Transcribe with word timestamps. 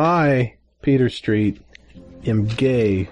I, 0.00 0.54
Peter 0.82 1.08
Street, 1.08 1.60
am 2.26 2.46
gay. 2.46 3.08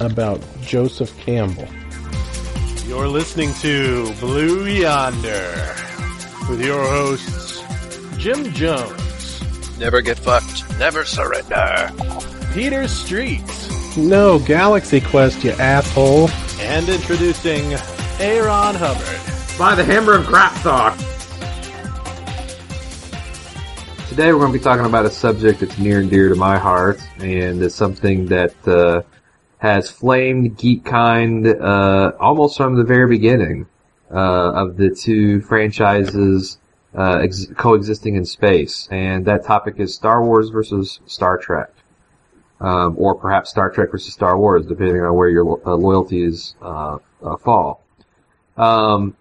About 0.00 0.40
Joseph 0.60 1.16
Campbell. 1.18 1.68
You're 2.86 3.08
listening 3.08 3.52
to 3.54 4.12
Blue 4.20 4.66
Yonder 4.66 5.74
with 6.48 6.62
your 6.64 6.86
hosts 6.86 7.62
Jim 8.18 8.52
Jones, 8.52 9.02
Never 9.78 10.00
get 10.00 10.18
fucked. 10.18 10.64
Never 10.78 11.04
surrender. 11.04 11.90
Peter 12.54 12.88
Street, 12.88 13.42
No, 13.96 14.38
Galaxy 14.38 15.00
Quest, 15.00 15.44
you 15.44 15.50
asshole. 15.52 16.30
and 16.60 16.88
introducing 16.88 17.74
Aaron 18.18 18.74
Hubbard. 18.74 19.35
By 19.58 19.74
the 19.74 19.82
hammer 19.82 20.12
of 20.12 20.26
Grapthok. 20.26 20.94
Today 24.10 24.30
we're 24.32 24.40
going 24.40 24.52
to 24.52 24.58
be 24.58 24.62
talking 24.62 24.84
about 24.84 25.06
a 25.06 25.10
subject 25.10 25.60
that's 25.60 25.78
near 25.78 26.00
and 26.00 26.10
dear 26.10 26.28
to 26.28 26.34
my 26.34 26.58
heart, 26.58 27.00
and 27.20 27.62
it's 27.62 27.74
something 27.74 28.26
that 28.26 28.54
uh, 28.68 29.02
has 29.58 29.88
flamed 29.88 30.58
geek 30.58 30.84
kind 30.84 31.46
uh, 31.46 32.12
almost 32.20 32.58
from 32.58 32.76
the 32.76 32.84
very 32.84 33.08
beginning 33.08 33.66
uh, 34.10 34.52
of 34.52 34.76
the 34.76 34.90
two 34.90 35.40
franchises 35.40 36.58
uh, 36.94 37.20
ex- 37.22 37.46
coexisting 37.56 38.14
in 38.14 38.26
space, 38.26 38.88
and 38.90 39.24
that 39.24 39.44
topic 39.44 39.76
is 39.78 39.94
Star 39.94 40.22
Wars 40.22 40.50
versus 40.50 41.00
Star 41.06 41.38
Trek. 41.38 41.70
Um, 42.58 42.94
or 42.98 43.14
perhaps 43.14 43.50
Star 43.50 43.70
Trek 43.70 43.90
versus 43.90 44.12
Star 44.12 44.38
Wars, 44.38 44.66
depending 44.66 45.02
on 45.02 45.14
where 45.14 45.28
your 45.28 45.44
lo- 45.44 45.62
uh, 45.64 45.74
loyalties 45.74 46.54
uh, 46.62 46.98
fall. 47.42 47.82
Um, 48.56 49.14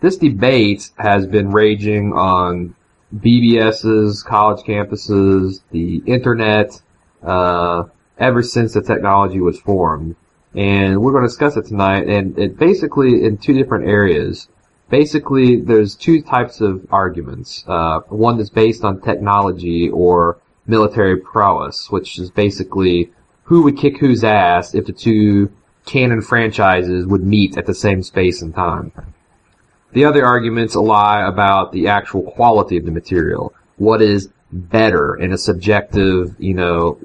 this 0.00 0.16
debate 0.16 0.90
has 0.98 1.26
been 1.26 1.50
raging 1.50 2.12
on 2.12 2.74
BBSs, 3.14 4.24
college 4.24 4.64
campuses, 4.64 5.60
the 5.70 6.02
internet, 6.06 6.80
uh, 7.22 7.84
ever 8.18 8.42
since 8.42 8.74
the 8.74 8.82
technology 8.82 9.40
was 9.40 9.60
formed. 9.60 10.16
And 10.54 11.00
we're 11.00 11.12
going 11.12 11.22
to 11.22 11.28
discuss 11.28 11.56
it 11.56 11.66
tonight, 11.66 12.08
and 12.08 12.36
it 12.38 12.58
basically 12.58 13.24
in 13.24 13.36
two 13.36 13.54
different 13.54 13.86
areas. 13.88 14.48
Basically, 14.88 15.60
there's 15.60 15.94
two 15.94 16.20
types 16.22 16.60
of 16.60 16.84
arguments. 16.90 17.64
Uh, 17.68 18.00
one 18.08 18.36
that's 18.36 18.50
based 18.50 18.82
on 18.82 19.00
technology 19.00 19.88
or 19.88 20.38
military 20.66 21.16
prowess, 21.16 21.90
which 21.90 22.18
is 22.18 22.30
basically 22.30 23.12
who 23.44 23.62
would 23.62 23.76
kick 23.76 23.98
whose 23.98 24.24
ass 24.24 24.74
if 24.74 24.86
the 24.86 24.92
two 24.92 25.52
canon 25.86 26.22
franchises 26.22 27.06
would 27.06 27.24
meet 27.24 27.56
at 27.56 27.66
the 27.66 27.74
same 27.74 28.02
space 28.02 28.42
and 28.42 28.54
time. 28.54 28.92
The 29.92 30.04
other 30.04 30.24
arguments 30.24 30.74
lie 30.74 31.26
about 31.26 31.72
the 31.72 31.88
actual 31.88 32.22
quality 32.22 32.76
of 32.76 32.84
the 32.84 32.92
material. 32.92 33.52
What 33.76 34.02
is 34.02 34.28
better 34.52 35.16
in 35.16 35.32
a 35.32 35.38
subjective, 35.38 36.36
you 36.38 36.54
know, 36.54 36.98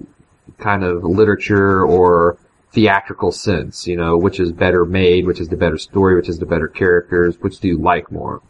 kind 0.59 0.83
of 0.83 1.03
literature 1.03 1.83
or 1.83 2.37
theatrical 2.71 3.31
sense, 3.31 3.87
you 3.87 3.95
know, 3.95 4.17
which 4.17 4.39
is 4.39 4.51
better 4.51 4.85
made, 4.85 5.25
which 5.25 5.39
is 5.39 5.47
the 5.49 5.55
better 5.55 5.77
story, 5.77 6.15
which 6.15 6.29
is 6.29 6.39
the 6.39 6.45
better 6.45 6.67
characters, 6.67 7.37
which 7.39 7.59
do 7.59 7.69
you 7.69 7.77
like 7.77 8.11
more. 8.11 8.41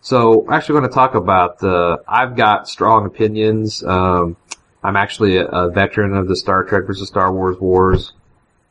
So, 0.00 0.38
we're 0.38 0.54
actually 0.54 0.80
going 0.80 0.90
to 0.90 0.94
talk 0.94 1.14
about, 1.14 1.62
uh, 1.62 1.98
I've 2.08 2.36
got 2.36 2.68
strong 2.68 3.06
opinions. 3.06 3.82
Um, 3.84 4.36
I'm 4.82 4.96
actually 4.96 5.36
a, 5.36 5.46
a 5.46 5.70
veteran 5.70 6.14
of 6.14 6.28
the 6.28 6.36
Star 6.36 6.64
Trek 6.64 6.86
versus 6.86 7.08
Star 7.08 7.32
Wars 7.32 7.58
wars. 7.58 8.12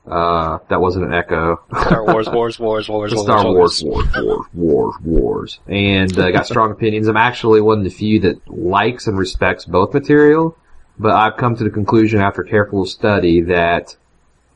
Uh, 0.07 0.59
that 0.69 0.79
wasn't 0.79 1.05
an 1.05 1.13
echo. 1.13 1.59
Star 1.81 2.05
Wars, 2.13 2.27
Wars, 2.27 2.59
Wars, 2.59 2.87
Wars, 2.87 3.13
Wars, 3.13 3.23
Star 3.23 3.43
Wars. 3.45 3.83
Wars, 3.83 4.05
Wars, 4.13 4.15
Wars, 4.15 4.45
Wars, 4.53 4.95
Wars, 5.03 5.59
and 5.67 6.17
uh, 6.19 6.31
got 6.31 6.45
strong 6.45 6.71
opinions. 6.77 7.07
I'm 7.07 7.17
actually 7.17 7.61
one 7.61 7.79
of 7.79 7.83
the 7.83 7.89
few 7.89 8.19
that 8.21 8.47
likes 8.47 9.07
and 9.07 9.17
respects 9.17 9.65
both 9.65 9.93
material, 9.93 10.55
but 10.99 11.13
I've 11.13 11.37
come 11.37 11.55
to 11.55 11.63
the 11.63 11.71
conclusion 11.71 12.21
after 12.21 12.43
careful 12.43 12.85
study 12.85 13.41
that 13.43 13.95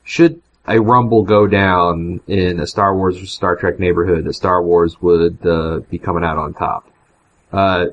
should 0.04 0.42
a 0.68 0.80
rumble 0.80 1.24
go 1.24 1.48
down 1.48 2.22
in 2.28 2.60
a 2.60 2.68
Star 2.68 2.96
Wars 2.96 3.22
or 3.22 3.26
Star 3.26 3.56
Trek 3.56 3.80
neighborhood, 3.80 4.26
that 4.26 4.34
Star 4.34 4.62
Wars 4.62 5.02
would 5.02 5.46
uh, 5.46 5.80
be 5.90 5.98
coming 5.98 6.24
out 6.24 6.38
on 6.38 6.54
top. 6.54 6.88
Uh, 7.52 7.86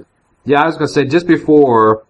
yeah, 0.45 0.62
I 0.62 0.66
was 0.66 0.77
gonna 0.77 0.89
say 0.89 1.06
just 1.06 1.27
before, 1.27 2.06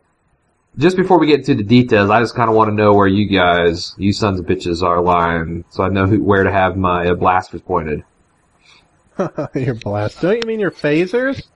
just 0.79 0.97
before 0.97 1.19
we 1.19 1.27
get 1.27 1.41
into 1.41 1.55
the 1.55 1.63
details, 1.63 2.11
I 2.11 2.21
just 2.21 2.35
kind 2.35 2.51
of 2.51 2.57
want 2.57 2.69
to 2.71 2.75
know 2.75 2.93
where 2.95 3.07
you 3.07 3.27
guys, 3.27 3.95
you 3.99 4.13
sons 4.13 4.41
of 4.41 4.47
bitches, 4.47 4.83
are 4.83 5.01
lying, 5.01 5.65
so 5.71 5.83
I 5.85 5.89
know 5.89 6.07
who, 6.07 6.23
where 6.23 6.45
to 6.45 6.53
have 6.53 6.77
my 6.77 7.09
uh, 7.09 7.15
blasters 7.15 7.63
pointed. 7.63 8.05
your 9.55 9.75
blast. 9.75 10.21
Don't 10.21 10.37
you 10.37 10.47
mean 10.47 10.61
your 10.61 10.71
phasers? 10.71 11.43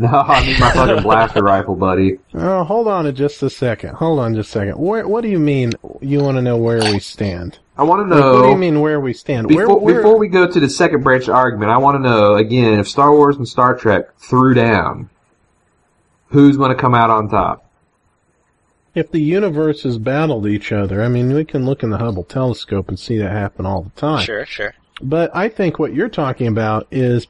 No, 0.00 0.06
I 0.10 0.46
mean 0.46 0.60
my 0.60 0.70
fucking 0.70 1.02
blaster 1.02 1.42
rifle, 1.42 1.74
buddy. 1.74 2.20
Oh, 2.32 2.62
hold 2.62 2.86
on 2.86 3.12
just 3.16 3.42
a 3.42 3.50
second. 3.50 3.96
Hold 3.96 4.20
on 4.20 4.32
just 4.36 4.50
a 4.50 4.52
second. 4.52 4.78
Where, 4.78 5.08
what 5.08 5.22
do 5.22 5.28
you 5.28 5.40
mean 5.40 5.72
you 6.00 6.20
want 6.20 6.36
to 6.36 6.40
know 6.42 6.56
where 6.56 6.78
we 6.78 7.00
stand? 7.00 7.58
I 7.76 7.82
want 7.82 8.08
to 8.08 8.14
Like, 8.14 8.22
know. 8.24 8.34
what 8.36 8.42
do 8.44 8.48
you 8.50 8.56
mean 8.58 8.80
where 8.80 9.00
we 9.00 9.12
stand? 9.12 9.48
Before, 9.48 9.66
where, 9.66 9.76
where, 9.76 9.94
before 9.96 10.16
we 10.16 10.28
go 10.28 10.46
to 10.48 10.60
the 10.60 10.70
second 10.70 11.02
branch 11.02 11.28
argument, 11.28 11.72
I 11.72 11.78
want 11.78 11.96
to 11.96 11.98
know 11.98 12.36
again 12.36 12.78
if 12.78 12.86
Star 12.86 13.10
Wars 13.10 13.38
and 13.38 13.48
Star 13.48 13.76
Trek 13.76 14.16
threw 14.18 14.54
down, 14.54 15.10
who's 16.28 16.56
going 16.56 16.70
to 16.70 16.80
come 16.80 16.94
out 16.94 17.10
on 17.10 17.28
top? 17.28 17.67
If 18.98 19.10
the 19.12 19.20
universes 19.20 19.96
battled 19.98 20.46
each 20.46 20.72
other, 20.72 21.02
I 21.02 21.08
mean, 21.08 21.32
we 21.32 21.44
can 21.44 21.64
look 21.64 21.82
in 21.82 21.90
the 21.90 21.98
Hubble 21.98 22.24
telescope 22.24 22.88
and 22.88 22.98
see 22.98 23.18
that 23.18 23.30
happen 23.30 23.64
all 23.64 23.82
the 23.82 24.00
time. 24.00 24.24
Sure, 24.24 24.44
sure. 24.44 24.74
But 25.00 25.34
I 25.34 25.48
think 25.48 25.78
what 25.78 25.94
you're 25.94 26.08
talking 26.08 26.48
about 26.48 26.88
is 26.90 27.26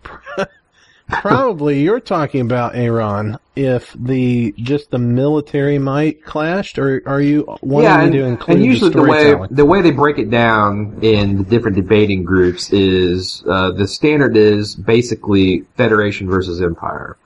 probably 1.08 1.82
you're 1.82 2.00
talking 2.00 2.40
about 2.40 2.74
Aaron. 2.74 3.36
If 3.54 3.92
the 3.92 4.54
just 4.56 4.90
the 4.90 4.98
military 4.98 5.78
might 5.78 6.24
clashed, 6.24 6.78
or 6.78 7.02
are 7.06 7.20
you 7.20 7.44
wanting 7.60 7.90
yeah, 7.90 7.96
me 7.98 8.04
and, 8.04 8.12
to 8.12 8.24
include 8.24 8.56
and 8.56 8.66
usually 8.66 8.90
the 8.90 9.02
the, 9.02 9.02
way 9.02 9.20
storytelling? 9.20 9.54
the 9.54 9.66
way 9.66 9.82
they 9.82 9.90
break 9.90 10.18
it 10.18 10.30
down 10.30 10.98
in 11.02 11.38
the 11.38 11.44
different 11.44 11.76
debating 11.76 12.24
groups 12.24 12.72
is 12.72 13.42
uh, 13.46 13.72
the 13.72 13.86
standard 13.86 14.36
is 14.36 14.74
basically 14.74 15.62
Federation 15.76 16.30
versus 16.30 16.62
Empire. 16.62 17.18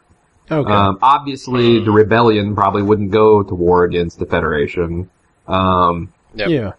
Okay. 0.58 0.72
Um, 0.72 0.98
obviously, 1.02 1.80
the 1.84 1.90
rebellion 1.90 2.54
probably 2.54 2.82
wouldn't 2.82 3.10
go 3.10 3.42
to 3.42 3.54
war 3.54 3.84
against 3.84 4.18
the 4.18 4.26
Federation. 4.26 5.08
Um, 5.48 6.12
Yep. 6.34 6.48
yeah. 6.48 6.72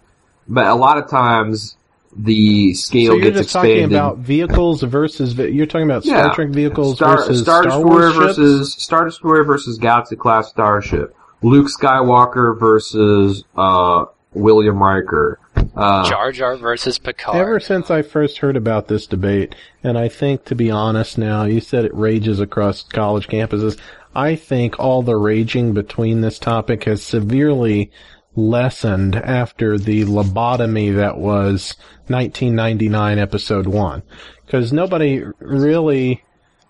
but 0.47 0.65
a 0.67 0.73
lot 0.75 0.97
of 0.97 1.09
times 1.09 1.77
the 2.15 2.73
scale 2.73 3.11
So 3.11 3.17
you're 3.17 3.23
gets 3.31 3.37
just 3.37 3.49
expanded. 3.55 3.75
talking 3.91 3.95
about 3.95 4.17
vehicles 4.19 4.81
versus 4.83 5.35
you're 5.35 5.65
talking 5.65 5.89
about 5.89 6.05
Yeah. 6.05 6.23
Star 6.23 6.35
Trek 6.35 6.49
vehicles 6.49 6.95
Star, 6.97 7.17
versus 7.17 7.41
Star 7.41 7.63
Star 7.63 7.71
Destroyer 7.79 7.85
Wars 7.85 8.13
ships? 8.13 8.25
versus 8.37 8.73
Star 8.73 9.05
Destroyer 9.05 9.43
versus 9.43 9.77
Galaxy 9.77 10.15
class 10.15 10.49
starship. 10.49 11.15
Luke 11.41 11.67
Skywalker 11.67 12.57
versus 12.59 13.43
uh, 13.57 14.05
William 14.33 14.81
Riker. 14.81 15.39
Uh, 15.75 16.07
Jar 16.07 16.31
Jar 16.31 16.55
versus 16.55 16.99
Picard. 16.99 17.37
Ever 17.37 17.59
since 17.59 17.89
I 17.89 18.01
first 18.03 18.37
heard 18.37 18.55
about 18.55 18.87
this 18.87 19.07
debate, 19.07 19.55
and 19.83 19.97
I 19.97 20.07
think 20.07 20.45
to 20.45 20.55
be 20.55 20.69
honest 20.69 21.17
now, 21.17 21.45
you 21.45 21.61
said 21.61 21.85
it 21.85 21.95
rages 21.95 22.39
across 22.39 22.83
college 22.83 23.27
campuses. 23.27 23.79
I 24.15 24.35
think 24.35 24.79
all 24.79 25.01
the 25.01 25.15
raging 25.15 25.73
between 25.73 26.21
this 26.21 26.37
topic 26.37 26.83
has 26.83 27.01
severely 27.01 27.91
lessened 28.35 29.15
after 29.15 29.77
the 29.77 30.05
lobotomy 30.05 30.95
that 30.95 31.17
was 31.17 31.75
1999 32.07 33.19
episode 33.19 33.67
1. 33.67 34.03
Cause 34.47 34.71
nobody 34.71 35.23
really, 35.39 36.23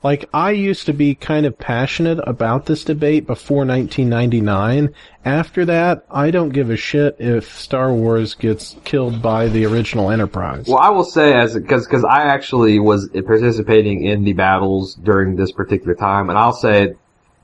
like 0.03 0.29
I 0.33 0.51
used 0.51 0.85
to 0.87 0.93
be 0.93 1.15
kind 1.15 1.45
of 1.45 1.57
passionate 1.57 2.19
about 2.27 2.65
this 2.65 2.83
debate 2.83 3.25
before 3.25 3.65
1999. 3.65 4.93
After 5.23 5.63
that, 5.65 6.05
I 6.11 6.29
don't 6.29 6.49
give 6.49 6.69
a 6.69 6.75
shit 6.75 7.15
if 7.19 7.57
Star 7.57 7.93
Wars 7.93 8.35
gets 8.35 8.75
killed 8.83 9.21
by 9.21 9.47
the 9.47 9.65
original 9.65 10.11
Enterprise. 10.11 10.67
well, 10.67 10.79
I 10.79 10.89
will 10.89 11.05
say 11.05 11.33
as 11.33 11.53
because 11.53 11.85
because 11.87 12.03
I 12.03 12.23
actually 12.23 12.79
was 12.79 13.09
participating 13.09 14.03
in 14.03 14.25
the 14.25 14.33
battles 14.33 14.95
during 14.95 15.37
this 15.37 15.53
particular 15.53 15.95
time, 15.95 16.29
and 16.29 16.37
I'll 16.37 16.53
say 16.53 16.95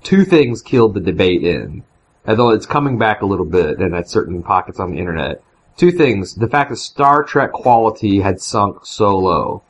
two 0.03 0.25
things 0.25 0.61
killed 0.61 0.93
the 0.93 0.99
debate 0.99 1.43
in, 1.43 1.83
although 2.27 2.49
it's 2.49 2.65
coming 2.65 2.97
back 2.97 3.21
a 3.21 3.25
little 3.25 3.45
bit 3.45 3.79
and 3.79 3.95
at 3.95 4.09
certain 4.09 4.43
pockets 4.43 4.79
on 4.79 4.91
the 4.91 4.99
internet. 4.99 5.41
Two 5.77 5.91
things: 5.91 6.35
the 6.35 6.49
fact 6.49 6.71
that 6.71 6.77
Star 6.77 7.23
Trek 7.23 7.53
quality 7.53 8.19
had 8.19 8.41
sunk 8.41 8.85
so 8.85 9.17
low. 9.17 9.63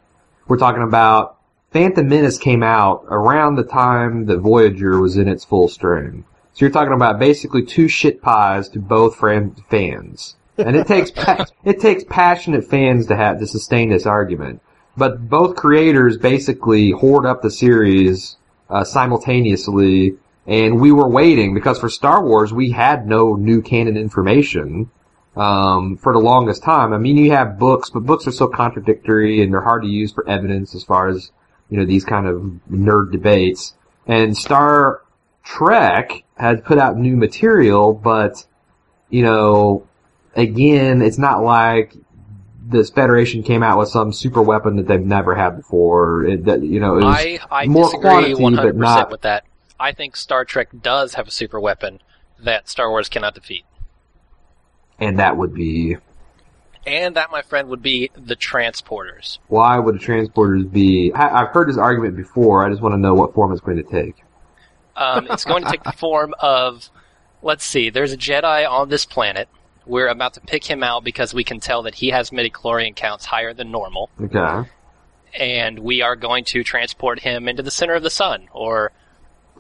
We're 0.48 0.58
talking 0.58 0.82
about 0.82 1.39
Phantom 1.72 2.08
Menace 2.08 2.40
came 2.40 2.64
out 2.64 3.06
around 3.10 3.56
the 3.56 3.64
time 3.64 4.26
that 4.26 4.40
Voyager 4.40 5.00
was 5.00 5.18
in 5.18 5.28
its 5.28 5.46
full 5.46 5.68
strength. 5.68 6.28
So 6.54 6.66
you're 6.66 6.72
talking 6.72 6.94
about 6.94 7.20
basically 7.20 7.64
two 7.64 7.88
shit 7.88 8.22
pies 8.24 8.70
to 8.70 8.80
both 8.80 9.18
fans. 9.18 10.36
And 10.58 10.76
it 10.76 10.88
takes 10.88 11.12
pa- 11.12 11.46
it 11.64 11.80
takes 11.80 12.04
passionate 12.04 12.66
fans 12.66 13.06
to 13.08 13.16
have 13.16 13.40
to 13.40 13.48
sustain 13.48 13.90
this 13.90 14.08
argument. 14.08 14.62
But 14.98 15.30
both 15.30 15.56
creators 15.56 16.18
basically 16.18 16.90
hoard 16.90 17.26
up 17.26 17.44
the 17.44 17.52
series 17.52 18.36
uh, 18.70 18.84
simultaneously, 18.84 20.18
and 20.48 20.82
we 20.82 20.92
were 20.92 21.08
waiting 21.08 21.54
because 21.54 21.80
for 21.80 21.90
Star 21.90 22.26
Wars 22.26 22.52
we 22.52 22.72
had 22.72 23.08
no 23.08 23.36
new 23.36 23.62
canon 23.62 23.96
information 23.96 24.90
um, 25.38 25.98
for 25.98 26.14
the 26.14 26.20
longest 26.20 26.64
time. 26.64 26.94
I 26.94 26.98
mean, 26.98 27.16
you 27.16 27.32
have 27.32 27.60
books, 27.60 27.92
but 27.92 28.02
books 28.02 28.28
are 28.28 28.32
so 28.32 28.48
contradictory 28.48 29.44
and 29.44 29.54
they're 29.54 29.62
hard 29.62 29.84
to 29.84 29.88
use 29.88 30.12
for 30.12 30.28
evidence 30.28 30.74
as 30.74 30.84
far 30.84 31.08
as 31.08 31.32
you 31.70 31.78
know, 31.78 31.86
these 31.86 32.06
kind 32.06 32.28
of 32.28 32.42
nerd 32.72 33.12
debates. 33.12 33.74
And 34.08 34.36
Star 34.38 35.02
Trek 35.44 36.24
has 36.36 36.60
put 36.62 36.78
out 36.78 36.98
new 36.98 37.16
material, 37.16 37.94
but, 37.94 38.46
you 39.10 39.24
know, 39.24 39.88
again, 40.36 41.02
it's 41.02 41.18
not 41.18 41.44
like 41.44 41.94
this 42.62 42.90
Federation 42.90 43.44
came 43.44 43.64
out 43.64 43.78
with 43.80 43.90
some 43.90 44.14
super 44.14 44.42
weapon 44.42 44.78
that 44.78 44.88
they've 44.88 45.00
never 45.00 45.36
had 45.36 45.58
before. 45.58 46.26
It, 46.26 46.46
that, 46.46 46.64
you 46.64 46.80
know, 46.80 47.02
I, 47.02 47.40
I 47.50 47.66
more 47.66 47.86
disagree 47.86 48.02
quantity, 48.02 48.34
100% 48.36 48.76
not- 48.76 49.12
with 49.12 49.22
that. 49.22 49.46
I 49.80 49.94
think 49.94 50.16
Star 50.18 50.44
Trek 50.44 50.70
does 50.82 51.14
have 51.14 51.28
a 51.28 51.32
super 51.32 51.60
weapon 51.60 52.00
that 52.44 52.68
Star 52.68 52.90
Wars 52.90 53.08
cannot 53.08 53.34
defeat. 53.36 53.64
and 55.00 55.20
that 55.20 55.38
would 55.38 55.54
be 55.54 55.96
And 56.86 57.16
that, 57.16 57.30
my 57.32 57.42
friend, 57.42 57.70
would 57.70 57.82
be 57.82 58.10
the 58.16 58.36
transporters. 58.36 59.38
why 59.48 59.78
would 59.78 59.96
the 59.96 60.00
transporters 60.00 60.72
be? 60.72 61.12
I, 61.14 61.42
I've 61.42 61.50
heard 61.50 61.68
this 61.70 61.78
argument 61.78 62.16
before. 62.16 62.66
I 62.66 62.70
just 62.70 62.82
want 62.82 62.94
to 62.94 62.98
know 62.98 63.14
what 63.14 63.34
form 63.34 63.52
it's 63.52 63.62
going 63.62 63.78
to 63.78 63.84
take. 63.84 64.16
Um, 64.96 65.28
it's 65.30 65.46
going 65.46 65.64
to 65.64 65.70
take 65.70 65.84
the 65.84 65.92
form 65.92 66.34
of, 66.40 66.90
let's 67.42 67.64
see, 67.66 67.90
there's 67.90 68.12
a 68.14 68.18
Jedi 68.18 68.70
on 68.70 68.90
this 68.90 69.06
planet. 69.06 69.48
We're 69.86 70.08
about 70.08 70.34
to 70.36 70.42
pick 70.42 70.64
him 70.64 70.84
out 70.84 71.04
because 71.04 71.34
we 71.34 71.44
can 71.44 71.60
tell 71.60 71.84
that 71.84 71.96
he 71.96 72.10
has 72.10 72.30
midichlorian 72.32 72.96
counts 72.96 73.26
higher 73.26 73.54
than 73.54 73.72
normal, 73.72 74.10
Okay. 74.22 74.70
and 75.34 75.80
we 75.80 76.02
are 76.02 76.16
going 76.16 76.44
to 76.46 76.64
transport 76.64 77.20
him 77.20 77.48
into 77.48 77.64
the 77.64 77.72
center 77.72 77.94
of 77.94 78.04
the 78.04 78.10
sun, 78.10 78.48
or 78.52 78.92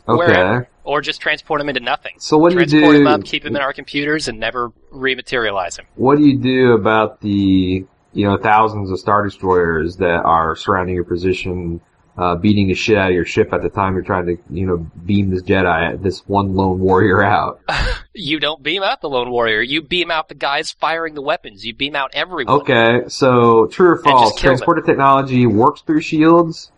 Okay. 0.09 0.17
wherever, 0.17 0.69
or 0.83 1.01
just 1.01 1.21
transport 1.21 1.59
them 1.59 1.69
into 1.69 1.81
nothing. 1.81 2.13
So 2.17 2.37
what 2.37 2.51
do 2.51 2.59
you 2.59 2.65
transport 2.65 2.95
do? 2.95 3.07
up, 3.07 3.23
keep 3.23 3.43
them 3.43 3.55
in 3.55 3.61
our 3.61 3.73
computers, 3.73 4.27
and 4.27 4.39
never 4.39 4.69
rematerialize 4.91 5.77
them. 5.77 5.85
What 5.95 6.17
do 6.17 6.25
you 6.25 6.37
do 6.37 6.73
about 6.73 7.21
the 7.21 7.85
you 8.13 8.25
know 8.25 8.37
thousands 8.37 8.91
of 8.91 8.99
star 8.99 9.23
destroyers 9.23 9.97
that 9.97 10.21
are 10.23 10.55
surrounding 10.55 10.95
your 10.95 11.03
position, 11.03 11.81
uh, 12.17 12.35
beating 12.35 12.67
the 12.67 12.73
shit 12.73 12.97
out 12.97 13.09
of 13.09 13.13
your 13.15 13.25
ship 13.25 13.53
at 13.53 13.61
the 13.61 13.69
time 13.69 13.93
you're 13.93 14.03
trying 14.03 14.25
to 14.25 14.37
you 14.49 14.65
know 14.65 14.77
beam 15.05 15.29
this 15.29 15.43
Jedi, 15.43 16.01
this 16.01 16.27
one 16.27 16.55
lone 16.55 16.79
warrior 16.79 17.23
out? 17.23 17.61
You 18.19 18.39
don't 18.39 18.61
beam 18.61 18.83
out 18.83 18.99
the 18.99 19.07
lone 19.07 19.29
warrior. 19.29 19.61
You 19.61 19.81
beam 19.81 20.11
out 20.11 20.27
the 20.27 20.35
guys 20.35 20.71
firing 20.71 21.13
the 21.13 21.21
weapons. 21.21 21.65
You 21.65 21.73
beam 21.73 21.95
out 21.95 22.11
everyone. 22.13 22.61
Okay, 22.61 23.03
so 23.07 23.67
true 23.67 23.91
or 23.91 23.97
false? 23.97 24.33
them. 24.33 24.41
Transporter 24.41 24.81
technology 24.81 25.45
works 25.45 25.81
through 25.81 26.01
shields. 26.01 26.69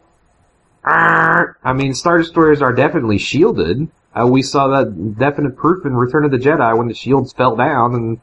I 0.84 1.74
mean, 1.74 1.94
star 1.94 2.18
destroyers 2.18 2.62
are 2.62 2.74
definitely 2.74 3.18
shielded. 3.18 3.88
Uh, 4.14 4.28
we 4.28 4.42
saw 4.42 4.68
that 4.70 5.18
definite 5.18 5.56
proof 5.56 5.86
in 5.86 5.94
Return 5.94 6.26
of 6.26 6.32
the 6.32 6.38
Jedi 6.38 6.78
when 6.78 6.88
the 6.88 6.94
shields 6.94 7.32
fell 7.34 7.56
down 7.56 7.96
and 7.96 8.22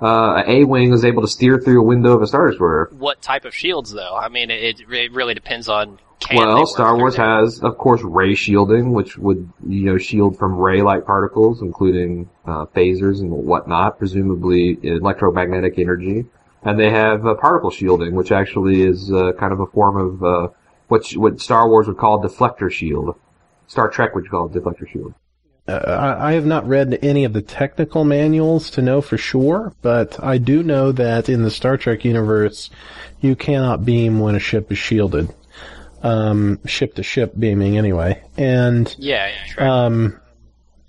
uh, 0.00 0.42
a 0.46 0.64
wing 0.64 0.90
was 0.90 1.04
able 1.04 1.22
to 1.22 1.28
steer 1.28 1.58
through 1.58 1.80
a 1.80 1.84
window 1.84 2.12
of 2.12 2.22
a 2.22 2.26
star 2.26 2.48
destroyer. 2.48 2.90
What 2.98 3.22
type 3.22 3.44
of 3.44 3.54
shields, 3.54 3.92
though? 3.92 4.16
I 4.16 4.28
mean, 4.28 4.50
it, 4.50 4.80
it 4.80 5.12
really 5.12 5.34
depends 5.34 5.68
on. 5.68 5.98
Can 6.20 6.38
Well, 6.38 6.66
Star 6.66 6.96
Wars 6.96 7.14
has, 7.16 7.62
of 7.62 7.76
course, 7.76 8.00
ray 8.02 8.34
shielding, 8.34 8.92
which 8.92 9.18
would, 9.18 9.50
you 9.66 9.84
know, 9.84 9.98
shield 9.98 10.38
from 10.38 10.56
ray-like 10.56 11.04
particles, 11.04 11.60
including 11.60 12.28
uh, 12.46 12.64
phasers 12.66 13.20
and 13.20 13.30
whatnot, 13.30 13.98
presumably 13.98 14.78
electromagnetic 14.82 15.78
energy. 15.78 16.24
And 16.62 16.80
they 16.80 16.90
have 16.90 17.26
uh, 17.26 17.34
particle 17.34 17.70
shielding, 17.70 18.14
which 18.14 18.32
actually 18.32 18.80
is 18.80 19.12
uh, 19.12 19.32
kind 19.38 19.52
of 19.52 19.60
a 19.60 19.66
form 19.66 19.96
of 19.98 20.24
uh, 20.24 20.48
what 20.88 21.10
what 21.12 21.40
Star 21.40 21.68
Wars 21.68 21.86
would 21.86 21.98
call 21.98 22.22
deflector 22.22 22.70
shield. 22.70 23.16
Star 23.66 23.88
Trek 23.88 24.14
would 24.14 24.30
call 24.30 24.46
it 24.46 24.52
deflector 24.52 24.88
shield. 24.88 25.14
Uh, 25.68 25.72
I 25.72 26.30
I 26.30 26.32
have 26.34 26.46
not 26.46 26.68
read 26.68 26.98
any 27.02 27.24
of 27.24 27.32
the 27.32 27.42
technical 27.42 28.04
manuals 28.04 28.70
to 28.70 28.82
know 28.82 29.00
for 29.00 29.18
sure, 29.18 29.72
but 29.82 30.22
I 30.22 30.38
do 30.38 30.62
know 30.62 30.92
that 30.92 31.28
in 31.28 31.42
the 31.42 31.50
Star 31.50 31.76
Trek 31.76 32.04
universe, 32.04 32.70
you 33.20 33.34
cannot 33.34 33.84
beam 33.84 34.20
when 34.20 34.36
a 34.36 34.40
ship 34.40 34.70
is 34.70 34.78
shielded. 34.78 35.34
Um, 36.02 36.60
ship 36.66 36.94
to 36.94 37.02
ship 37.02 37.32
beaming 37.36 37.76
anyway. 37.76 38.22
And, 38.36 38.94
Yeah, 38.98 39.26
yeah, 39.28 39.44
sure. 39.46 39.68
um, 39.68 40.20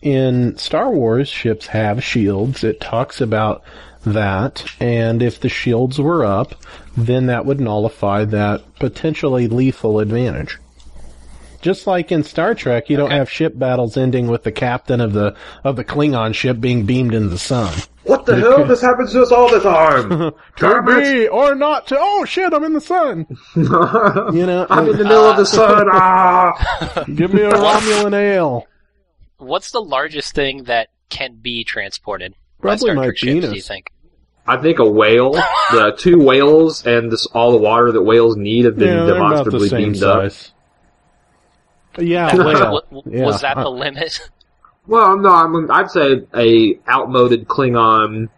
in 0.04 0.58
Star 0.58 0.92
Wars, 0.92 1.28
ships 1.28 1.66
have 1.68 2.04
shields. 2.04 2.64
It 2.64 2.80
talks 2.80 3.20
about 3.20 3.64
that, 4.14 4.66
and 4.80 5.22
if 5.22 5.40
the 5.40 5.50
shields 5.50 6.00
were 6.00 6.26
up, 6.26 6.56
then 6.96 7.28
that 7.28 7.46
would 7.46 7.60
nullify 7.60 8.26
that 8.26 8.64
potentially 8.76 9.48
lethal 9.48 10.00
advantage. 10.00 10.58
Just 11.62 11.88
like 11.88 12.12
in 12.12 12.24
Star 12.24 12.54
Trek, 12.54 12.90
you 12.90 12.98
don't 12.98 13.12
have 13.12 13.30
ship 13.30 13.58
battles 13.58 13.98
ending 13.98 14.28
with 14.28 14.44
the 14.44 14.52
captain 14.52 15.02
of 15.02 15.14
the 15.14 15.36
of 15.64 15.76
the 15.76 15.84
Klingon 15.84 16.34
ship 16.34 16.60
being 16.60 16.86
beamed 16.86 17.14
into 17.14 17.30
the 17.30 17.38
sun. 17.40 17.76
What 18.04 18.26
the 18.26 18.38
hell? 18.38 18.64
This 18.64 18.82
happens 18.82 19.12
to 19.12 19.22
us 19.24 19.32
all 19.32 19.50
the 19.50 19.60
time. 19.60 20.32
To 20.58 20.82
be 20.84 21.28
or 21.28 21.56
not 21.56 21.88
to. 21.88 21.98
Oh 22.00 22.26
shit! 22.26 22.54
I'm 22.54 22.64
in 22.64 22.74
the 22.74 22.82
sun. 22.82 23.28
You 23.56 24.46
know, 24.46 24.66
I'm 24.70 24.88
in 24.90 24.98
the 24.98 25.04
middle 25.04 25.26
of 25.26 25.38
the 25.38 25.46
sun. 25.46 25.88
Ah! 25.92 27.04
give 27.16 27.34
me 27.34 27.42
a 27.42 27.52
Romulan 27.52 28.14
ale. 28.14 28.68
What's 29.38 29.72
the 29.72 29.82
largest 29.82 30.34
thing 30.34 30.64
that 30.64 30.90
can 31.10 31.36
be 31.36 31.64
transported? 31.64 32.34
by 32.60 32.70
Probably 32.70 32.80
Star 32.80 32.96
my 32.96 33.06
Trek 33.06 33.18
ships, 33.18 33.50
do 33.50 33.56
you 33.56 33.62
think? 33.62 33.92
I 34.48 34.58
think 34.58 34.80
a 34.80 34.90
whale, 34.90 35.32
the 35.34 35.94
two 35.98 36.18
whales, 36.20 36.86
and 36.86 37.12
this, 37.12 37.26
all 37.28 37.52
the 37.52 37.58
water 37.58 37.92
that 37.92 38.02
whales 38.02 38.38
need 38.38 38.66
have 38.66 38.78
been 38.78 38.88
Yeah, 38.88 38.94
they're 39.06 39.06
the 39.08 39.14
demonstrably 39.16 39.70
same 39.70 39.92
beamed 39.92 40.04
up. 40.04 40.32
Yeah, 42.00 42.34
That- 42.36 42.46
whale. 42.46 42.82
wa- 42.92 43.02
Yeah, 43.08 43.26
was 43.26 43.42
that 43.42 43.58
I- 43.58 43.64
the 43.64 43.70
limit? 43.70 44.20
Well, 44.90 45.18
no, 45.18 45.28
I 45.28 45.48
mean, 45.50 45.70
I'd 45.70 45.92
say 45.92 46.22
a 46.34 46.80
outmoded 46.90 47.50
Klingon 47.50 48.30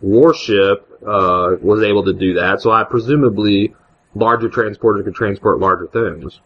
warship 0.00 0.88
uh, 1.06 1.56
was 1.60 1.82
able 1.82 2.04
to 2.04 2.14
do 2.14 2.32
that. 2.34 2.62
So 2.62 2.70
I 2.70 2.84
presumably 2.84 3.74
larger 4.14 4.48
transporters 4.48 5.04
could 5.04 5.14
transport 5.14 5.58
larger 5.60 5.86
things. 5.88 6.40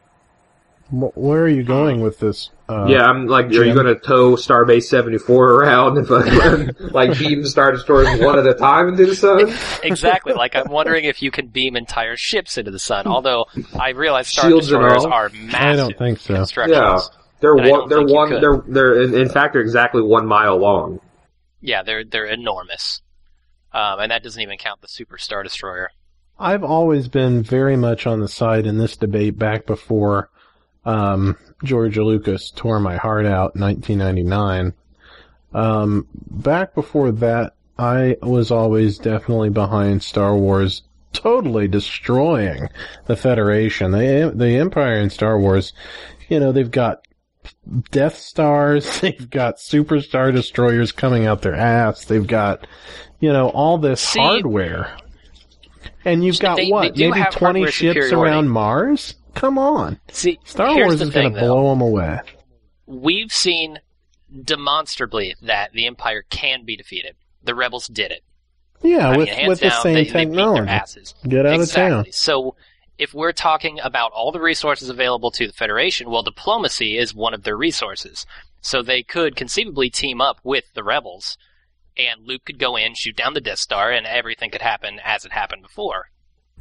Wh- 0.93 1.17
Where 1.17 1.43
are 1.43 1.49
you 1.49 1.63
going 1.63 2.03
with 2.03 2.19
this? 2.19 2.51
Uh, 2.69 2.87
yeah, 2.87 3.05
I'm 3.05 3.27
like, 3.27 3.47
are 3.47 3.65
you 3.65 3.75
going 3.75 3.87
to 3.87 3.97
tow 3.97 4.37
Starbase 4.37 4.85
74 4.85 5.53
around 5.53 5.97
and 5.99 6.07
fucking, 6.07 6.91
like 6.93 7.19
beam 7.19 7.45
Star 7.47 7.73
Destroyers 7.73 8.21
one 8.21 8.39
at 8.39 8.47
a 8.47 8.55
time 8.55 8.89
into 8.89 9.07
the 9.07 9.17
sun? 9.17 9.53
exactly. 9.83 10.35
Like 10.35 10.55
I'm 10.55 10.71
wondering 10.71 11.05
if 11.05 11.23
you 11.23 11.31
can 11.31 11.49
beam 11.49 11.77
entire 11.77 12.17
ships 12.17 12.59
into 12.59 12.71
the 12.71 12.79
sun. 12.79 13.07
Although 13.07 13.47
I 13.79 13.91
realize 13.91 14.29
Star 14.29 14.49
Shields 14.49 14.69
Destroyers 14.69 15.05
are 15.05 15.31
massive 15.31 15.55
I 15.55 15.77
don't 15.77 15.99
think 15.99 16.19
so. 16.19 16.45
Yeah. 16.67 16.99
They're 17.41 17.57
one, 17.57 17.89
they're 17.89 18.03
one, 18.03 18.31
they're, 18.41 18.63
they're, 18.69 19.03
in, 19.03 19.15
in 19.15 19.29
fact, 19.29 19.55
they're 19.55 19.63
exactly 19.63 20.01
one 20.01 20.27
mile 20.27 20.59
long. 20.59 21.01
Yeah, 21.61 21.83
they're 21.83 22.05
they're 22.05 22.27
enormous, 22.27 23.03
um, 23.73 23.99
and 24.01 24.11
that 24.13 24.23
doesn't 24.23 24.41
even 24.41 24.59
count 24.59 24.81
the 24.81 24.89
Super 24.89 25.19
Star 25.19 25.43
Destroyer. 25.43 25.91
I've 26.39 26.65
always 26.65 27.09
been 27.09 27.43
very 27.43 27.77
much 27.77 28.07
on 28.07 28.21
the 28.21 28.29
side 28.29 28.67
in 28.67 28.79
this 28.79 28.97
debate 28.97 29.39
back 29.39 29.67
before 29.67 30.31
um, 30.85 31.37
George 31.65 31.97
Lucas 31.99 32.51
tore 32.51 32.81
my 32.81 32.97
heart 32.97 33.27
out 33.27 33.55
in 33.55 33.61
1999. 33.63 34.73
Um, 35.55 36.07
back 36.31 36.75
before 36.75 37.13
that, 37.13 37.55
I 37.79 38.17
was 38.23 38.51
always 38.51 38.99
definitely 38.99 39.51
behind 39.51 40.03
Star 40.03 40.37
Wars 40.37 40.83
totally 41.13 41.69
destroying 41.69 42.69
the 43.07 43.17
Federation. 43.17 43.91
The, 43.93 44.33
the 44.35 44.57
Empire 44.57 44.97
in 44.97 45.11
Star 45.11 45.39
Wars, 45.39 45.73
you 46.29 46.41
know, 46.41 46.53
they've 46.53 46.71
got 46.71 47.07
Death 47.91 48.17
Stars, 48.17 49.01
they've 49.01 49.29
got 49.29 49.61
Super 49.61 50.01
Star 50.01 50.33
Destroyers 50.33 50.93
coming 50.93 51.27
out 51.27 51.43
their 51.43 51.55
ass, 51.55 52.05
they've 52.07 52.27
got, 52.27 52.67
you 53.21 53.33
know, 53.33 53.49
all 53.51 53.79
this 53.79 54.01
See- 54.01 54.21
hardware. 54.21 54.97
And 56.05 56.25
you've 56.25 56.39
got 56.41 56.57
They- 56.57 56.69
what? 56.71 56.95
they 56.97 57.11
Maybe 57.11 57.25
20 57.31 57.71
ships 57.71 58.11
around 58.13 58.49
Mars? 58.49 59.15
Come 59.35 59.59
on. 59.59 59.99
See, 60.11 60.39
Star 60.45 60.75
Wars 60.75 61.01
is 61.01 61.11
going 61.11 61.33
to 61.33 61.41
blow 61.41 61.71
them 61.71 61.81
away. 61.81 62.21
We've 62.87 63.33
seen 63.33 63.79
demonstrably 64.45 65.35
that 65.43 65.73
the 65.73 65.87
Empire 65.87 66.25
can 66.31 66.65
be 66.65 66.77
defeated. 66.77 67.17
The 67.43 67.55
rebels 67.55 67.89
did 67.89 68.11
it. 68.13 68.23
Yeah, 68.83 69.11
I 69.11 69.17
with, 69.17 69.29
mean, 69.29 69.49
with 69.49 69.61
the 69.61 69.71
same 69.71 69.95
they, 69.95 70.05
they 70.05 70.11
technology. 70.11 70.69
asses. 70.69 71.15
Get 71.27 71.47
out 71.47 71.55
exactly. 71.55 71.99
of 71.99 72.05
town. 72.05 72.13
So, 72.13 72.57
if 72.99 73.15
we're 73.15 73.33
talking 73.33 73.81
about 73.83 74.13
all 74.13 74.33
the 74.33 74.41
resources 74.41 74.89
available 74.89 75.31
to 75.33 75.47
the 75.47 75.53
Federation, 75.53 76.11
well, 76.11 76.23
diplomacy 76.23 76.97
is 76.99 77.15
one 77.15 77.35
of 77.35 77.43
their 77.43 77.57
resources. 77.57 78.27
So 78.61 78.81
they 78.81 79.03
could 79.03 79.35
conceivably 79.35 79.91
team 79.91 80.21
up 80.21 80.39
with 80.45 80.65
the 80.75 80.85
rebels, 80.85 81.37
and 81.97 82.25
Luke 82.25 82.45
could 82.45 82.61
go 82.61 82.77
in, 82.77 82.95
shoot 82.95 83.17
down 83.17 83.35
the 83.35 83.41
Death 83.41 83.59
Star, 83.59 83.91
and 83.91 84.07
everything 84.07 84.51
could 84.51 84.63
happen 84.63 85.01
as 85.05 85.25
it 85.25 85.33
happened 85.33 85.63
before. 85.63 86.11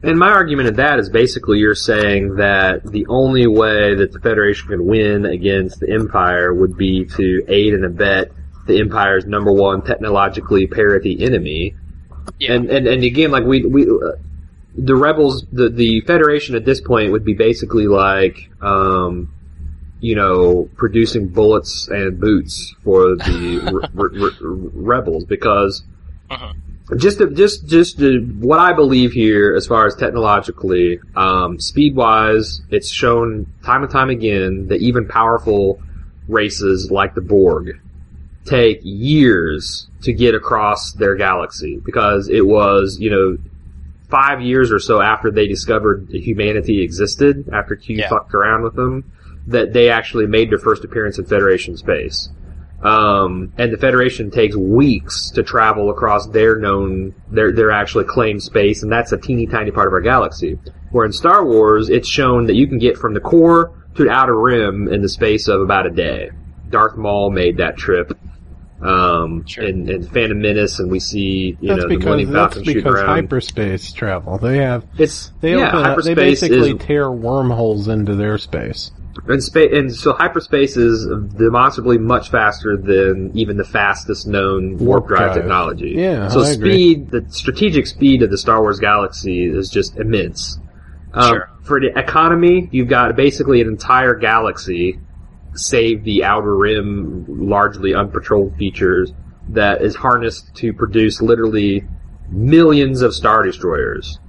And 0.03 0.17
my 0.17 0.29
argument 0.31 0.67
of 0.67 0.77
that 0.77 0.99
is 0.99 1.09
basically 1.09 1.59
you're 1.59 1.75
saying 1.75 2.35
that 2.35 2.83
the 2.83 3.05
only 3.07 3.45
way 3.45 3.93
that 3.95 4.11
the 4.11 4.19
Federation 4.19 4.69
can 4.69 4.85
win 4.85 5.25
against 5.25 5.79
the 5.79 5.91
Empire 5.91 6.53
would 6.53 6.75
be 6.75 7.05
to 7.05 7.45
aid 7.47 7.73
and 7.73 7.85
abet 7.85 8.31
the 8.65 8.79
Empire's 8.79 9.25
number 9.25 9.51
one 9.51 9.83
technologically 9.83 10.65
parity 10.65 11.23
enemy. 11.23 11.75
Yeah. 12.39 12.53
And, 12.53 12.69
and 12.69 12.87
and 12.87 13.03
again, 13.03 13.29
like 13.31 13.43
we 13.43 13.63
we 13.65 13.83
uh, 13.83 14.13
the 14.75 14.95
rebels, 14.95 15.45
the 15.51 15.69
the 15.69 16.01
Federation 16.01 16.55
at 16.55 16.65
this 16.65 16.81
point 16.81 17.11
would 17.11 17.25
be 17.25 17.33
basically 17.33 17.87
like, 17.87 18.49
um, 18.61 19.31
you 19.99 20.15
know, 20.15 20.67
producing 20.77 21.27
bullets 21.27 21.87
and 21.89 22.19
boots 22.19 22.73
for 22.83 23.15
the 23.15 23.89
re- 23.93 24.09
re- 24.09 24.29
re- 24.41 24.69
rebels 24.73 25.25
because 25.25 25.83
Mhm. 26.31 26.53
Just 26.97 27.19
to, 27.19 27.29
just 27.29 27.67
just 27.67 27.99
to, 27.99 28.19
what 28.39 28.59
I 28.59 28.73
believe 28.73 29.11
here, 29.11 29.55
as 29.55 29.67
far 29.67 29.85
as 29.85 29.95
technologically, 29.95 30.99
um, 31.15 31.59
speed 31.59 31.95
wise, 31.95 32.61
it's 32.69 32.89
shown 32.89 33.47
time 33.63 33.83
and 33.83 33.91
time 33.91 34.09
again 34.09 34.67
that 34.67 34.81
even 34.81 35.07
powerful 35.07 35.81
races 36.27 36.91
like 36.91 37.15
the 37.15 37.21
Borg 37.21 37.79
take 38.45 38.79
years 38.83 39.87
to 40.01 40.13
get 40.13 40.33
across 40.33 40.93
their 40.93 41.15
galaxy 41.15 41.79
because 41.85 42.27
it 42.27 42.45
was 42.45 42.97
you 42.99 43.09
know 43.09 43.37
five 44.09 44.41
years 44.41 44.71
or 44.71 44.79
so 44.79 44.99
after 45.01 45.31
they 45.31 45.47
discovered 45.47 46.07
humanity 46.11 46.81
existed 46.83 47.47
after 47.53 47.75
Q 47.75 47.97
Yeah. 47.97 48.09
fucked 48.09 48.33
around 48.33 48.63
with 48.63 48.75
them 48.75 49.11
that 49.47 49.73
they 49.73 49.89
actually 49.89 50.25
made 50.27 50.49
their 50.49 50.59
first 50.59 50.83
appearance 50.83 51.17
in 51.17 51.25
Federation 51.25 51.77
space. 51.77 52.29
Um, 52.83 53.53
and 53.57 53.71
the 53.71 53.77
Federation 53.77 54.31
takes 54.31 54.55
weeks 54.55 55.29
to 55.31 55.43
travel 55.43 55.91
across 55.91 56.27
their 56.27 56.57
known, 56.57 57.13
their, 57.29 57.51
their 57.51 57.71
actually 57.71 58.05
claimed 58.05 58.41
space, 58.41 58.81
and 58.81 58.91
that's 58.91 59.11
a 59.11 59.17
teeny 59.17 59.45
tiny 59.45 59.69
part 59.71 59.87
of 59.87 59.93
our 59.93 60.01
galaxy. 60.01 60.57
Where 60.91 61.05
in 61.05 61.13
Star 61.13 61.45
Wars, 61.45 61.89
it's 61.89 62.07
shown 62.07 62.47
that 62.47 62.55
you 62.55 62.67
can 62.67 62.79
get 62.79 62.97
from 62.97 63.13
the 63.13 63.19
core 63.19 63.71
to 63.95 64.03
the 64.05 64.09
outer 64.09 64.35
rim 64.39 64.87
in 64.87 65.01
the 65.01 65.09
space 65.09 65.47
of 65.47 65.61
about 65.61 65.85
a 65.85 65.91
day. 65.91 66.31
Darth 66.69 66.97
Maul 66.97 67.29
made 67.29 67.57
that 67.57 67.77
trip. 67.77 68.17
Um, 68.81 69.45
Sure. 69.45 69.63
in, 69.63 69.87
in 69.91 70.01
Phantom 70.01 70.41
Menace, 70.41 70.79
and 70.79 70.89
we 70.89 70.99
see, 70.99 71.55
you 71.61 71.67
that's 71.69 71.83
know, 71.83 71.87
the 71.87 71.95
because 71.97 72.05
Millennium 72.05 72.31
that's 72.31 72.53
Falcon 72.55 72.63
shooting 72.63 72.83
because 72.83 72.95
around. 72.99 73.07
hyperspace 73.09 73.93
travel. 73.93 74.39
They 74.39 74.57
have 74.57 74.85
it's, 74.97 75.31
they 75.39 75.51
yeah, 75.51 75.67
open 75.67 75.85
up, 75.85 76.03
they 76.03 76.15
basically 76.15 76.71
is 76.71 76.79
tear 76.79 77.11
wormholes 77.11 77.87
into 77.87 78.15
their 78.15 78.39
space. 78.39 78.89
And, 79.27 79.43
spa- 79.43 79.59
and 79.71 79.93
so 79.93 80.13
hyperspace 80.13 80.77
is 80.77 81.05
demonstrably 81.35 81.97
much 81.97 82.29
faster 82.31 82.77
than 82.77 83.31
even 83.37 83.57
the 83.57 83.63
fastest 83.65 84.25
known 84.27 84.77
warp 84.77 84.81
Warp 85.03 85.07
drive 85.07 85.19
drive. 85.19 85.35
technology. 85.35 85.93
Yeah, 85.97 86.29
So 86.29 86.41
I 86.41 86.51
agree. 86.51 86.71
speed, 86.71 87.11
the 87.11 87.25
strategic 87.29 87.87
speed 87.87 88.23
of 88.23 88.29
the 88.31 88.37
Star 88.37 88.61
Wars 88.61 88.79
galaxy 88.79 89.45
is 89.45 89.69
just 89.69 89.97
immense. 89.97 90.59
Um, 91.13 91.29
Sure. 91.29 91.49
For 91.63 91.79
the 91.79 91.97
economy, 91.97 92.69
you've 92.71 92.87
got 92.87 93.15
basically 93.15 93.61
an 93.61 93.67
entire 93.67 94.15
galaxy, 94.15 94.99
save 95.53 96.03
the 96.03 96.23
outer 96.23 96.55
rim, 96.55 97.25
largely 97.27 97.91
unpatrolled 97.91 98.57
features, 98.57 99.13
that 99.49 99.81
is 99.81 99.93
harnessed 99.95 100.55
to 100.55 100.71
produce 100.73 101.21
literally 101.21 101.83
millions 102.29 103.01
of 103.01 103.13
Star 103.13 103.43
Destroyers 103.43 104.19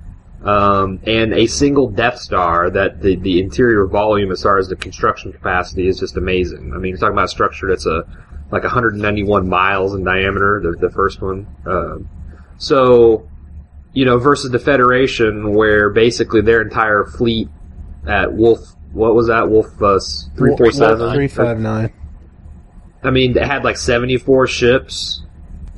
um, 0.44 1.00
and 1.06 1.32
a 1.32 1.46
single 1.46 1.88
Death 1.88 2.18
Star 2.18 2.70
that 2.70 3.00
the, 3.00 3.16
the 3.16 3.40
interior 3.40 3.86
volume 3.86 4.32
as 4.32 4.42
far 4.42 4.58
as 4.58 4.68
the 4.68 4.76
construction 4.76 5.32
capacity 5.32 5.86
is 5.86 6.00
just 6.00 6.16
amazing. 6.16 6.72
I 6.74 6.78
mean, 6.78 6.90
you're 6.90 6.98
talking 6.98 7.12
about 7.12 7.26
a 7.26 7.28
structure 7.28 7.68
that's 7.68 7.86
a 7.86 8.04
like 8.50 8.64
191 8.64 9.48
miles 9.48 9.94
in 9.94 10.04
diameter, 10.04 10.60
the, 10.62 10.86
the 10.86 10.92
first 10.92 11.22
one. 11.22 11.46
Um, 11.64 12.08
so, 12.58 13.28
you 13.94 14.04
know, 14.04 14.18
versus 14.18 14.50
the 14.50 14.58
Federation, 14.58 15.54
where 15.54 15.90
basically 15.90 16.42
their 16.42 16.60
entire 16.60 17.04
fleet 17.04 17.48
at 18.06 18.32
Wolf, 18.32 18.60
what 18.92 19.14
was 19.14 19.28
that? 19.28 19.48
Wolf 19.48 19.66
uh, 19.80 19.98
three 20.36 20.56
four 20.56 20.70
seven. 20.70 21.14
Three 21.14 21.28
five 21.28 21.58
nine. 21.58 21.92
I 23.02 23.10
mean, 23.10 23.36
it 23.36 23.44
had 23.44 23.64
like 23.64 23.76
74 23.76 24.46
ships. 24.46 25.21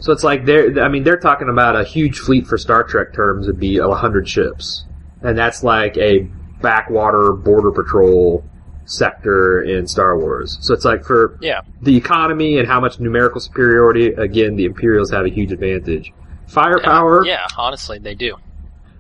So 0.05 0.13
it's 0.13 0.23
like 0.23 0.45
they're, 0.45 0.85
I 0.85 0.89
mean, 0.91 1.03
they're 1.03 1.17
talking 1.17 1.49
about 1.49 1.77
a 1.77 1.83
huge 1.83 2.19
fleet 2.19 2.47
for 2.47 2.59
Star 2.59 2.83
Trek 2.85 3.15
terms 3.15 3.47
would 3.47 3.59
be 3.59 3.81
100 3.81 4.29
ships. 4.29 4.85
And 5.23 5.39
that's 5.39 5.65
like 5.65 5.97
a 5.97 6.29
backwater 6.61 7.33
border 7.33 7.73
patrol 7.73 8.45
sector 8.85 9.63
in 9.63 9.87
Star 9.87 10.19
Wars. 10.19 10.59
So 10.61 10.75
it's 10.75 10.85
like 10.85 11.05
for 11.07 11.39
Yeah. 11.41 11.63
the 11.81 11.97
economy 11.97 12.59
and 12.59 12.69
how 12.69 12.81
much 12.81 13.01
numerical 13.01 13.41
superiority, 13.41 14.09
again, 14.09 14.57
the 14.57 14.67
Imperials 14.67 15.11
have 15.11 15.25
a 15.25 15.31
huge 15.31 15.53
advantage. 15.53 16.13
Firepower, 16.49 17.25
Yeah, 17.25 17.47
honestly, 17.57 17.99
they 17.99 18.15
do. 18.15 18.35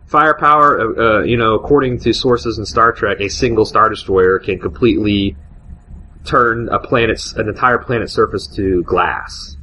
firepower, 0.06 0.80
uh, 0.80 1.18
uh, 1.18 1.22
you 1.24 1.36
know, 1.36 1.52
according 1.54 1.98
to 1.98 2.14
sources 2.14 2.58
in 2.58 2.64
Star 2.64 2.92
Trek, 2.92 3.20
a 3.20 3.28
single 3.28 3.66
Star 3.66 3.90
Destroyer 3.90 4.38
can 4.38 4.58
completely 4.58 5.36
turn 6.24 6.70
a 6.70 6.78
planet's, 6.78 7.34
an 7.34 7.46
entire 7.46 7.76
planet's 7.76 8.14
surface 8.14 8.46
to 8.46 8.82
glass. 8.84 9.58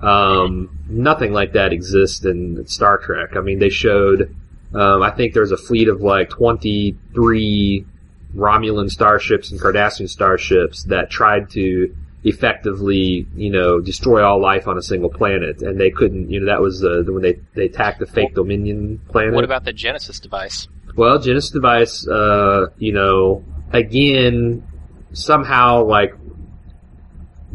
Um, 0.00 0.78
nothing 0.88 1.32
like 1.32 1.52
that 1.54 1.72
exists 1.72 2.24
in 2.24 2.66
Star 2.66 2.98
Trek. 2.98 3.36
I 3.36 3.40
mean, 3.40 3.58
they 3.58 3.70
showed, 3.70 4.34
um, 4.74 5.02
I 5.02 5.10
think 5.10 5.32
there's 5.32 5.52
a 5.52 5.56
fleet 5.56 5.88
of 5.88 6.02
like 6.02 6.30
23 6.30 7.86
Romulan 8.34 8.90
starships 8.90 9.50
and 9.50 9.60
Cardassian 9.60 10.08
starships 10.08 10.84
that 10.84 11.10
tried 11.10 11.50
to 11.50 11.94
effectively, 12.24 13.26
you 13.36 13.50
know, 13.50 13.80
destroy 13.80 14.22
all 14.22 14.40
life 14.40 14.66
on 14.66 14.76
a 14.76 14.82
single 14.82 15.08
planet, 15.08 15.62
and 15.62 15.80
they 15.80 15.90
couldn't. 15.90 16.30
You 16.30 16.40
know, 16.40 16.46
that 16.46 16.60
was 16.60 16.84
uh, 16.84 17.02
when 17.06 17.22
they 17.22 17.38
they 17.54 17.66
attacked 17.66 18.00
the 18.00 18.06
fake 18.06 18.34
Dominion 18.34 19.00
planet. 19.08 19.32
What 19.32 19.44
about 19.44 19.64
the 19.64 19.72
Genesis 19.72 20.20
device? 20.20 20.68
Well, 20.96 21.18
Genesis 21.18 21.50
device, 21.50 22.06
uh, 22.06 22.66
you 22.78 22.92
know, 22.92 23.44
again, 23.72 24.66
somehow 25.12 25.84
like 25.84 26.14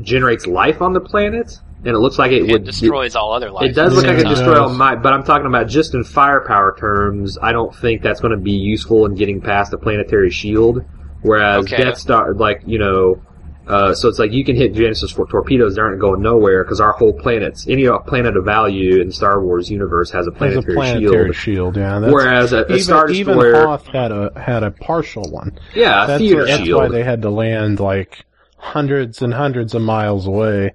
generates 0.01 0.47
life 0.47 0.81
on 0.81 0.93
the 0.93 1.01
planet, 1.01 1.59
and 1.83 1.95
it 1.95 1.99
looks 1.99 2.19
like 2.19 2.31
it, 2.31 2.43
It 2.43 2.51
would 2.51 2.63
destroys 2.63 3.15
all 3.15 3.33
other 3.33 3.49
life. 3.51 3.69
It 3.69 3.73
does 3.73 3.93
look 3.95 4.05
Yeah, 4.05 4.11
like 4.11 4.19
it 4.19 4.25
it 4.27 4.29
destroys 4.29 4.57
all 4.57 4.69
my, 4.69 4.95
but 4.95 5.13
I'm 5.13 5.23
talking 5.23 5.47
about 5.47 5.67
just 5.67 5.93
in 5.93 6.03
firepower 6.03 6.75
terms. 6.79 7.37
I 7.41 7.51
don't 7.51 7.75
think 7.75 8.01
that's 8.03 8.19
going 8.19 8.35
to 8.37 8.41
be 8.41 8.51
useful 8.51 9.05
in 9.05 9.15
getting 9.15 9.41
past 9.41 9.71
the 9.71 9.77
planetary 9.77 10.29
shield. 10.29 10.83
Whereas 11.23 11.65
Okay. 11.65 11.77
Death 11.83 11.97
Star, 11.97 12.33
like 12.33 12.61
you 12.65 12.79
know, 12.79 13.21
uh, 13.67 13.93
so 13.93 14.09
it's 14.09 14.17
like 14.17 14.31
you 14.31 14.43
can 14.43 14.55
hit 14.55 14.73
Genesis 14.73 15.11
for 15.11 15.27
torpedoes; 15.27 15.75
they 15.75 15.81
aren't 15.81 16.01
going 16.01 16.21
nowhere 16.21 16.63
because 16.63 16.81
our 16.81 16.91
whole 16.93 17.13
planet's 17.13 17.67
any 17.67 17.87
planet 18.07 18.35
of 18.35 18.43
value 18.43 18.99
in 19.01 19.07
the 19.07 19.13
Star 19.13 19.39
Wars 19.43 19.69
universe 19.69 20.09
has 20.11 20.25
a 20.27 20.31
There's 20.31 20.37
planetary, 20.63 20.73
a 20.73 20.75
planetary 20.75 21.33
shield. 21.33 21.75
shield. 21.75 21.77
yeah. 21.77 21.99
That's, 21.99 22.11
Whereas 22.13 22.53
a, 22.53 22.57
a 22.61 22.65
even, 22.65 22.79
Star 22.79 23.09
even 23.09 23.35
Destroyer, 23.37 23.67
Hoth 23.67 23.85
had 23.87 24.11
a 24.11 24.31
had 24.39 24.63
a 24.63 24.71
partial 24.71 25.29
one. 25.29 25.59
yeah, 25.75 26.03
a 26.03 26.07
That's, 26.07 26.19
theater 26.21 26.45
that's 26.45 26.63
shield. 26.63 26.81
why 26.81 26.87
they 26.89 27.03
had 27.03 27.21
to 27.21 27.29
land 27.29 27.79
like 27.79 28.25
hundreds 28.57 29.21
and 29.21 29.33
hundreds 29.33 29.73
of 29.75 29.81
miles 29.83 30.25
away. 30.27 30.73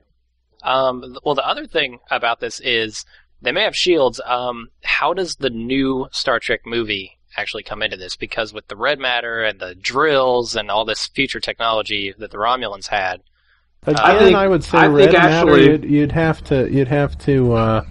Um, 0.67 1.17
well, 1.25 1.35
the 1.35 1.47
other 1.47 1.67
thing 1.67 2.01
about 2.11 2.41
this 2.41 2.61
is 2.61 3.05
they 3.41 3.53
may 3.53 3.63
have 3.63 3.77
shields. 3.77 4.21
Um, 4.25 4.69
how 4.83 5.15
does 5.15 5.37
the 5.37 5.51
new 5.51 6.09
Star 6.11 6.39
Trek 6.41 6.61
movie 6.67 7.19
actually 7.37 7.63
come 7.63 7.83
into 7.83 7.97
this? 7.97 8.17
Because 8.17 8.53
with 8.53 8.67
the 8.69 8.77
red 8.77 8.99
matter 8.99 9.43
and 9.43 9.59
the 9.61 9.75
drills 9.75 10.57
and 10.57 10.71
all 10.71 10.85
this 10.85 11.07
future 11.07 11.41
technology 11.41 12.15
that 12.19 12.31
the 12.31 12.39
Romulans 12.39 12.89
had, 12.89 13.21
Again, 13.85 14.01
I 14.03 14.15
I, 14.17 14.19
think- 14.19 14.51
would 14.51 14.65
say 14.65 14.79
I 14.79 14.83
think 14.87 14.97
red 14.97 15.13
matter. 15.13 15.51
actually- 15.51 15.67
You'd, 15.67 15.85
you'd 15.85 16.13
have 16.13 16.43
to 16.45 16.69
you'd 16.69 16.89
have 16.89 17.17
to 17.19 17.53
uh, 17.53 17.85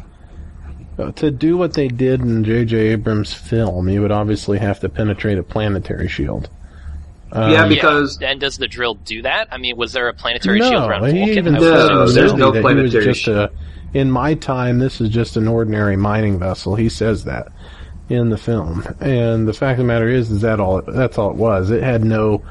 uh, 0.97 1.11
to 1.13 1.31
do 1.31 1.55
what 1.57 1.73
they 1.73 1.87
did 1.87 2.19
in 2.21 2.43
J.J. 2.43 2.77
Abrams' 2.77 3.33
film. 3.33 3.87
You 3.87 4.01
would 4.01 4.11
obviously 4.11 4.57
have 4.57 4.79
to 4.81 4.89
penetrate 4.89 5.37
a 5.37 5.43
planetary 5.43 6.07
shield. 6.09 6.49
Um, 7.35 7.51
Yeah, 7.51 7.67
because- 7.67 8.17
and 8.21 8.39
does 8.39 8.57
the 8.57 8.67
drill 8.67 8.95
do 8.95 9.21
that? 9.23 9.49
I 9.51 9.57
mean, 9.57 9.75
was 9.77 9.91
there 9.93 10.07
a 10.07 10.13
planetary 10.13 10.59
no, 10.59 10.69
shield 10.69 10.89
around 10.89 11.05
he 11.07 11.19
Vulcan? 11.19 11.37
even 11.37 11.55
I 11.55 11.59
said 11.59 11.69
was- 11.69 11.81
in 11.89 11.95
No, 11.95 12.07
the 12.07 12.13
there's 12.13 12.33
no 12.33 12.51
that 12.51 12.59
he 12.59 12.63
was 12.63 12.73
planetary 12.91 13.05
just 13.05 13.21
sh- 13.21 13.27
a. 13.27 13.51
In 13.93 14.11
my 14.11 14.33
time, 14.33 14.79
this 14.79 14.99
is 15.01 15.09
just 15.09 15.37
an 15.37 15.47
ordinary 15.47 15.95
mining 15.97 16.39
vessel. 16.39 16.75
He 16.75 16.89
says 16.89 17.23
that 17.25 17.47
in 18.09 18.29
the 18.29 18.37
film, 18.37 18.83
and 18.99 19.47
the 19.47 19.53
fact 19.53 19.73
of 19.73 19.77
the 19.79 19.83
matter 19.85 20.07
is, 20.07 20.31
is 20.31 20.41
that 20.41 20.59
all? 20.59 20.81
That's 20.81 21.17
all 21.17 21.31
it 21.31 21.37
was. 21.37 21.71
It 21.71 21.81
had 21.83 22.03
no 22.05 22.41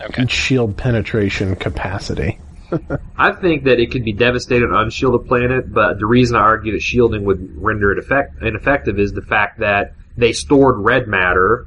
okay. 0.00 0.26
shield 0.26 0.76
penetration 0.76 1.56
capacity. 1.56 2.38
I 3.18 3.32
think 3.32 3.64
that 3.64 3.80
it 3.80 3.90
could 3.90 4.04
be 4.04 4.12
devastated 4.12 4.66
on 4.66 4.74
an 4.74 4.80
unshielded 4.84 5.26
planet, 5.26 5.72
but 5.72 5.98
the 5.98 6.06
reason 6.06 6.36
I 6.36 6.40
argue 6.40 6.72
that 6.72 6.82
shielding 6.82 7.24
would 7.24 7.60
render 7.60 7.90
it 7.92 7.98
effect- 7.98 8.40
ineffective 8.42 8.98
is 9.00 9.12
the 9.12 9.22
fact 9.22 9.58
that 9.60 9.94
they 10.16 10.32
stored 10.32 10.76
red 10.78 11.08
matter 11.08 11.66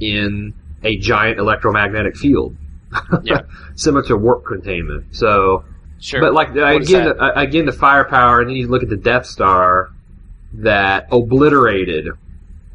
in 0.00 0.54
a 0.82 0.96
giant 0.98 1.38
electromagnetic 1.38 2.16
field. 2.16 2.56
Yeah. 3.22 3.42
Similar 3.74 4.04
to 4.04 4.16
warp 4.16 4.44
containment. 4.44 5.14
So, 5.14 5.64
Sure. 6.00 6.20
but 6.20 6.32
like, 6.32 6.54
What 6.54 6.82
again, 6.82 7.12
again, 7.18 7.66
the 7.66 7.72
firepower, 7.72 8.40
and 8.40 8.50
then 8.50 8.56
you 8.56 8.68
look 8.68 8.84
at 8.84 8.88
the 8.88 8.96
Death 8.96 9.26
Star 9.26 9.90
that 10.54 11.08
obliterated 11.10 12.06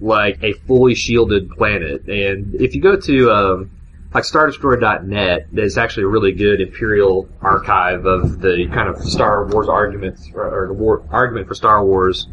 like 0.01 0.43
a 0.43 0.53
fully 0.53 0.93
shielded 0.95 1.49
planet. 1.51 2.05
And 2.07 2.55
if 2.55 2.75
you 2.75 2.81
go 2.81 2.97
to, 2.97 3.31
um, 3.31 3.71
like 4.13 4.25
StarDestroyer.net, 4.25 5.47
there's 5.51 5.77
actually 5.77 6.03
a 6.03 6.07
really 6.07 6.33
good 6.33 6.61
Imperial 6.61 7.27
archive 7.41 8.05
of 8.05 8.41
the 8.41 8.67
kind 8.73 8.89
of 8.89 9.01
Star 9.01 9.47
Wars 9.47 9.69
arguments, 9.69 10.29
or, 10.33 10.63
or 10.63 10.67
the 10.67 10.73
war, 10.73 11.03
argument 11.09 11.47
for 11.47 11.55
Star 11.55 11.83
Wars 11.83 12.27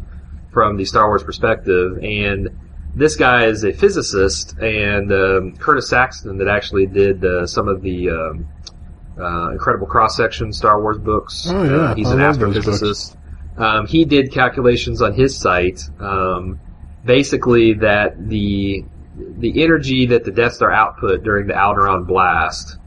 from 0.51 0.75
the 0.77 0.85
Star 0.85 1.07
Wars 1.07 1.23
perspective. 1.23 1.97
And 2.03 2.49
this 2.95 3.15
guy 3.15 3.45
is 3.45 3.63
a 3.63 3.71
physicist, 3.71 4.57
and 4.59 5.11
um, 5.11 5.55
Curtis 5.57 5.89
Saxton 5.89 6.37
that 6.37 6.47
actually 6.47 6.87
did 6.87 7.23
uh, 7.23 7.47
some 7.47 7.67
of 7.67 7.81
the 7.81 8.09
um, 8.09 8.47
uh, 9.17 9.51
incredible 9.51 9.87
cross 9.87 10.17
section 10.17 10.51
Star 10.51 10.81
Wars 10.81 10.97
books. 10.97 11.47
Oh, 11.49 11.63
yeah. 11.63 11.71
Uh, 11.71 11.95
he's 11.95 12.09
I 12.09 12.13
an 12.13 12.19
astrophysicist. 12.19 13.15
Um, 13.57 13.87
he 13.87 14.05
did 14.05 14.31
calculations 14.31 15.01
on 15.01 15.13
his 15.13 15.37
site, 15.37 15.81
um, 15.99 16.59
basically 17.05 17.73
that 17.73 18.27
the 18.29 18.85
the 19.15 19.61
energy 19.63 20.05
that 20.07 20.23
the 20.23 20.31
Death 20.31 20.53
Star 20.53 20.71
output 20.71 21.23
during 21.23 21.47
the 21.47 21.53
Alderaan 21.53 22.07
blast 22.07 22.77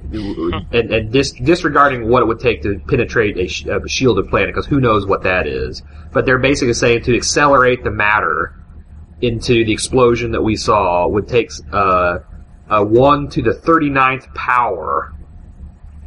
and, 0.12 0.92
and 0.92 1.12
dis- 1.12 1.32
disregarding 1.32 2.08
what 2.08 2.22
it 2.22 2.26
would 2.26 2.40
take 2.40 2.62
to 2.62 2.78
penetrate 2.88 3.38
a, 3.38 3.48
sh- 3.48 3.66
a 3.66 3.86
shielded 3.88 4.28
planet, 4.28 4.48
because 4.48 4.66
who 4.66 4.80
knows 4.80 5.06
what 5.06 5.22
that 5.22 5.46
is. 5.46 5.82
But 6.12 6.26
they're 6.26 6.38
basically 6.38 6.74
saying 6.74 7.04
to 7.04 7.16
accelerate 7.16 7.84
the 7.84 7.90
matter 7.90 8.54
into 9.22 9.64
the 9.64 9.72
explosion 9.72 10.32
that 10.32 10.42
we 10.42 10.56
saw 10.56 11.06
would 11.06 11.28
take 11.28 11.50
uh, 11.72 12.18
uh, 12.68 12.84
1 12.84 13.28
to 13.30 13.42
the 13.42 13.52
39th 13.52 14.32
power 14.34 15.12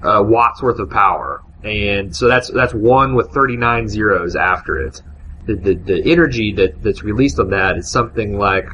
uh, 0.02 0.22
watts 0.26 0.62
worth 0.62 0.80
of 0.80 0.90
power. 0.90 1.44
And 1.64 2.16
so 2.16 2.28
that's 2.28 2.52
that's 2.52 2.74
1 2.74 3.16
with 3.16 3.32
39 3.32 3.88
zeros 3.88 4.36
after 4.36 4.86
it. 4.86 5.02
The, 5.46 5.56
the, 5.56 5.74
the 5.76 6.12
energy 6.12 6.54
that, 6.54 6.82
that's 6.82 7.04
released 7.04 7.40
on 7.40 7.50
that 7.50 7.78
is 7.78 7.90
something 7.90 8.38
like 8.38 8.68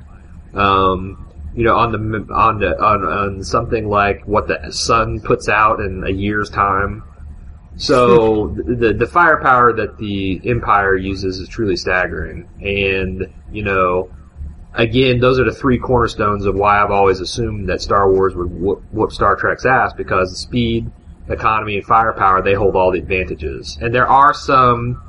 um, 0.54 1.30
you 1.54 1.64
know, 1.64 1.76
on 1.76 1.92
the 1.92 2.34
on 2.34 2.60
the 2.60 2.80
on, 2.82 3.04
on 3.04 3.44
something 3.44 3.90
like 3.90 4.26
what 4.26 4.48
the 4.48 4.72
sun 4.72 5.20
puts 5.20 5.50
out 5.50 5.80
in 5.80 6.04
a 6.06 6.10
year's 6.10 6.50
time. 6.50 7.04
So 7.76 8.48
the 8.56 8.94
the 8.94 9.08
firepower 9.08 9.74
that 9.74 9.98
the 9.98 10.42
Empire 10.46 10.96
uses 10.96 11.40
is 11.40 11.50
truly 11.50 11.76
staggering, 11.76 12.48
and 12.62 13.32
you 13.52 13.64
know, 13.64 14.10
again, 14.74 15.20
those 15.20 15.40
are 15.40 15.46
the 15.46 15.54
three 15.54 15.78
cornerstones 15.78 16.46
of 16.46 16.56
why 16.56 16.82
I've 16.82 16.92
always 16.92 17.20
assumed 17.20 17.70
that 17.70 17.82
Star 17.82 18.12
Wars 18.12 18.36
would 18.36 18.52
whoop, 18.52 18.84
whoop 18.92 19.12
Star 19.12 19.36
Trek's 19.36 19.66
ass 19.66 19.94
because 19.94 20.32
the 20.32 20.38
speed, 20.38 20.92
economy, 21.28 21.78
and 21.78 21.86
firepower 21.86 22.42
they 22.42 22.54
hold 22.54 22.76
all 22.76 22.92
the 22.92 23.00
advantages, 23.00 23.78
and 23.82 23.94
there 23.94 24.08
are 24.08 24.34
some 24.34 25.02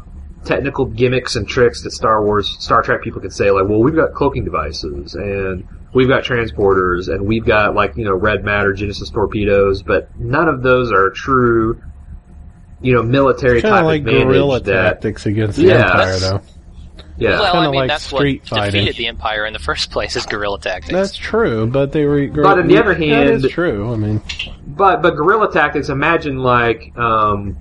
technical 0.44 0.86
gimmicks 0.86 1.36
and 1.36 1.46
tricks 1.48 1.82
that 1.82 1.90
Star 1.90 2.24
Wars, 2.24 2.56
Star 2.58 2.82
Trek 2.82 3.02
people 3.02 3.20
can 3.20 3.30
say, 3.30 3.50
like, 3.50 3.68
well, 3.68 3.80
we've 3.80 3.94
got 3.94 4.14
cloaking 4.14 4.44
devices 4.44 5.14
and 5.14 5.66
we've 5.92 6.08
got 6.08 6.24
transporters 6.24 7.12
and 7.12 7.26
we've 7.26 7.44
got 7.44 7.74
like, 7.74 7.96
you 7.96 8.04
know, 8.04 8.14
red 8.14 8.44
matter 8.44 8.72
Genesis 8.72 9.10
torpedoes, 9.10 9.82
but 9.82 10.08
none 10.18 10.48
of 10.48 10.62
those 10.62 10.92
are 10.92 11.10
true, 11.10 11.80
you 12.80 12.94
know, 12.94 13.02
military 13.02 13.60
type 13.60 13.80
of 13.80 13.84
like 13.84 14.00
advantage 14.00 14.24
guerrilla 14.24 14.60
that, 14.60 14.82
tactics 14.94 15.26
against 15.26 15.58
the 15.58 15.64
Yeah, 15.64 15.86
Empire, 15.86 16.18
though. 16.18 16.40
Yeah. 17.20 17.30
well, 17.40 17.44
I 17.44 17.50
Kinda 17.52 17.70
mean, 17.70 17.80
like 17.80 17.88
that's 17.88 18.04
street 18.04 18.42
what 18.42 18.48
fighting. 18.60 18.72
defeated 18.84 18.96
the 18.96 19.06
Empire 19.08 19.44
in 19.46 19.52
the 19.52 19.58
first 19.58 19.90
place 19.90 20.16
is 20.16 20.26
guerrilla 20.26 20.58
tactics. 20.60 20.92
That's 20.92 21.16
true, 21.16 21.66
but 21.66 21.92
they 21.92 22.04
were. 22.06 22.26
But 22.28 22.58
on 22.58 22.66
the 22.66 22.78
other 22.78 22.94
hand- 22.94 23.30
is 23.30 23.48
true. 23.50 23.92
I 23.92 23.96
mean, 23.96 24.20
But 24.66 25.02
but 25.02 25.16
guerrilla 25.16 25.52
tactics. 25.52 25.88
Imagine 25.88 26.38
like 26.38 26.96
um, 26.96 27.56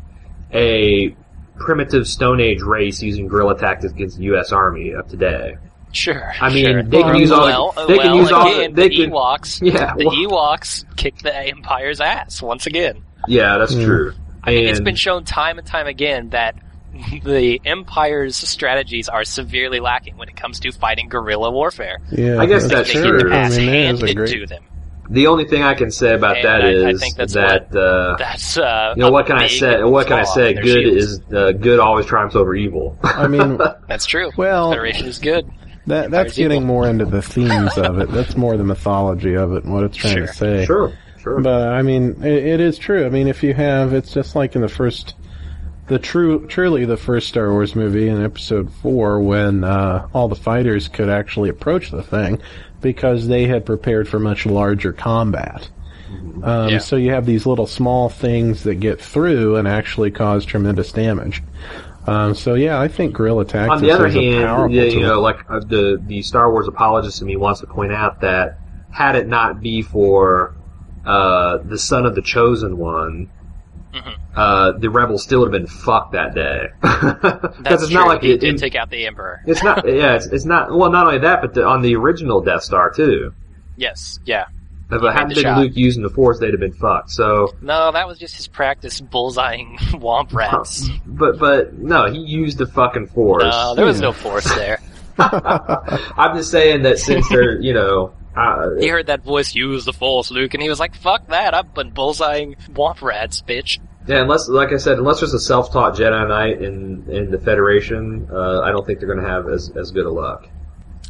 a 0.53 1.15
primitive 1.57 2.07
Stone 2.07 2.39
Age 2.39 2.61
race 2.61 3.01
using 3.01 3.27
guerrilla 3.27 3.57
tactics 3.57 3.93
against 3.93 4.17
the 4.17 4.23
U.S. 4.25 4.51
Army 4.51 4.91
of 4.91 5.07
today. 5.07 5.57
Sure. 5.91 6.33
I 6.39 6.53
mean, 6.53 6.65
sure. 6.65 6.83
they 6.83 7.01
can 7.01 7.15
use 7.15 7.31
all. 7.31 7.45
well, 7.45 7.87
they 7.87 7.97
well, 7.97 8.05
can 8.07 8.15
use 8.15 8.31
all. 8.31 8.47
again, 8.47 8.73
They 8.75 8.89
the 8.89 8.95
can. 8.95 9.11
Ewoks. 9.11 9.59
Yeah, 9.73 9.95
The 9.95 10.05
well- 10.05 10.15
Ewoks 10.57 10.85
kicked 10.95 11.23
the 11.23 11.35
Empire's 11.35 11.99
ass 11.99 12.41
once 12.43 12.67
again. 12.67 13.03
Yeah, 13.27 13.57
that's 13.57 13.73
Hmm. 13.73 13.83
true. 13.85 14.13
I 14.43 14.51
mean, 14.51 14.67
it's 14.67 14.77
And- 14.79 14.85
been 14.85 14.95
shown 14.95 15.23
time 15.25 15.57
and 15.57 15.65
time 15.67 15.87
again 15.87 16.29
that 16.29 16.55
the 17.23 17.61
Empire's 17.65 18.35
strategies 18.35 19.09
are 19.09 19.23
severely 19.23 19.79
lacking 19.79 20.17
when 20.17 20.29
it 20.29 20.35
comes 20.35 20.59
to 20.61 20.71
fighting 20.71 21.07
guerrilla 21.09 21.51
warfare. 21.51 21.99
yeah, 22.11 22.39
I 22.39 22.45
guess 22.45 22.63
They 22.63 22.69
that's 22.75 22.91
get 22.93 23.03
true. 23.05 23.17
their 23.17 23.33
ass 23.33 23.55
I 23.55 23.57
mean, 23.57 23.65
that 23.67 23.75
is 23.95 24.01
a 24.01 24.05
handed 24.07 24.15
great. 24.17 24.29
to 24.39 24.45
them. 24.47 24.63
The 25.11 25.25
only 25.27 25.45
thing 25.45 25.63
I 25.63 25.73
can 25.73 25.89
say 25.89 26.13
about 26.13 26.37
And 26.37 26.45
that 26.45 26.61
I- 26.61 26.65
I 26.67 26.89
is 26.91 26.99
think 26.99 27.15
that's 27.15 27.33
that 27.33 27.75
uh, 27.75 28.15
That's 28.19 28.57
uh, 28.57 28.93
you 28.95 29.01
know 29.01 29.09
what 29.11 29.25
can 29.25 29.37
I 29.37 29.47
say? 29.47 29.81
What 29.83 30.05
can 30.07 30.19
I 30.19 30.23
say? 30.23 30.53
Good 30.53 30.65
shields. 30.83 31.03
is 31.05 31.21
uh, 31.33 31.51
good 31.53 31.79
always 31.79 32.05
triumphs 32.05 32.35
over 32.35 32.53
evil. 32.53 32.95
I 33.03 33.27
mean, 33.27 33.57
that's 33.87 34.05
true. 34.05 34.31
well, 34.37 34.69
Federation 34.69 35.07
is 35.07 35.17
good. 35.17 35.49
that 35.87 36.11
that's 36.11 36.13
Empire's 36.13 36.35
getting 36.37 36.57
evil. 36.61 36.67
more 36.67 36.87
into 36.87 37.05
the 37.05 37.23
themes 37.23 37.75
of 37.79 37.97
it. 37.99 38.11
That's 38.11 38.35
more 38.37 38.55
the 38.55 38.63
mythology 38.63 39.33
of 39.35 39.53
it 39.53 39.63
and 39.63 39.73
what 39.73 39.83
it's 39.83 39.97
trying 39.97 40.17
Sure. 40.17 40.27
to 40.27 40.33
say. 40.33 40.65
sure, 40.67 40.93
sure. 41.23 41.41
But 41.41 41.69
I 41.69 41.81
mean, 41.81 42.21
it, 42.23 42.45
it 42.45 42.59
is 42.59 42.77
true. 42.77 43.03
I 43.07 43.09
mean, 43.09 43.27
if 43.27 43.41
you 43.41 43.55
have, 43.55 43.93
it's 43.93 44.11
just 44.13 44.35
like 44.35 44.55
in 44.55 44.61
the 44.61 44.69
first, 44.69 45.15
the 45.89 45.99
true, 45.99 46.47
truly 46.47 46.85
the 46.85 46.97
first 46.97 47.27
Star 47.27 47.51
Wars 47.51 47.75
movie 47.75 48.07
in 48.07 48.23
Episode 48.23 48.71
Four, 48.71 49.19
when 49.19 49.63
uh, 49.63 50.07
all 50.13 50.27
the 50.27 50.35
fighters 50.35 50.87
could 50.87 51.09
actually 51.09 51.49
approach 51.49 51.91
the 51.91 52.03
thing 52.03 52.41
because 52.79 53.27
they 53.27 53.45
had 53.47 53.65
prepared 53.65 54.07
for 54.07 54.19
much 54.19 54.45
larger 54.45 54.93
combat. 54.93 55.69
Um, 56.43 56.69
Yeah. 56.69 56.77
So 56.77 56.95
you 56.95 57.11
have 57.11 57.25
these 57.25 57.45
little 57.45 57.67
small 57.67 58.07
things 58.07 58.63
that 58.63 58.75
get 58.75 59.01
through 59.01 59.57
and 59.57 59.67
actually 59.67 60.11
cause 60.11 60.45
tremendous 60.45 60.91
damage. 60.91 61.43
Um, 62.07 62.33
so 62.33 62.53
yeah, 62.53 62.79
I 62.79 62.87
think 62.87 63.13
guerrilla 63.13 63.45
tactics 63.45 63.81
On 63.81 63.81
the 63.81 63.91
other 63.91 64.07
is 64.07 64.15
hand, 64.15 64.45
powerful 64.45 64.75
yeah, 64.75 64.83
you 64.83 65.01
know, 65.01 65.21
like 65.21 65.39
uh, 65.49 65.59
the 65.59 66.01
the 66.05 66.21
Star 66.21 66.51
Wars 66.51 66.67
apologist 66.67 67.21
in 67.21 67.27
me 67.27 67.35
wants 67.35 67.59
to 67.59 67.67
point 67.67 67.91
out 67.91 68.21
that 68.21 68.59
had 68.91 69.15
it 69.15 69.27
not 69.27 69.59
be 69.59 69.81
for 69.81 70.55
uh, 71.05 71.57
the 71.57 71.77
son 71.77 72.05
of 72.05 72.15
the 72.15 72.21
chosen 72.21 72.77
one. 72.77 73.29
Uh, 74.35 74.71
the 74.73 74.89
rebels 74.89 75.23
still 75.23 75.39
would 75.41 75.53
have 75.53 75.61
been 75.61 75.67
fucked 75.67 76.13
that 76.13 76.33
day. 76.35 76.67
Because 76.81 77.83
it's 77.83 77.91
true. 77.91 77.99
not 77.99 78.07
like 78.07 78.21
he 78.23 78.31
it, 78.31 78.39
did 78.41 78.55
it- 78.55 78.57
take 78.59 78.75
out 78.75 78.89
the 78.89 79.05
Emperor. 79.05 79.41
it's 79.45 79.63
not. 79.63 79.87
Yeah, 79.87 80.15
it's, 80.15 80.27
it's 80.27 80.45
not. 80.45 80.71
Well, 80.75 80.89
not 80.91 81.07
only 81.07 81.19
that, 81.19 81.41
but 81.41 81.53
the, 81.53 81.65
on 81.65 81.81
the 81.81 81.95
original 81.95 82.41
Death 82.41 82.63
Star 82.63 82.91
too. 82.91 83.33
Yes, 83.77 84.19
yeah. 84.25 84.45
If 84.91 85.03
it 85.03 85.13
hadn't 85.13 85.35
been 85.35 85.43
shot. 85.43 85.59
Luke 85.59 85.73
using 85.75 86.01
the 86.01 86.09
Force, 86.09 86.39
they'd 86.39 86.49
have 86.51 86.59
been 86.59 86.73
fucked. 86.73 87.11
So, 87.11 87.53
No, 87.61 87.91
that 87.91 88.07
was 88.07 88.17
just 88.17 88.35
his 88.37 88.47
practice 88.47 88.99
bullseyeing 88.99 89.77
womp 89.93 90.33
rats. 90.33 90.89
but 91.05 91.37
but 91.37 91.73
no, 91.77 92.11
he 92.11 92.17
used 92.19 92.57
the 92.57 92.65
fucking 92.65 93.07
Force. 93.07 93.43
No, 93.43 93.75
there 93.75 93.85
was 93.85 94.01
no 94.01 94.11
force 94.11 94.45
there. 94.55 94.79
I'm 95.19 96.37
just 96.37 96.51
saying 96.51 96.83
that 96.83 96.97
since 96.99 97.27
they're 97.29 97.59
you 97.61 97.73
know. 97.73 98.13
Uh, 98.35 98.75
He 98.79 98.87
heard 98.87 99.07
that 99.07 99.23
voice, 99.23 99.53
use 99.53 99.83
the 99.85 99.91
force, 99.91 100.31
Luke, 100.31 100.53
and 100.53 100.63
he 100.63 100.69
was 100.69 100.79
like, 100.79 100.95
fuck 100.95 101.27
that, 101.27 101.53
I've 101.53 101.73
been 101.73 101.91
bullseyeing 101.91 102.55
womp 102.69 103.01
rats, 103.01 103.41
bitch. 103.45 103.79
Yeah, 104.07 104.21
unless, 104.21 104.47
like 104.47 104.71
I 104.71 104.77
said, 104.77 104.97
unless 104.97 105.19
there's 105.19 105.33
a 105.33 105.39
self-taught 105.39 105.95
Jedi 105.95 106.27
Knight 106.27 106.61
in 106.61 107.05
in 107.09 107.31
the 107.31 107.37
Federation, 107.39 108.27
uh, 108.31 108.61
I 108.61 108.71
don't 108.71 108.85
think 108.85 108.99
they're 108.99 109.13
going 109.13 109.23
to 109.23 109.29
have 109.29 109.47
as 109.49 109.69
as 109.75 109.91
good 109.91 110.05
a 110.05 110.09
luck. 110.11 110.47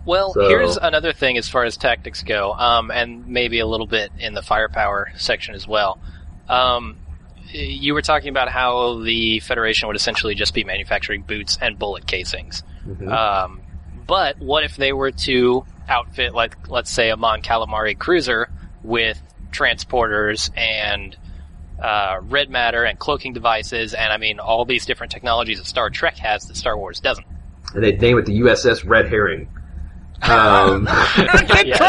Well, 0.05 0.33
So- 0.33 0.47
here's 0.47 0.77
another 0.77 1.13
thing 1.13 1.37
as 1.37 1.47
far 1.47 1.65
as 1.65 1.77
tactics 1.77 2.23
go, 2.23 2.53
um, 2.53 2.89
and 2.91 3.27
maybe 3.27 3.59
a 3.59 3.67
little 3.67 3.85
bit 3.87 4.11
in 4.17 4.33
the 4.33 4.41
firepower 4.41 5.11
section 5.17 5.55
as 5.55 5.67
well. 5.67 5.99
Um, 6.47 6.97
you 7.51 7.93
were 7.93 8.01
talking 8.01 8.29
about 8.29 8.49
how 8.49 8.99
the 9.03 9.39
Federation 9.39 9.87
would 9.87 9.95
essentially 9.95 10.35
just 10.35 10.53
be 10.53 10.63
manufacturing 10.63 11.21
boots 11.23 11.57
and 11.61 11.77
bullet 11.77 12.05
casings. 12.07 12.63
Mhm. 12.87 13.11
Um, 13.11 13.61
but 14.07 14.39
what 14.39 14.63
if 14.63 14.77
they 14.77 14.93
were 14.93 15.11
to 15.11 15.65
outfit, 15.87 16.33
like, 16.33 16.55
let's 16.69 16.89
say, 16.91 17.09
a 17.09 17.17
Mon 17.17 17.41
Calamari 17.41 17.97
cruiser 17.97 18.49
with 18.83 19.21
transporters 19.51 20.49
and 20.57 21.15
uh, 21.81 22.19
red 22.23 22.49
matter 22.49 22.83
and 22.83 22.97
cloaking 22.99 23.33
devices, 23.33 23.93
and 23.93 24.11
I 24.11 24.17
mean 24.17 24.39
all 24.39 24.65
these 24.65 24.85
different 24.85 25.11
technologies 25.11 25.57
that 25.59 25.65
Star 25.65 25.89
Trek 25.89 26.17
has 26.17 26.45
that 26.45 26.57
Star 26.57 26.77
Wars 26.77 26.99
doesn't. 26.99 27.25
and 27.73 27.83
they 27.83 27.93
name 27.93 28.17
it 28.17 28.25
the 28.25 28.39
USS 28.41 28.87
Red 28.87 29.07
Herring. 29.09 29.49
Um, 30.21 30.85
Yes. 31.65 31.79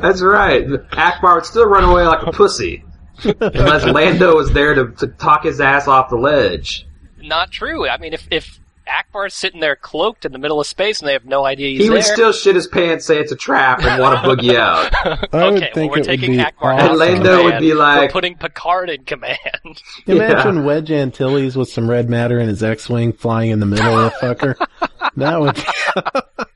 that's 0.00 0.22
right. 0.22 0.66
Ackbar 0.66 1.34
would 1.36 1.44
still 1.46 1.66
run 1.66 1.84
away 1.84 2.06
like 2.06 2.26
a 2.26 2.32
pussy 2.32 2.84
unless 3.24 3.84
Lando 3.84 4.36
was 4.36 4.52
there 4.52 4.74
to, 4.74 4.88
to 4.98 5.06
talk 5.08 5.44
his 5.44 5.60
ass 5.60 5.86
off 5.88 6.08
the 6.10 6.16
ledge. 6.16 6.86
Not 7.20 7.50
true. 7.50 7.86
I 7.88 7.98
mean, 7.98 8.12
if 8.14 8.26
if 8.30 8.58
Ackbar's 8.92 9.34
sitting 9.34 9.60
there 9.60 9.76
cloaked 9.76 10.24
in 10.24 10.32
the 10.32 10.38
middle 10.38 10.60
of 10.60 10.66
space 10.66 11.00
and 11.00 11.08
they 11.08 11.12
have 11.14 11.24
no 11.24 11.44
idea 11.44 11.68
he's 11.70 11.78
He 11.78 11.84
there, 11.84 11.92
would 11.94 12.04
still 12.04 12.32
shit 12.32 12.54
his 12.54 12.66
pants, 12.66 13.06
say 13.06 13.18
it's 13.18 13.32
a 13.32 13.36
trap, 13.36 13.82
and 13.82 14.00
want 14.02 14.20
to 14.22 14.28
boogie 14.28 14.54
out. 14.56 14.92
I 15.04 15.10
would 15.50 15.54
okay, 15.54 15.60
well, 15.60 15.70
think 15.74 15.92
we're 15.92 15.98
it 15.98 16.00
would 16.00 16.04
taking 16.04 16.32
be 16.32 16.36
Ackbar 16.38 16.74
awesome. 16.74 16.78
out 16.80 16.90
And 16.90 16.98
Lando 16.98 17.44
would 17.44 17.58
be 17.58 17.74
like- 17.74 18.00
we're 18.00 18.08
putting 18.12 18.36
Picard 18.36 18.90
in 18.90 19.04
command. 19.04 19.38
Imagine 20.06 20.64
Wedge 20.64 20.90
Antilles 20.90 21.56
with 21.56 21.68
some 21.70 21.88
red 21.88 22.10
matter 22.10 22.38
in 22.38 22.48
his 22.48 22.62
X-wing 22.62 23.12
flying 23.12 23.50
in 23.50 23.60
the 23.60 23.66
middle 23.66 23.98
of 23.98 24.12
the 24.20 24.26
fucker. 24.26 24.66
That 25.16 25.40
would. 25.40 25.62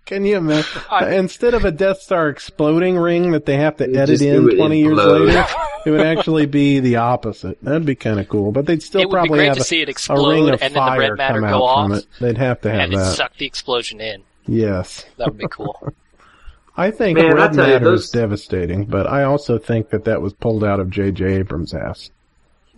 Can 0.07 0.25
you 0.25 0.37
imagine? 0.37 0.83
Uh, 0.89 1.07
instead 1.09 1.55
of 1.55 1.65
a 1.65 1.73
Death 1.73 2.01
Star 2.01 2.29
exploding 2.29 2.97
ring 2.97 3.33
that 3.33 3.45
they 3.45 3.57
have 3.57 3.77
to 3.79 3.85
edit 3.85 4.23
in 4.23 4.57
20 4.57 4.79
years 4.79 4.97
implode. 4.99 5.27
later, 5.27 5.47
it 5.87 5.91
would 5.91 6.01
actually 6.07 6.47
be 6.47 6.79
the 6.79 6.97
opposite. 6.97 7.61
That'd 7.63 7.85
be 7.85 7.97
kind 7.97 8.21
of 8.21 8.29
cool. 8.29 8.53
But 8.53 8.67
they'd 8.67 8.83
still 8.83 9.03
it 9.03 9.11
probably 9.11 9.45
have 9.47 9.57
to 9.57 9.63
a, 9.63 9.65
see 9.65 9.81
it 9.81 9.83
a 9.83 9.87
ring 9.87 9.91
explode 9.91 10.55
of 10.55 10.63
and 10.63 10.73
then 10.73 10.73
the 10.75 10.79
fire 10.79 11.01
red 11.01 11.19
matter 11.19 11.41
come 11.41 11.51
go 11.51 11.67
out 11.69 11.83
from 11.85 11.93
off 11.93 11.99
it. 11.99 12.07
They'd 12.21 12.39
have 12.39 12.61
to 12.61 12.71
have 12.71 12.81
and 12.81 12.93
it 12.95 12.97
that. 12.97 13.17
suck 13.17 13.37
the 13.37 13.47
explosion 13.47 14.01
in. 14.01 14.23
Yes. 14.47 15.05
That 15.19 15.27
would 15.29 15.39
be 15.39 15.49
cool. 15.51 15.93
I 16.77 16.93
think 16.93 17.19
Man, 17.19 17.35
red 17.35 17.53
tell 17.55 17.67
you, 17.67 17.73
matter 17.73 17.85
those- 17.87 18.05
is 18.05 18.11
devastating, 18.11 18.85
but 18.85 19.09
I 19.09 19.25
also 19.25 19.59
think 19.59 19.91
that 19.91 20.05
that 20.05 20.23
was 20.23 20.35
pulled 20.35 20.63
out 20.63 20.79
of 20.79 20.89
J.J. 20.91 21.25
Abrams' 21.35 21.75
ass. 21.75 22.11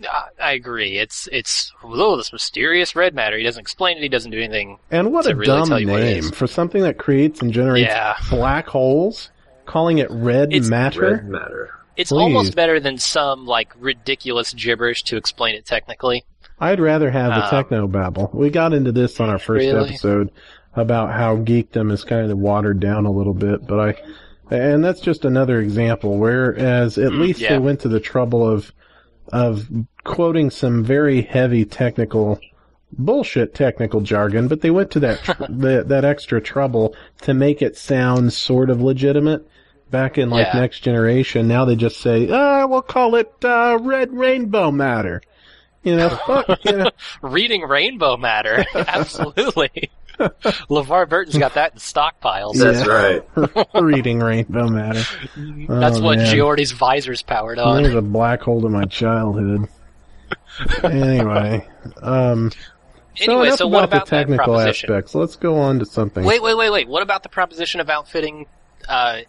I- 0.03 0.29
I 0.41 0.51
agree. 0.53 0.97
It's 0.97 1.27
it's 1.31 1.71
oh 1.83 2.15
this 2.17 2.31
mysterious 2.31 2.95
red 2.95 3.13
matter. 3.13 3.37
He 3.37 3.43
doesn't 3.43 3.59
explain 3.61 3.97
it. 3.97 4.01
He 4.03 4.09
doesn't 4.09 4.31
do 4.31 4.39
anything. 4.39 4.79
And 4.91 5.11
what 5.11 5.25
to 5.25 5.31
a 5.31 5.35
really 5.35 5.45
dumb 5.47 5.67
tell 5.67 5.79
you 5.79 5.87
what 5.87 6.01
it 6.01 6.21
name 6.23 6.31
for 6.31 6.47
something 6.47 6.81
that 6.83 6.97
creates 6.97 7.41
and 7.41 7.51
generates 7.51 7.87
Yeah. 7.89 8.15
black 8.29 8.67
holes. 8.67 9.31
Calling 9.65 9.97
it 9.99 10.07
red 10.09 10.49
It's- 10.53 10.69
matter. 10.69 11.01
Red 11.01 11.27
matter. 11.29 11.69
It's 11.97 12.11
Please. 12.11 12.21
almost 12.21 12.55
better 12.55 12.79
than 12.79 12.97
some 12.97 13.45
like 13.45 13.73
ridiculous 13.79 14.53
gibberish 14.53 15.03
to 15.03 15.17
explain 15.17 15.55
it 15.55 15.65
technically. 15.65 16.23
I'd 16.59 16.79
rather 16.79 17.09
have 17.11 17.29
the 17.35 17.43
Um, 17.43 17.49
techno 17.49 17.87
babble. 17.87 18.29
We 18.33 18.49
got 18.49 18.73
into 18.73 18.91
this 18.91 19.19
on 19.19 19.29
our 19.29 19.39
first 19.39 19.65
Really? 19.65 19.89
episode 19.89 20.29
about 20.75 21.11
how 21.11 21.37
geekdom 21.37 21.91
is 21.91 22.03
kind 22.03 22.31
of 22.31 22.37
watered 22.37 22.79
down 22.79 23.05
a 23.05 23.11
little 23.11 23.33
bit, 23.33 23.65
but 23.67 23.79
I, 23.79 23.95
and 24.55 24.83
that's 24.83 24.99
just 25.01 25.23
another 25.25 25.59
example. 25.59 26.17
Whereas 26.17 26.97
at 26.97 27.11
least 27.13 27.39
Mm, 27.39 27.43
yeah. 27.43 27.49
they 27.53 27.59
went 27.59 27.79
to 27.81 27.87
the 27.89 27.99
trouble 27.99 28.47
of 28.47 28.71
of 29.31 29.69
quoting 30.03 30.49
some 30.49 30.83
very 30.83 31.21
heavy 31.21 31.65
technical 31.65 32.39
bullshit 32.91 33.53
technical 33.53 34.01
jargon, 34.01 34.47
but 34.47 34.61
they 34.61 34.71
went 34.71 34.91
to 34.91 34.99
that 35.01 35.23
tr- 35.23 35.33
the, 35.49 35.83
that 35.87 36.03
extra 36.05 36.41
trouble 36.41 36.95
to 37.21 37.33
make 37.33 37.61
it 37.61 37.77
sound 37.77 38.33
sort 38.33 38.69
of 38.69 38.81
legitimate. 38.81 39.47
Back 39.91 40.19
in 40.19 40.29
like 40.29 40.45
Yeah. 40.53 40.59
next 40.59 40.81
generation, 40.81 41.47
now 41.47 41.65
they 41.65 41.75
just 41.75 41.99
say, 41.99 42.29
"Ah, 42.31 42.67
we'll 42.67 42.83
call 42.83 43.15
it 43.15 43.33
uh, 43.43 43.75
red 43.81 44.13
rainbow 44.13 44.69
matter." 44.69 45.19
You 45.81 45.95
know, 45.95 46.09
fuck, 46.27 46.63
you 46.65 46.73
know, 46.73 46.91
Reading 47.23 47.63
Rainbow 47.63 48.15
Matter, 48.17 48.65
absolutely. 48.75 49.89
LeVar 50.69 51.07
Burton's 51.09 51.37
got 51.37 51.53
that 51.53 51.73
in 51.73 51.79
stockpiles. 51.79 52.55
That's 52.55 52.85
Yeah. 52.85 53.19
right. 53.63 53.67
reading 53.81 54.19
rainbow 54.19 54.67
matter. 54.67 55.03
That's 55.67 55.97
Oh, 55.97 56.01
what 56.03 56.17
man. 56.19 56.35
Geordi's 56.35 56.71
visor's 56.71 57.21
powered 57.21 57.57
on. 57.59 57.81
There's 57.83 57.95
a 57.95 58.01
black 58.01 58.41
hole 58.41 58.61
to 58.61 58.69
my 58.69 58.85
childhood. 58.85 59.67
anyway, 60.83 61.67
um, 62.01 62.51
so 63.15 63.23
Anyway, 63.23 63.47
enough 63.47 63.57
so 63.59 63.67
about, 63.67 63.73
what 63.75 63.83
about 63.85 64.05
the 64.05 64.11
that 64.11 64.17
technical 64.17 64.45
proposition? 64.55 64.89
aspects. 64.91 65.15
Let's 65.15 65.35
go 65.35 65.57
on 65.57 65.79
to 65.79 65.85
something. 65.85 66.23
Wait, 66.23 66.41
wait, 66.41 66.55
wait, 66.57 66.69
wait. 66.69 66.87
What 66.87 67.01
about 67.03 67.23
the 67.23 67.29
proposition 67.29 67.79
of 67.81 67.89
outfitting 67.89 68.45
uh, 68.87 69.19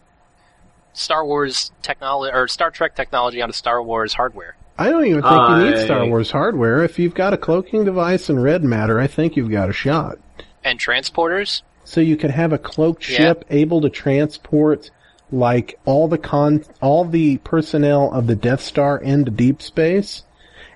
Star 0.93 1.25
Wars 1.25 1.73
technology 1.83 2.33
or 2.35 2.47
Star 2.49 2.71
Trek 2.71 2.95
technology 2.95 3.41
onto 3.43 3.53
Star 3.53 3.83
Wars 3.83 4.13
hardware? 4.15 4.57
I 4.79 4.89
don't 4.91 5.05
even 5.05 5.23
think 5.23 5.33
you 5.35 5.57
need 5.65 5.75
I- 5.75 5.85
Star 5.85 6.07
Wars 6.07 6.31
hardware. 6.31 6.83
If 6.85 6.99
you've 6.99 7.15
got 7.15 7.33
a 7.35 7.37
cloaking 7.37 7.85
device 7.85 8.29
and 8.29 8.43
red 8.43 8.63
matter, 8.65 8.99
I 9.01 9.07
think 9.07 9.37
you've 9.37 9.51
got 9.51 9.69
a 9.69 9.73
shot. 9.75 10.19
And 10.65 10.79
transporters? 10.79 11.63
So 11.85 12.01
you 12.01 12.17
could 12.17 12.31
have 12.31 12.53
a 12.53 12.59
cloaked 12.59 13.09
Yeah. 13.09 13.17
ship 13.19 13.45
able 13.51 13.81
to 13.81 13.89
transport 13.91 14.91
like 15.33 15.79
all 15.85 16.09
the 16.09 16.19
con 16.19 16.65
all 16.81 17.05
the 17.05 17.39
personnel 17.39 18.11
of 18.13 18.27
the 18.27 18.35
Death 18.35 18.61
Star 18.61 18.99
into 18.99 19.31
deep 19.31 19.63
space, 19.63 20.25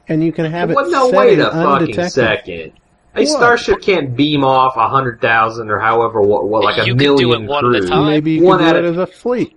and 0.09 0.23
you 0.25 0.33
can 0.33 0.51
have 0.51 0.71
it 0.71 0.77
Well, 0.77 0.91
no, 0.91 1.11
set 1.11 1.19
wait 1.19 1.33
in 1.39 1.41
a 1.45 1.51
fucking 1.51 2.09
second. 2.11 2.73
A 3.17 3.21
What? 3.21 3.29
starship 3.29 3.81
can't 3.81 4.17
beam 4.17 4.43
off 4.45 4.77
a 4.77 4.89
hundred 4.89 5.21
thousand 5.21 5.71
or 5.71 5.79
however, 5.79 6.21
what, 6.21 6.49
what 6.49 6.65
like 6.65 6.79
a 6.79 6.87
You 6.87 6.95
do 6.95 7.05
million 7.17 7.45
it 7.45 7.49
one 7.49 7.65
at 7.67 7.77
a 7.77 7.81
crew. 7.81 7.89
time. 7.89 8.07
Maybe 8.07 8.33
you 8.33 8.43
One 8.45 8.59
could 8.59 8.65
do 8.65 8.71
at 8.71 8.77
it 8.77 8.85
a- 8.85 8.89
as 8.89 8.97
a 8.97 9.07
fleet. 9.07 9.57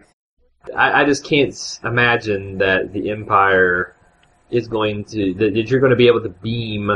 I, 0.76 1.02
I 1.02 1.06
just 1.06 1.24
can't 1.24 1.56
imagine 1.84 2.58
that 2.60 2.92
the 2.94 3.10
Empire 3.10 3.96
is 4.52 4.68
going 4.68 5.06
to 5.06 5.34
that 5.36 5.54
that 5.54 5.70
you're 5.70 5.80
going 5.80 5.90
to 5.92 5.96
be 5.96 6.08
able 6.08 6.22
to 6.22 6.30
beam 6.30 6.92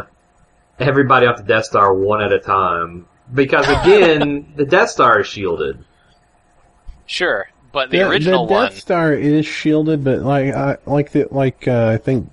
everybody 0.80 1.26
off 1.26 1.38
the 1.38 1.44
Death 1.44 1.65
Star 1.65 1.94
one 1.94 2.22
at 2.22 2.32
a 2.32 2.39
time. 2.39 3.06
Because 3.34 3.67
again, 3.70 4.54
the 4.56 4.65
Death 4.65 4.89
Star 4.89 5.22
is 5.22 5.28
shielded. 5.28 5.84
Sure, 7.06 7.50
but 7.72 7.89
the 7.89 7.98
Yeah, 7.98 8.10
original 8.10 8.46
the 8.46 8.54
Death 8.54 8.72
one. 8.72 8.72
Star 8.80 9.13
is 9.13 9.46
shielded, 9.46 10.04
but 10.04 10.22
like 10.22 10.54
I 10.54 10.78
like 10.86 11.12
the 11.12 11.28
like 11.32 11.67
uh, 11.67 11.88
I 11.88 11.98
think 11.98 12.30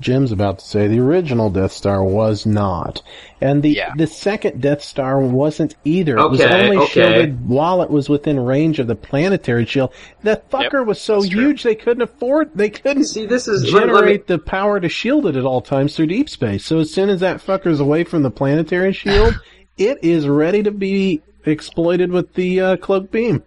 Jim's 0.00 0.30
about 0.30 0.60
to 0.60 0.64
say 0.64 0.86
the 0.86 1.00
original 1.00 1.50
Death 1.50 1.72
Star 1.72 2.04
was 2.04 2.46
not, 2.46 3.02
and 3.40 3.60
the 3.64 3.70
Yeah. 3.70 3.94
the 3.96 4.06
second 4.06 4.60
Death 4.62 4.82
Star 4.84 5.18
wasn't 5.18 5.74
either. 5.84 6.16
it 6.16 6.28
was 6.30 6.40
only 6.40 6.76
okay. 6.76 6.86
shielded 6.92 7.48
while 7.48 7.82
it 7.82 7.90
was 7.90 8.08
within 8.08 8.38
range 8.38 8.78
of 8.78 8.86
the 8.86 8.94
planetary 8.94 9.66
shield. 9.66 9.92
That 10.22 10.48
fucker 10.48 10.86
was 10.86 11.00
so 11.00 11.14
that's 11.20 11.30
true. 11.30 11.40
huge 11.48 11.64
they 11.64 11.74
couldn't 11.74 12.02
afford 12.02 12.52
they 12.54 12.70
couldn't 12.70 13.06
See, 13.06 13.26
this 13.26 13.48
is 13.48 13.64
let, 13.72 13.80
generate 13.86 13.94
let 13.94 14.04
me, 14.04 14.22
the 14.36 14.38
power 14.38 14.78
to 14.78 14.88
shield 14.88 15.26
it 15.26 15.34
at 15.34 15.44
all 15.44 15.60
times 15.60 15.96
through 15.96 16.06
deep 16.06 16.28
space. 16.28 16.64
So 16.64 16.78
as 16.78 16.92
soon 16.94 17.10
as 17.10 17.18
that 17.18 17.38
fucker's 17.44 17.80
away 17.80 18.04
from 18.04 18.22
the 18.22 18.30
planetary 18.30 18.92
shield, 18.92 19.34
it 19.78 20.02
is 20.02 20.28
ready 20.28 20.62
to 20.62 20.70
be 20.70 21.22
exploited 21.44 22.10
with 22.10 22.34
the 22.34 22.60
uh, 22.60 22.76
cloak 22.76 23.10
beam. 23.10 23.42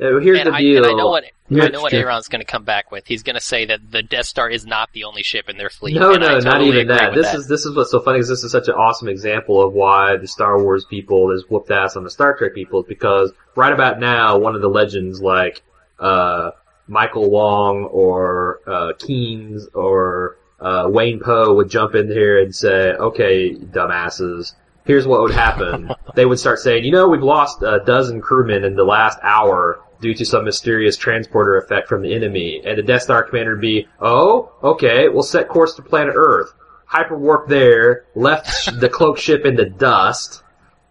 uh, 0.00 0.18
here's 0.18 0.38
And 0.40 0.48
the 0.48 0.54
I, 0.54 0.60
deal. 0.60 0.84
and 0.84 0.86
I 0.86 0.92
know 0.92 1.08
what 1.08 1.24
I 1.52 1.68
know 1.68 1.82
what 1.82 1.92
Aaron's 1.92 2.28
going 2.28 2.40
to 2.40 2.46
come 2.46 2.62
back 2.62 2.92
with. 2.92 3.06
He's 3.08 3.24
going 3.24 3.34
to 3.34 3.40
say 3.40 3.64
that 3.64 3.90
the 3.90 4.04
Death 4.04 4.26
Star 4.26 4.48
is 4.48 4.64
not 4.64 4.92
the 4.92 5.02
only 5.02 5.24
ship 5.24 5.48
in 5.48 5.56
their 5.56 5.68
fleet. 5.68 5.96
No, 5.96 6.14
and 6.14 6.22
I 6.22 6.38
no, 6.38 6.38
not 6.38 6.62
even 6.62 6.86
that. 6.88 7.12
This 7.12 7.34
is 7.34 7.48
this 7.48 7.66
is 7.66 7.74
what's 7.74 7.90
so 7.90 8.00
funny. 8.00 8.20
Is 8.20 8.28
this 8.28 8.44
is 8.44 8.52
such 8.52 8.68
an 8.68 8.74
awesome 8.74 9.08
example 9.08 9.60
of 9.60 9.72
why 9.72 10.16
the 10.16 10.28
Star 10.28 10.62
Wars 10.62 10.84
people 10.84 11.32
is 11.32 11.44
whooped 11.50 11.72
ass 11.72 11.96
on 11.96 12.04
the 12.04 12.10
Star 12.10 12.36
Trek 12.36 12.54
people 12.54 12.82
is 12.82 12.86
because 12.86 13.32
right 13.56 13.72
about 13.72 13.98
now, 13.98 14.38
one 14.38 14.54
of 14.54 14.60
the 14.60 14.68
legends 14.68 15.20
like 15.20 15.62
uh, 15.98 16.52
Michael 16.86 17.28
Wong 17.28 17.84
or 17.86 18.60
uh, 18.68 18.92
Keynes 18.98 19.66
or 19.74 20.36
uh, 20.60 20.86
Wayne 20.88 21.18
Poe 21.18 21.54
would 21.54 21.68
jump 21.68 21.96
in 21.96 22.06
here 22.06 22.40
and 22.40 22.54
say, 22.54 22.92
"Okay, 22.92 23.54
dumbasses." 23.56 24.52
Here's 24.90 25.06
what 25.06 25.20
would 25.20 25.30
happen. 25.30 25.88
they 26.16 26.26
would 26.26 26.40
start 26.40 26.58
saying, 26.58 26.84
you 26.84 26.90
know, 26.90 27.06
we've 27.06 27.22
lost 27.22 27.62
a 27.62 27.80
dozen 27.86 28.20
crewmen 28.20 28.64
in 28.64 28.74
the 28.74 28.82
last 28.82 29.20
hour 29.22 29.84
due 30.00 30.14
to 30.14 30.24
some 30.24 30.44
mysterious 30.44 30.96
transporter 30.96 31.56
effect 31.58 31.88
from 31.88 32.02
the 32.02 32.12
enemy. 32.12 32.60
And 32.64 32.76
the 32.76 32.82
Death 32.82 33.02
Star 33.02 33.22
commander 33.22 33.52
would 33.52 33.60
be, 33.60 33.86
oh, 34.00 34.50
okay, 34.64 35.08
we'll 35.08 35.22
set 35.22 35.46
course 35.48 35.74
to 35.74 35.82
planet 35.82 36.14
Earth. 36.16 36.52
Hyperwarp 36.90 37.46
there, 37.46 38.06
left 38.16 38.80
the 38.80 38.88
cloak 38.88 39.16
ship 39.16 39.46
in 39.46 39.54
the 39.54 39.66
dust. 39.66 40.42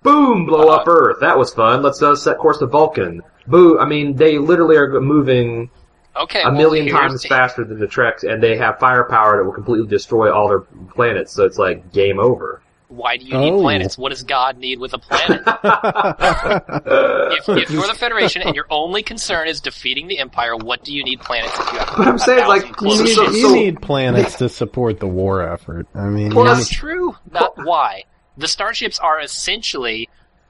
Boom, 0.02 0.46
blow 0.46 0.70
up 0.70 0.88
Earth. 0.88 1.18
That 1.20 1.38
was 1.38 1.54
fun. 1.54 1.82
Let's 1.82 2.02
uh, 2.02 2.16
set 2.16 2.38
course 2.38 2.60
to 2.60 2.68
Vulcan. 2.68 3.22
Boo, 3.48 3.80
I 3.80 3.86
mean, 3.86 4.16
they 4.16 4.38
literally 4.38 4.78
are 4.78 5.02
moving 5.02 5.70
Okay, 6.16 6.42
a 6.42 6.46
well, 6.46 6.56
million 6.56 6.88
times 6.88 7.22
the- 7.22 7.28
faster 7.28 7.66
than 7.66 7.80
the 7.80 7.88
Treks, 7.88 8.24
and 8.24 8.42
they 8.42 8.56
have 8.56 8.80
firepower 8.80 9.40
that 9.40 9.44
will 9.44 9.52
completely 9.52 9.88
destroy 9.88 10.34
all 10.34 10.48
their 10.48 10.62
planets, 10.96 11.34
so 11.34 11.44
it's 11.44 11.58
like 11.58 11.92
game 11.92 12.18
over. 12.18 12.62
Why 12.90 13.18
do 13.18 13.26
you 13.26 13.38
need 13.38 13.52
Oh. 13.54 13.62
planets? 13.62 13.98
What 13.98 14.10
does 14.10 14.24
God 14.24 14.58
need 14.58 14.80
with 14.80 14.94
a 14.94 14.98
planet? 14.98 15.42
if, 17.32 17.50
if 17.50 17.70
you're 17.72 17.88
the 17.88 17.94
Federation 17.96 18.42
and 18.42 18.56
your 18.56 18.66
only 18.70 19.04
concern 19.04 19.48
is 19.48 19.62
defeating 19.62 20.08
the 20.08 20.20
Empire, 20.20 20.56
what 20.56 20.84
do 20.84 20.94
you 20.94 21.04
need 21.04 21.20
planets 21.22 21.58
if 21.60 21.72
you 21.72 21.78
have 21.80 21.94
But 21.98 22.08
I'm 22.08 22.18
saying, 22.18 22.48
like, 22.48 22.64
thousand 22.78 22.90
You 22.90 23.04
need, 23.04 23.16
so- 23.16 23.32
you 23.32 23.52
need 23.56 23.82
planets 23.82 24.36
to 24.40 24.50
support 24.50 25.00
the 25.00 25.08
war 25.08 25.42
effort. 25.44 25.88
I 25.94 26.06
mean, 26.06 26.32
Plus- 26.32 26.58
That's 26.58 26.70
true. 26.70 27.16
Not 27.32 27.54
why. 27.64 28.04
The 28.38 28.48
starships 28.48 28.98
are 29.00 29.20
essentially 29.22 30.10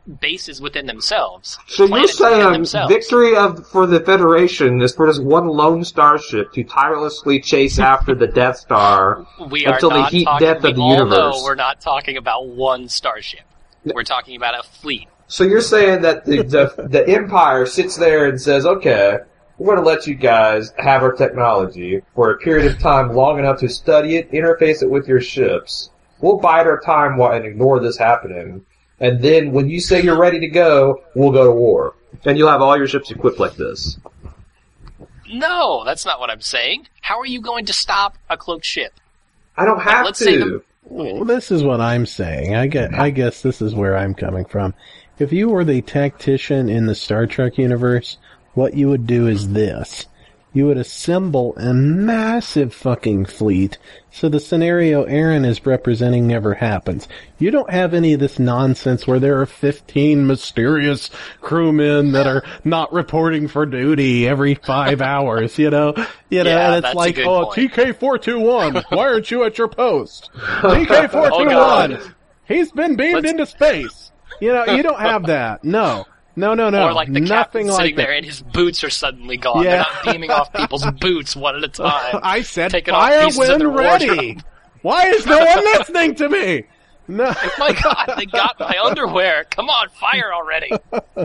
bases 0.10 0.62
within 0.62 0.86
themselves. 0.86 1.58
So 1.68 1.86
you're 1.86 2.08
saying 2.08 2.66
victory 2.88 3.36
of 3.36 3.68
for 3.68 3.86
the 3.86 4.00
Federation 4.00 4.82
is 4.82 4.96
for 4.96 5.08
just 5.08 5.24
one 5.24 5.48
lone 5.48 5.84
starship 5.84 6.52
to 6.54 6.64
tirelessly 6.64 7.40
chase 7.40 7.80
after 7.80 8.16
the 8.16 8.28
Death 8.28 8.58
Star 8.58 9.26
we 9.50 9.66
until 9.66 9.90
the 9.90 10.06
heat 10.06 10.26
talking, 10.26 10.48
death 10.48 10.64
we 10.64 10.70
of 10.72 10.76
the 10.76 10.84
universe. 10.84 11.42
we're 11.44 11.56
not 11.56 11.82
talking 11.82 12.18
about 12.18 12.48
one 12.48 12.88
starship. 12.88 13.42
We're 13.86 14.04
talking 14.04 14.36
about 14.36 14.60
a 14.60 14.64
fleet. 14.64 15.08
So 15.28 15.44
you're 15.44 15.62
saying 15.62 16.02
that 16.02 16.26
the, 16.26 16.44
the 16.44 16.88
the 16.90 17.08
Empire 17.08 17.66
sits 17.66 17.96
there 17.96 18.28
and 18.28 18.42
says, 18.42 18.66
"Okay, 18.66 19.18
we're 19.60 19.76
going 19.76 19.84
to 19.84 19.90
let 19.90 20.08
you 20.08 20.16
guys 20.16 20.74
have 20.78 21.04
our 21.04 21.12
technology 21.12 22.02
for 22.16 22.32
a 22.32 22.38
period 22.38 22.72
of 22.72 22.80
time 22.80 23.14
long 23.14 23.40
enough 23.40 23.60
to 23.60 23.68
study 23.68 24.16
it, 24.16 24.32
interface 24.32 24.82
it 24.82 24.90
with 24.90 25.08
your 25.08 25.20
ships. 25.20 25.92
We'll 26.22 26.38
bide 26.38 26.66
our 26.66 26.80
time 26.80 27.18
while 27.18 27.34
and 27.34 27.46
ignore 27.46 27.80
this 27.80 27.98
happening, 27.98 28.66
and 29.00 29.22
then 29.22 29.52
when 29.52 29.70
you 29.70 29.80
say 29.80 30.02
you're 30.02 30.18
ready 30.20 30.40
to 30.40 30.48
go, 30.48 31.02
we'll 31.16 31.32
go 31.32 31.46
to 31.46 31.52
war, 31.52 31.96
and 32.26 32.38
you'll 32.38 32.50
have 32.50 32.62
all 32.62 32.78
your 32.78 32.88
ships 32.88 33.12
equipped 33.12 33.40
like 33.40 33.56
this." 33.56 33.98
No, 35.32 35.84
that's 35.86 36.06
not 36.06 36.20
what 36.20 36.30
I'm 36.30 36.42
saying. 36.42 36.88
How 37.02 37.20
are 37.20 37.26
you 37.26 37.42
going 37.42 37.66
to 37.66 37.74
stop 37.74 38.18
a 38.30 38.38
cloaked 38.38 38.66
ship? 38.66 38.94
I 39.56 39.66
don't 39.66 39.80
have 39.82 40.06
let's 40.06 40.20
say 40.20 40.38
to. 40.38 40.46
the- 40.46 40.64
Well, 40.84 41.24
this 41.26 41.52
is 41.52 41.64
what 41.64 41.82
I'm 41.82 42.06
saying. 42.06 42.56
I 42.56 42.68
get, 42.68 42.94
I 42.96 43.10
guess 43.12 43.42
this 43.42 43.62
is 43.62 43.76
where 43.76 43.96
I'm 43.96 44.16
coming 44.16 44.46
from. 44.46 44.74
If 45.20 45.32
you 45.32 45.50
were 45.50 45.64
the 45.64 45.82
tactician 45.82 46.70
in 46.70 46.86
the 46.88 46.96
Star 46.96 47.28
Trek 47.28 47.58
universe, 47.58 48.18
what 48.54 48.74
you 48.74 48.90
would 48.90 49.06
do 49.06 49.28
is 49.28 49.50
this. 49.54 50.06
You 50.52 50.66
would 50.66 50.78
assemble 50.78 51.56
a 51.58 51.74
massive 51.76 52.74
fucking 52.74 53.26
fleet 53.26 53.78
so 54.12 54.28
the 54.30 54.40
scenario 54.40 55.04
Aaron 55.04 55.46
is 55.46 55.64
representing 55.64 56.26
never 56.26 56.56
happens. 56.56 57.08
You 57.38 57.52
don't 57.52 57.70
have 57.70 57.94
any 57.94 58.14
of 58.14 58.20
this 58.20 58.40
nonsense 58.40 59.06
where 59.06 59.20
there 59.20 59.40
are 59.40 59.46
15 59.46 60.26
mysterious 60.26 61.12
crewmen 61.42 62.14
that 62.14 62.26
are 62.26 62.44
not 62.64 62.92
reporting 62.92 63.48
for 63.48 63.68
duty 63.68 64.28
every 64.28 64.56
five 64.56 65.02
hours, 65.04 65.60
you 65.60 65.70
know? 65.70 65.94
You 66.30 66.44
know, 66.44 66.50
Yeah, 66.50 66.74
and 66.76 66.86
it's 66.86 66.96
like, 66.96 67.20
oh, 67.20 67.46
point. 67.46 67.72
TK421, 67.72 68.84
why 68.90 69.08
aren't 69.08 69.30
you 69.30 69.44
at 69.44 69.58
your 69.60 69.68
post? 69.68 70.32
Oh, 70.64 70.74
TK421, 70.74 71.50
God. 71.52 72.16
he's 72.48 72.72
been 72.72 72.96
beamed 72.96 73.14
Let's- 73.26 73.30
into 73.32 73.46
space. 73.46 74.12
You 74.42 74.54
know, 74.54 74.66
you 74.66 74.82
don't 74.84 75.00
have 75.00 75.26
that. 75.28 75.64
No. 75.64 76.06
No, 76.40 76.54
no, 76.54 76.70
no. 76.70 76.88
or 76.88 76.94
like 76.94 77.12
the 77.12 77.20
Nothing 77.20 77.28
captain 77.28 77.68
like 77.68 77.78
sitting 77.82 77.96
that. 77.98 78.04
there 78.04 78.14
and 78.14 78.26
his 78.26 78.42
boots 78.42 78.84
are 78.84 78.90
suddenly 78.90 79.36
gone. 79.38 79.64
Yeah. 79.64 79.70
They're 79.72 79.78
not 79.80 80.04
beaming 80.14 80.32
off 80.32 80.54
people's 80.56 80.86
boots 81.00 81.36
one 81.36 81.56
at 81.58 81.64
a 81.64 81.68
time. 81.68 82.20
I 82.24 82.42
said 82.44 82.72
Taking 82.72 82.94
fire 82.94 83.28
when 83.36 83.68
ready. 83.74 84.08
wardrobe. 84.08 84.44
Why 84.82 85.08
is 85.10 85.26
no 85.26 85.38
one 85.38 85.64
listening 85.66 86.16
to 86.16 86.30
me? 86.30 86.64
No, 87.10 87.26
My 87.60 87.74
God, 87.84 88.14
they 88.18 88.26
got 88.28 88.58
my 88.60 88.80
underwear. 88.86 89.44
Come 89.50 89.68
on, 89.70 89.90
fire 89.90 90.32
already. 90.34 90.72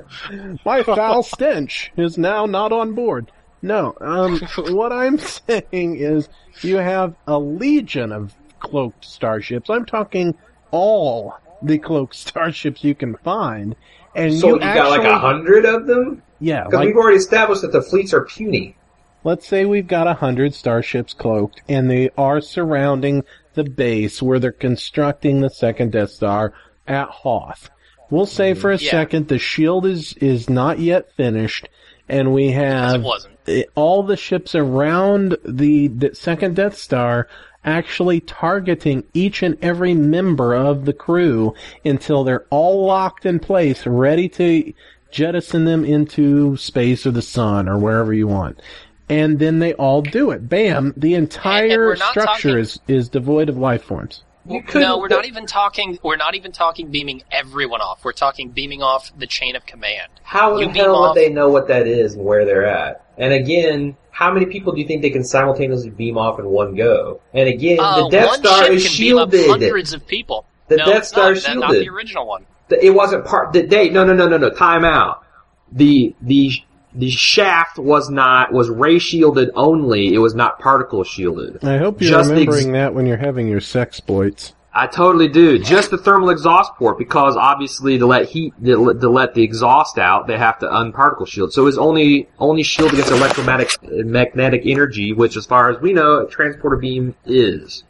my 0.65 0.83
foul 0.83 1.23
stench 1.23 1.93
is 1.97 2.17
now 2.19 2.47
not 2.47 2.73
on 2.73 2.95
board. 2.95 3.31
No, 3.63 3.95
um, 4.01 4.41
what 4.75 4.93
I'm 4.93 5.19
saying 5.19 5.97
is 5.97 6.29
you 6.63 6.77
have 6.77 7.15
a 7.27 7.39
legion 7.39 8.13
of 8.13 8.35
cloaked 8.61 9.05
starships. 9.05 9.71
I'm 9.71 9.85
talking 9.85 10.35
all 10.71 11.35
the 11.63 11.79
cloaked 11.79 12.17
starships 12.17 12.83
you 12.83 12.95
can 12.95 13.17
find, 13.19 13.77
and 14.15 14.33
So 14.39 14.49
you 14.49 14.55
you 14.57 14.61
actually, 14.61 14.99
got 14.99 14.99
like 14.99 15.09
a 15.09 15.19
hundred 15.19 15.65
of 15.65 15.87
them? 15.87 16.23
yeah, 16.41 16.65
Because 16.65 16.79
like 16.79 16.87
we've 16.89 16.97
already 16.97 17.17
established 17.19 17.63
that 17.63 17.73
the 17.73 17.83
fleets 17.83 18.13
are 18.13 18.25
puny. 18.25 18.77
let's 19.25 19.47
say 19.47 19.65
we've 19.65 19.87
got 19.87 20.07
a 20.07 20.15
hundred 20.15 20.55
starships 20.55 21.15
cloaked 21.15 21.63
and 21.69 21.91
they 21.91 22.11
are 22.19 22.41
surrounding 22.41 23.25
the 23.55 23.65
base 23.65 24.21
where 24.21 24.39
they're 24.39 24.53
constructing 24.53 25.41
the 25.41 25.49
second 25.51 25.93
Death 25.93 26.11
Star 26.11 26.53
at 26.87 27.09
Hoth. 27.09 27.71
We'll 28.11 28.27
say 28.27 28.53
mm-hmm. 28.53 28.61
for 28.61 28.73
a 28.73 28.77
Yeah. 28.79 28.91
second 28.91 29.29
the 29.29 29.39
shield 29.39 29.87
is, 29.87 30.13
is 30.15 30.51
not 30.51 30.79
yet 30.79 31.13
finished 31.17 31.69
and 32.09 32.33
we 32.35 32.51
have 32.51 32.97
it 32.97 33.01
wasn't. 33.03 33.35
all 33.75 34.03
the 34.03 34.17
ships 34.17 34.55
around 34.55 35.39
the, 35.45 35.89
the 35.89 36.15
second 36.15 36.57
Death 36.57 36.77
Star 36.77 37.29
actually 37.65 38.21
targeting 38.21 39.05
each 39.15 39.43
and 39.43 39.57
every 39.63 39.95
member 39.95 40.55
of 40.55 40.85
the 40.85 40.93
crew 40.93 41.55
until 41.85 42.25
they're 42.25 42.45
all 42.51 42.85
locked 42.87 43.27
in 43.27 43.39
place, 43.39 43.87
ready 43.87 44.29
to 44.29 44.73
jettison 45.11 45.65
them 45.65 45.85
into 45.85 46.57
space 46.57 47.07
or 47.07 47.11
the 47.13 47.23
sun 47.23 47.69
or 47.69 47.79
wherever 47.79 48.13
you 48.13 48.27
want. 48.27 48.61
And 49.09 49.39
then 49.39 49.59
they 49.59 49.75
all 49.75 50.01
do 50.03 50.31
it. 50.31 50.49
Bam! 50.49 50.95
The 50.97 51.15
entire 51.15 51.95
structure 51.97 52.25
talking- 52.25 52.59
is, 52.59 52.81
is 52.89 53.09
devoid 53.09 53.49
of 53.49 53.57
life 53.59 53.85
forms. 53.85 54.23
No, 54.47 54.99
we're 54.99 55.09
not 55.09 55.25
even 55.25 55.47
talking. 55.47 55.99
We're 56.03 56.17
not 56.17 56.35
even 56.35 56.53
talking 56.53 56.91
beaming 56.91 57.23
everyone 57.31 57.81
off. 57.81 58.05
We're 58.05 58.13
talking 58.13 58.51
beaming 58.51 58.83
off 58.83 59.11
the 59.19 59.27
chain 59.27 59.57
of 59.57 59.65
command. 59.65 60.09
How 60.23 60.59
You 60.59 60.67
the 60.67 60.73
beam 60.73 60.85
hell 60.85 60.97
off- 60.97 61.15
would 61.17 61.23
they 61.23 61.31
know 61.31 61.49
what 61.49 61.69
that 61.69 61.87
is 61.87 62.15
and 62.15 62.25
where 62.27 62.45
they're 62.45 62.67
at? 62.67 63.05
And 63.17 63.33
again, 63.33 63.97
how 64.15 64.33
many 64.33 64.47
people 64.47 64.73
do 64.73 64.81
you 64.81 64.87
think 64.87 65.03
they 65.03 65.11
can 65.11 65.25
simultaneously 65.25 65.91
beam 65.91 66.17
off 66.17 66.39
in 66.39 66.45
one 66.47 66.77
go? 66.77 67.21
And 67.35 67.49
again, 67.49 67.79
Uh, 67.81 68.05
the 68.05 68.11
Death 68.11 68.27
one 68.29 68.39
Star 68.39 68.63
ship 68.65 68.73
is 68.73 68.87
can 68.87 68.97
beam 69.05 69.19
up 69.19 69.31
shielded. 69.33 69.51
hundreds 69.51 69.93
of 69.93 70.07
people. 70.07 70.45
The 70.69 70.77
no, 70.77 70.87
Death 70.87 71.05
Star 71.07 71.25
not. 71.25 71.37
is 71.37 71.43
That's 71.45 71.57
not 71.59 71.73
the 71.73 71.89
original 71.89 72.27
one. 72.27 72.47
The- 72.69 72.85
It 72.87 72.91
wasn't 72.95 73.25
part. 73.25 73.53
The 73.53 73.65
day. 73.65 73.89
No, 73.91 74.05
no, 74.05 74.13
no, 74.15 74.29
no, 74.29 74.37
no. 74.37 74.51
Time 74.51 74.85
out. 74.85 75.25
The 75.73 76.15
the 76.23 76.53
the 76.95 77.11
shaft 77.11 77.77
was 77.77 78.09
not 78.09 78.53
was 78.53 78.71
ray 78.71 79.01
shielded 79.01 79.51
only. 79.57 80.15
It 80.15 80.19
was 80.19 80.35
not 80.37 80.61
particle 80.61 81.03
shielded. 81.03 81.65
I 81.65 81.79
hope 81.79 82.01
you're 82.01 82.11
Just 82.13 82.31
ex- 82.31 82.39
remembering 82.39 82.73
that 82.73 82.95
when 82.95 83.07
you're 83.07 83.17
having 83.17 83.49
your 83.49 83.61
sexploits. 83.61 84.53
I 84.77 84.89
totally 84.89 85.29
do. 85.29 85.59
Just 85.61 85.91
the 85.91 85.99
thermal 85.99 86.31
exhaust 86.31 86.75
port, 86.75 86.99
because 86.99 87.37
obviously 87.37 87.99
to 87.99 88.07
let 88.07 88.29
heat, 88.29 88.53
to 88.65 88.77
let, 88.77 89.35
the 89.35 89.43
exhaust 89.43 89.99
out, 89.99 90.27
they 90.27 90.37
have 90.37 90.59
to 90.59 90.77
unparticle 90.79 91.27
shield. 91.27 91.53
So 91.53 91.69
it's 91.69 91.79
only, 91.79 92.29
only 92.41 92.65
shield 92.65 92.93
against 92.93 93.13
electromagnetic, 93.13 93.81
magnetic 93.83 94.63
energy, 94.65 95.13
which 95.13 95.37
as 95.37 95.47
far 95.47 95.71
as 95.71 95.81
we 95.81 95.93
know, 95.93 96.27
a 96.27 96.29
transporter 96.29 96.77
beam 96.77 97.15
is. 97.25 97.85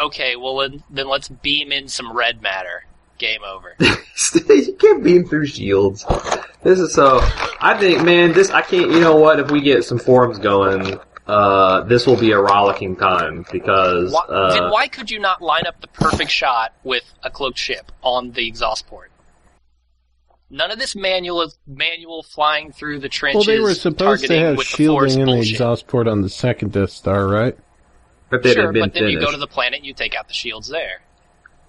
Okay, 0.00 0.36
well 0.36 0.56
then, 0.58 0.82
then 0.88 1.08
let's 1.08 1.28
beam 1.28 1.72
in 1.72 1.88
some 1.88 2.16
red 2.16 2.40
matter. 2.40 2.84
Game 3.18 3.40
over. 3.44 3.74
you 3.80 4.76
can't 4.78 5.04
beam 5.04 5.26
through 5.26 5.46
shields. 5.46 6.06
This 6.62 6.78
is 6.78 6.94
so, 6.94 7.18
I 7.60 7.76
think, 7.78 8.02
man, 8.04 8.32
this, 8.32 8.50
I 8.50 8.62
can't, 8.62 8.90
you 8.90 9.00
know 9.00 9.16
what, 9.16 9.40
if 9.40 9.50
we 9.50 9.60
get 9.60 9.84
some 9.84 9.98
forums 9.98 10.38
going, 10.38 10.98
uh, 11.28 11.82
this 11.82 12.06
will 12.06 12.16
be 12.16 12.32
a 12.32 12.38
rollicking 12.38 12.96
time, 12.96 13.44
because, 13.52 14.12
Why, 14.12 14.20
uh, 14.28 14.54
then 14.54 14.70
why 14.70 14.88
could 14.88 15.10
you 15.10 15.18
not 15.18 15.42
line 15.42 15.66
up 15.66 15.80
the 15.80 15.88
perfect 15.88 16.30
shot 16.30 16.74
with 16.84 17.04
a 17.22 17.30
cloaked 17.30 17.58
ship 17.58 17.92
on 18.02 18.32
the 18.32 18.48
exhaust 18.48 18.86
port? 18.86 19.12
None 20.50 20.70
of 20.70 20.78
this 20.78 20.96
manual 20.96 21.52
manual 21.66 22.22
flying 22.22 22.72
through 22.72 23.00
the 23.00 23.10
trenches. 23.10 23.46
Well, 23.46 23.56
they 23.56 23.60
were 23.60 23.74
supposed 23.74 24.26
to 24.26 24.38
have 24.38 24.56
with 24.56 24.70
the 24.70 24.86
force 24.86 25.12
shielding 25.12 25.28
in 25.28 25.40
the 25.40 25.50
exhaust 25.50 25.86
port 25.86 26.08
on 26.08 26.22
the 26.22 26.30
second 26.30 26.72
Death 26.72 26.90
Star, 26.90 27.26
right? 27.26 27.56
if 28.32 28.42
they'd 28.42 28.54
Sure, 28.54 28.72
but 28.72 28.94
then 28.94 29.08
you 29.08 29.20
go 29.20 29.30
to 29.30 29.36
the 29.36 29.46
planet 29.46 29.78
and 29.78 29.86
you 29.86 29.94
take 29.94 30.14
out 30.14 30.28
the 30.28 30.34
shields 30.34 30.68
there, 30.68 31.02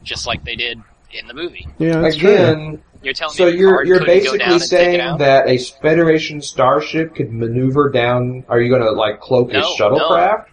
just 0.04 0.28
like 0.28 0.44
they 0.44 0.56
did 0.56 0.82
in 1.12 1.28
the 1.28 1.34
movie. 1.34 1.68
Yeah, 1.78 2.00
that's 2.00 2.16
true. 2.16 2.80
Again, 3.02 3.06
You're 3.06 3.14
telling 3.14 3.36
So 3.36 3.46
me 3.46 3.58
you're 3.58 3.70
Picard 3.72 3.88
you're 3.88 4.00
couldn't 4.00 4.24
go 4.24 4.38
down 4.38 4.50
basically 4.50 4.54
and 4.54 4.62
take 4.62 4.64
it 4.64 4.68
saying 5.00 5.18
that 5.20 5.48
a 5.48 5.58
Federation 5.82 6.42
starship 6.42 7.16
could 7.16 7.32
maneuver 7.32 7.90
down. 7.90 8.44
Are 8.50 8.60
you 8.60 8.70
going 8.70 8.82
to 8.82 8.92
like 8.92 9.22
cloak 9.22 9.52
No, 9.52 9.60
a 9.60 9.78
shuttlecraft? 9.78 10.46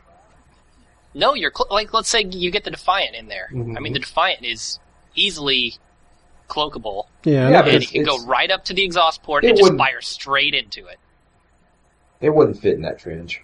No, 1.14 1.28
no, 1.28 1.35
you're 1.35 1.52
cl- 1.54 1.68
like 1.70 1.92
let's 1.92 2.09
say 2.09 2.22
you 2.22 2.50
get 2.50 2.64
the 2.64 2.70
Defiant 2.70 3.14
in 3.16 3.28
there. 3.28 3.48
Mhm. 3.52 3.76
I 3.76 3.80
mean, 3.80 3.92
the 3.94 3.98
Defiant 4.00 4.44
is 4.44 4.78
easily 5.14 5.74
cloakable, 6.48 7.06
Yeah, 7.24 7.32
Yeah, 7.32 7.50
that- 7.50 7.64
but 7.64 7.74
and 7.74 7.76
it's- 7.82 7.92
you 7.92 7.98
can 8.00 8.04
go 8.06 8.14
it's- 8.14 8.28
right 8.28 8.50
up 8.52 8.64
to 8.66 8.74
the 8.74 8.85
exhaust 8.85 9.22
port 9.24 9.42
It 9.44 9.48
and 9.48 9.56
just 9.56 9.64
wouldn't- 9.64 9.80
fire 9.80 10.00
straight 10.00 10.54
into 10.54 10.87
it. 10.87 10.98
It 12.20 12.30
wouldn't 12.30 12.61
fit 12.61 12.74
in 12.74 12.82
that 12.82 12.98
trench. 13.00 13.42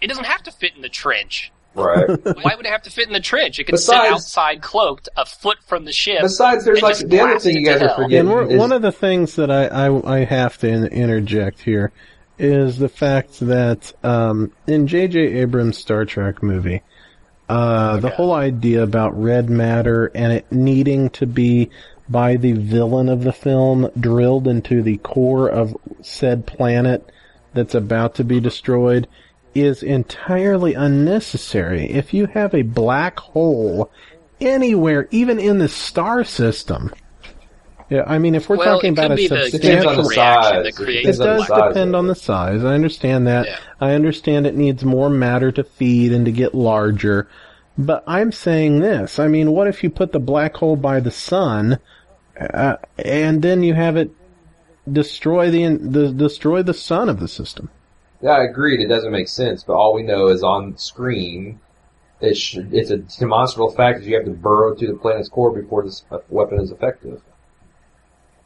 It 0.00 0.06
doesn't 0.06 0.24
have 0.24 0.42
to 0.44 0.52
fit 0.52 0.76
in 0.76 0.82
the 0.82 0.88
trench. 0.88 1.50
Right. 1.74 2.08
Why 2.42 2.54
would 2.56 2.66
it 2.66 2.72
have 2.72 2.82
to 2.82 2.90
fit 2.90 3.06
in 3.06 3.12
the 3.12 3.20
trench? 3.20 3.58
It 3.58 3.64
could 3.64 3.72
Besides- 3.72 4.04
sit 4.04 4.12
outside 4.12 4.62
cloaked, 4.62 5.08
a 5.16 5.24
foot 5.24 5.58
from 5.66 5.84
the 5.84 5.92
ship. 5.92 6.20
Besides, 6.22 6.64
there's 6.64 6.82
like 6.82 6.98
the 6.98 7.20
other 7.20 7.38
thing 7.38 7.56
you 7.56 7.64
guys 7.64 7.80
are 7.82 7.94
forgetting. 7.94 8.30
and 8.30 8.52
is- 8.52 8.58
one 8.58 8.72
of 8.72 8.82
the 8.82 8.92
things 8.92 9.36
that 9.36 9.50
I, 9.50 9.66
I, 9.66 10.16
I 10.20 10.24
have 10.24 10.58
to 10.58 10.68
in, 10.68 10.86
interject 10.86 11.60
here 11.62 11.92
is 12.38 12.78
the 12.78 12.88
fact 12.88 13.38
that 13.40 13.92
um, 14.02 14.50
in 14.66 14.86
J.J. 14.86 15.18
Abrams' 15.40 15.78
Star 15.78 16.04
Trek 16.04 16.42
movie, 16.42 16.82
uh, 17.48 17.98
the 17.98 18.10
whole 18.10 18.32
idea 18.32 18.82
about 18.82 19.20
red 19.20 19.50
matter 19.50 20.10
and 20.14 20.32
it 20.32 20.50
needing 20.52 21.10
to 21.10 21.26
be 21.26 21.68
by 22.08 22.36
the 22.36 22.52
villain 22.52 23.08
of 23.08 23.22
the 23.24 23.32
film 23.32 23.90
drilled 23.98 24.48
into 24.48 24.82
the 24.82 24.96
core 24.98 25.48
of 25.48 25.76
said 26.00 26.46
planet 26.46 27.08
that's 27.52 27.74
about 27.74 28.14
to 28.16 28.24
be 28.24 28.40
destroyed 28.40 29.06
is 29.54 29.82
entirely 29.82 30.74
unnecessary. 30.74 31.90
If 31.90 32.14
you 32.14 32.26
have 32.26 32.54
a 32.54 32.62
black 32.62 33.18
hole 33.18 33.90
anywhere, 34.40 35.08
even 35.10 35.38
in 35.38 35.58
the 35.58 35.68
star 35.68 36.24
system, 36.24 36.92
yeah, 37.90 38.04
I 38.06 38.20
mean, 38.20 38.36
if 38.36 38.48
we're 38.48 38.56
well, 38.56 38.76
talking 38.76 38.92
about 38.92 39.10
a 39.10 39.16
be 39.16 39.26
the 39.26 39.50
substantial 39.50 40.04
the 40.04 40.08
reaction 40.08 40.14
size. 40.14 40.52
that 40.52 40.66
It 40.66 40.76
creates 40.76 41.08
it 41.08 41.12
depends 41.12 41.20
on 41.20 41.26
the 41.26 41.38
does 41.38 41.48
size 41.48 41.68
depend 41.68 41.96
on 41.96 42.06
the 42.06 42.14
size. 42.14 42.64
I 42.64 42.74
understand 42.74 43.26
that. 43.26 43.46
Yeah. 43.46 43.58
I 43.80 43.92
understand 43.94 44.46
it 44.46 44.54
needs 44.54 44.84
more 44.84 45.10
matter 45.10 45.50
to 45.50 45.64
feed 45.64 46.12
and 46.12 46.24
to 46.24 46.32
get 46.32 46.54
larger. 46.54 47.28
But 47.76 48.04
I'm 48.06 48.30
saying 48.30 48.78
this. 48.78 49.18
I 49.18 49.26
mean, 49.26 49.50
what 49.50 49.66
if 49.66 49.82
you 49.82 49.90
put 49.90 50.12
the 50.12 50.20
black 50.20 50.54
hole 50.56 50.76
by 50.76 51.00
the 51.00 51.10
sun, 51.10 51.80
uh, 52.38 52.76
and 52.96 53.42
then 53.42 53.64
you 53.64 53.74
have 53.74 53.96
it 53.96 54.12
destroy 54.90 55.50
the, 55.50 55.76
the 55.76 56.12
destroy 56.12 56.62
the 56.62 56.74
sun 56.74 57.08
of 57.08 57.18
the 57.18 57.28
system? 57.28 57.70
Yeah, 58.22 58.32
I 58.32 58.44
agreed. 58.44 58.80
It 58.80 58.88
doesn't 58.88 59.12
make 59.12 59.28
sense, 59.28 59.62
but 59.64 59.74
all 59.74 59.94
we 59.94 60.02
know 60.02 60.28
is 60.28 60.42
on 60.42 60.76
screen. 60.76 61.60
It 62.20 62.36
sh- 62.36 62.58
it's 62.70 62.90
a 62.90 62.98
demonstrable 62.98 63.70
fact 63.72 64.00
that 64.00 64.06
you 64.06 64.14
have 64.16 64.26
to 64.26 64.30
burrow 64.32 64.74
to 64.74 64.86
the 64.86 64.94
planet's 64.94 65.28
core 65.30 65.50
before 65.52 65.84
this 65.84 66.04
uh, 66.10 66.18
weapon 66.28 66.60
is 66.60 66.70
effective. 66.70 67.22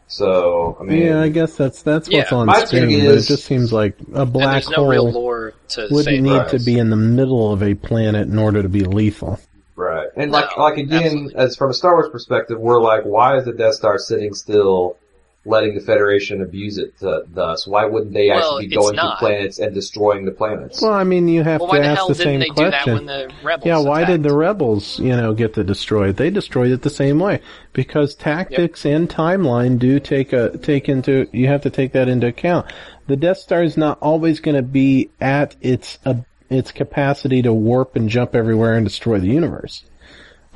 So, 0.07 0.77
I 0.79 0.85
mean, 0.85 0.99
yeah, 1.07 1.21
I 1.23 1.29
guess 1.29 1.57
that's 1.57 1.83
that's 1.83 2.09
what's 2.09 2.31
Yeah. 2.31 2.37
on 2.37 2.55
screen. 2.67 2.89
thing 2.89 2.99
but 3.01 3.05
it 3.09 3.15
is- 3.17 3.27
just 3.27 3.45
seems 3.45 3.73
like 3.73 3.97
a 4.13 4.27
black 4.27 4.65
no 4.71 4.85
hole 4.85 5.53
wouldn't 5.91 6.23
need 6.23 6.31
that. 6.31 6.51
to 6.51 6.59
be 6.61 6.79
in 6.79 6.91
the 6.91 6.97
middle 6.97 7.53
of 7.53 7.63
a 7.63 7.75
planet 7.75 8.29
in 8.29 8.39
order 8.39 8.63
to 8.63 8.69
be 8.69 8.85
lethal. 8.85 9.41
Right. 9.77 10.07
And 10.15 10.31
No, 10.31 10.39
like, 10.39 10.57
like 10.57 10.77
again, 10.79 11.03
absolutely. 11.03 11.37
as 11.37 11.57
from 11.57 11.71
a 11.71 11.75
Star 11.75 11.95
Wars 11.95 12.09
perspective, 12.13 12.61
we're 12.61 12.81
like, 12.81 13.03
why 13.05 13.39
is 13.39 13.45
the 13.45 13.53
Death 13.53 13.75
Star 13.75 13.99
sitting 13.99 14.35
still, 14.35 14.99
letting 15.47 15.75
the 15.75 15.81
Federation 15.81 16.41
abuse 16.43 16.79
it 16.79 16.95
uh, 17.03 17.21
thus? 17.29 17.67
Why 17.67 17.85
wouldn't 17.85 18.13
they 18.15 18.29
Well, 18.29 18.39
actually 18.39 18.69
be 18.69 18.75
it's 18.75 18.83
going 18.85 18.97
to 18.97 19.17
planets 19.19 19.59
and 19.59 19.75
destroying 19.75 20.25
the 20.25 20.31
planets? 20.33 20.81
Well, 20.81 20.93
I 20.93 21.05
mean, 21.05 21.29
you 21.29 21.43
have 21.43 21.61
Well, 21.61 21.73
to 21.73 21.79
the 21.79 21.85
ask 21.85 21.97
hell 21.99 22.09
the 22.09 22.15
didn't 22.15 22.25
same 22.25 22.41
they 22.41 22.49
do 22.49 22.71
that 22.71 22.71
question. 22.85 22.95
when 22.95 23.07
the 23.07 23.31
rebels? 23.43 23.67
Yeah, 23.67 23.79
why 23.79 24.05
did 24.05 24.23
the 24.23 24.35
rebels, 24.35 24.99
you 24.99 25.17
know, 25.17 25.35
get 25.35 25.55
to 25.55 25.65
destroy 25.65 26.09
it? 26.09 26.17
They 26.17 26.31
destroyed 26.31 26.71
it 26.73 26.83
the 26.83 26.91
same 26.91 27.19
way 27.19 27.41
because 27.73 28.15
tactics 28.15 28.85
and 28.87 29.09
timeline 29.09 29.79
do 29.79 30.01
take 30.01 30.33
a 30.33 30.57
take 30.59 30.89
into 30.89 31.29
you 31.33 31.49
have 31.49 31.63
to 31.63 31.71
take 31.71 31.93
that 31.93 32.09
into 32.09 32.27
account. 32.29 32.73
The 33.07 33.17
Death 33.17 33.39
Star 33.39 33.63
is 33.63 33.77
not 33.77 33.99
always 34.01 34.41
going 34.41 34.57
to 34.57 34.63
be 34.63 35.11
at 35.21 35.57
its 35.61 35.99
uh, 36.07 36.15
its 36.51 36.73
capacity 36.73 37.43
to 37.43 37.53
warp 37.53 37.97
and 37.97 38.09
jump 38.09 38.35
everywhere 38.35 38.75
and 38.75 38.85
destroy 38.87 39.19
the 39.19 39.29
universe. 39.29 39.85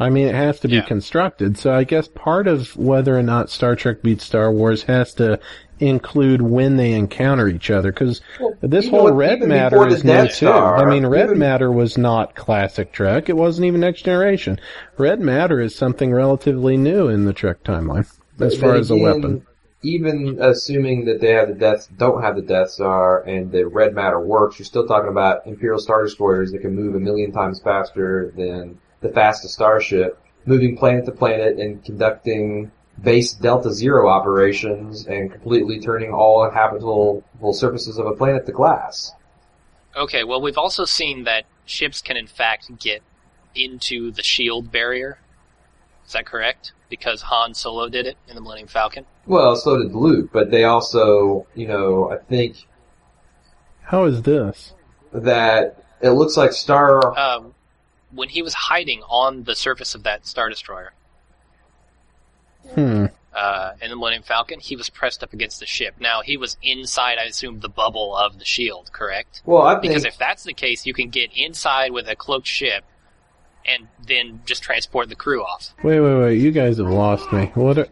I 0.01 0.11
mean, 0.11 0.29
it 0.29 0.35
has 0.35 0.61
to 0.61 0.69
be 0.69 0.77
Yeah. 0.77 0.83
constructed. 0.83 1.59
So 1.59 1.73
I 1.73 1.85
guess 1.85 2.09
part 2.09 2.47
of 2.47 2.77
whether 2.77 3.19
or 3.19 3.23
not 3.23 3.51
Star 3.51 3.75
Trek 3.75 4.03
beats 4.03 4.25
Star 4.25 4.51
Wars 4.53 4.85
has 4.85 5.13
to 5.15 5.41
include 5.81 6.43
when 6.43 6.77
they 6.77 6.93
encounter 6.93 7.47
each 7.49 7.71
other 7.71 7.93
because 7.93 8.21
this 8.61 8.89
whole 8.89 9.05
with- 9.05 9.15
red 9.15 9.41
matter 9.43 9.87
is 9.87 10.03
new 10.05 10.13
Death 10.13 10.37
too. 10.37 10.49
I 10.49 10.85
mean, 10.85 11.07
red 11.07 11.27
even- 11.27 11.39
matter 11.39 11.71
was 11.71 11.97
not 11.97 12.35
classic 12.35 12.93
Trek. 12.93 13.29
It 13.29 13.37
wasn't 13.37 13.67
even 13.67 13.81
Next 13.81 14.03
Generation. 14.03 14.59
Red 14.99 15.21
matter 15.21 15.61
is 15.61 15.75
something 15.75 16.13
relatively 16.13 16.77
new 16.77 17.09
in 17.09 17.25
the 17.27 17.33
Trek 17.33 17.63
timeline 17.65 18.01
as 18.01 18.17
But 18.39 18.55
far 18.55 18.71
then 18.73 18.81
as 18.81 18.91
a 18.91 18.97
weapon. 18.97 19.43
Even 19.85 20.39
assuming 20.41 21.05
that 21.05 21.21
they 21.21 21.31
have 21.31 21.47
the 21.47 21.55
Death, 21.55 21.89
don't 21.97 22.21
have 22.23 22.35
the 22.35 22.43
Death 22.43 22.71
Star, 22.71 23.23
and 23.23 23.53
the 23.53 23.65
red 23.69 23.95
matter 23.95 24.19
works, 24.19 24.59
you're 24.59 24.67
still 24.67 24.87
talking 24.89 25.09
about 25.11 25.47
Imperial 25.47 25.79
Star 25.79 26.03
Destroyers 26.03 26.51
that 26.51 26.63
can 26.63 26.75
move 26.75 26.97
a 26.97 27.01
million 27.01 27.31
times 27.31 27.61
faster 27.61 28.33
than 28.37 28.77
the 29.01 29.09
fastest 29.11 29.55
starship, 29.55 30.21
moving 30.45 30.77
planet 30.77 31.05
to 31.07 31.13
planet 31.13 31.59
and 31.59 31.85
conducting 31.85 32.71
base 33.03 33.33
Delta 33.33 33.73
Zero 33.73 34.09
operations 34.09 35.07
and 35.07 35.31
completely 35.31 35.81
turning 35.81 36.13
all 36.13 36.49
habitable 36.51 37.23
surfaces 37.53 37.99
of 37.99 38.07
a 38.07 38.13
planet 38.15 38.47
to 38.47 38.53
glass. 38.53 39.13
Okay, 39.97 40.25
well, 40.25 40.41
we've 40.41 40.59
also 40.59 40.85
seen 40.85 41.25
that 41.25 41.45
ships 41.65 42.01
can, 42.03 42.17
in 42.17 42.27
fact, 42.27 42.71
get 42.79 43.03
into 43.55 44.11
the 44.11 44.23
shield 44.23 44.71
barrier. 44.71 45.19
Is 46.07 46.13
that 46.13 46.27
correct? 46.27 46.73
Because 46.89 47.23
Han 47.23 47.55
Solo 47.55 47.89
did 47.89 48.07
it 48.07 48.17
in 48.29 48.35
the 48.35 48.41
Millennium 48.41 48.69
Falcon. 48.69 49.05
Well, 49.27 49.57
so 49.57 49.77
did 49.83 49.95
Luke, 49.95 50.31
but 50.33 50.51
they 50.51 50.65
also, 50.65 51.47
you 51.55 51.67
know, 51.69 52.11
I 52.11 52.17
think, 52.17 52.67
How 53.83 54.05
is 54.05 54.23
this? 54.23 54.73
that 55.13 55.85
it 56.01 56.11
looks 56.11 56.37
like 56.37 56.53
Star. 56.53 57.17
Um, 57.19 57.55
when 58.12 58.29
he 58.29 58.42
was 58.42 58.55
hiding 58.55 59.03
on 59.03 59.44
the 59.44 59.55
surface 59.55 59.94
of 59.94 60.03
that 60.05 60.27
Star 60.27 60.49
Destroyer 60.49 60.92
Hmm. 62.75 63.07
uh, 63.35 63.73
in 63.81 63.90
the 63.90 63.97
Millennium 63.97 64.23
Falcon, 64.23 64.61
he 64.61 64.77
was 64.77 64.90
pressed 64.90 65.23
up 65.23 65.33
against 65.33 65.61
the 65.61 65.66
ship. 65.66 65.94
Now, 66.01 66.21
he 66.23 66.37
was 66.37 66.57
inside, 66.62 67.18
I 67.18 67.25
assume, 67.25 67.61
the 67.61 67.68
bubble 67.68 68.14
of 68.16 68.38
the 68.38 68.44
shield, 68.44 68.90
correct? 68.92 69.42
Well, 69.47 69.62
I 69.62 69.73
think 69.75 69.83
Because 69.85 70.05
if 70.05 70.18
that's 70.18 70.44
the 70.44 70.53
case, 70.53 70.85
you 70.85 70.92
can 70.92 71.09
get 71.09 71.31
inside 71.35 71.92
with 71.92 72.09
a 72.09 72.16
cloaked 72.16 72.47
ship 72.47 72.85
and 73.68 73.88
then 74.07 74.40
just 74.46 74.62
transport 74.62 75.09
the 75.09 75.14
crew 75.14 75.42
off. 75.42 75.74
Wait, 75.83 76.00
wait, 76.00 76.18
wait. 76.18 76.40
You 76.40 76.50
guys 76.50 76.78
have 76.78 76.88
lost 76.88 77.31
me. 77.33 77.50
What? 77.54 77.78
Are, 77.78 77.85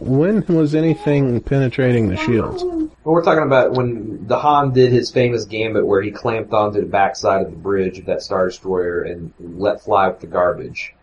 when 0.00 0.44
was 0.46 0.74
anything 0.74 1.40
penetrating 1.40 2.08
the 2.08 2.16
shields? 2.16 2.62
Well, 2.64 2.90
we're 3.04 3.24
talking 3.24 3.44
about 3.44 3.72
when 3.72 4.26
the 4.26 4.38
Han 4.38 4.72
did 4.72 4.92
his 4.92 5.10
famous 5.10 5.44
gambit 5.44 5.86
where 5.86 6.02
he 6.02 6.10
clamped 6.10 6.52
onto 6.52 6.80
the 6.80 6.86
backside 6.86 7.46
of 7.46 7.50
the 7.50 7.56
bridge 7.56 7.98
of 7.98 8.06
that 8.06 8.22
Star 8.22 8.46
Destroyer 8.46 9.02
and 9.02 9.32
let 9.38 9.82
fly 9.82 10.08
with 10.08 10.20
the 10.20 10.26
garbage. 10.26 10.94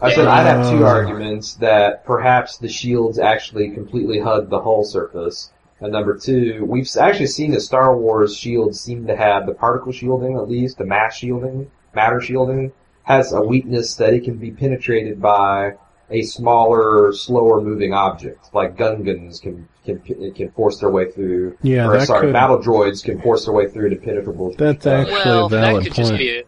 I 0.00 0.14
said 0.14 0.28
I'd 0.28 0.46
have 0.46 0.70
two 0.70 0.84
arguments 0.84 1.54
that 1.54 2.04
perhaps 2.04 2.58
the 2.58 2.68
shields 2.68 3.18
actually 3.18 3.70
completely 3.70 4.20
hug 4.20 4.50
the 4.50 4.60
hull 4.60 4.84
surface. 4.84 5.50
And 5.80 5.92
number 5.92 6.16
two, 6.16 6.64
we've 6.66 6.88
actually 6.98 7.26
seen 7.26 7.50
the 7.50 7.60
Star 7.60 7.96
Wars 7.96 8.36
shields 8.36 8.80
seem 8.80 9.06
to 9.06 9.16
have 9.16 9.46
the 9.46 9.54
particle 9.54 9.92
shielding 9.92 10.36
at 10.36 10.48
least, 10.48 10.78
the 10.78 10.84
mass 10.84 11.16
shielding, 11.16 11.70
matter 11.94 12.20
shielding, 12.20 12.72
has 13.06 13.32
a 13.32 13.40
weakness 13.40 13.94
that 13.96 14.12
it 14.12 14.24
can 14.24 14.36
be 14.36 14.50
penetrated 14.50 15.20
by 15.22 15.74
a 16.10 16.22
smaller, 16.22 17.12
slower 17.12 17.60
moving 17.60 17.92
object, 17.92 18.48
like 18.52 18.76
Gungans 18.76 19.40
can 19.40 19.68
can 19.84 20.00
can 20.34 20.50
force 20.50 20.80
their 20.80 20.90
way 20.90 21.10
through. 21.10 21.56
Yeah, 21.62 21.86
or 21.88 21.98
that 21.98 22.06
sorry, 22.08 22.26
could- 22.26 22.32
battle 22.32 22.58
droids 22.58 23.02
can 23.04 23.20
force 23.22 23.44
their 23.44 23.54
way 23.54 23.68
through 23.68 23.90
to 23.90 23.96
penetrable. 23.96 24.52
That's 24.58 24.86
actually 24.86 25.12
well, 25.14 25.46
a 25.46 25.48
valid 25.48 25.76
that 25.84 25.88
could 25.88 25.94
just 25.94 26.10
point. 26.10 26.18
be 26.18 26.42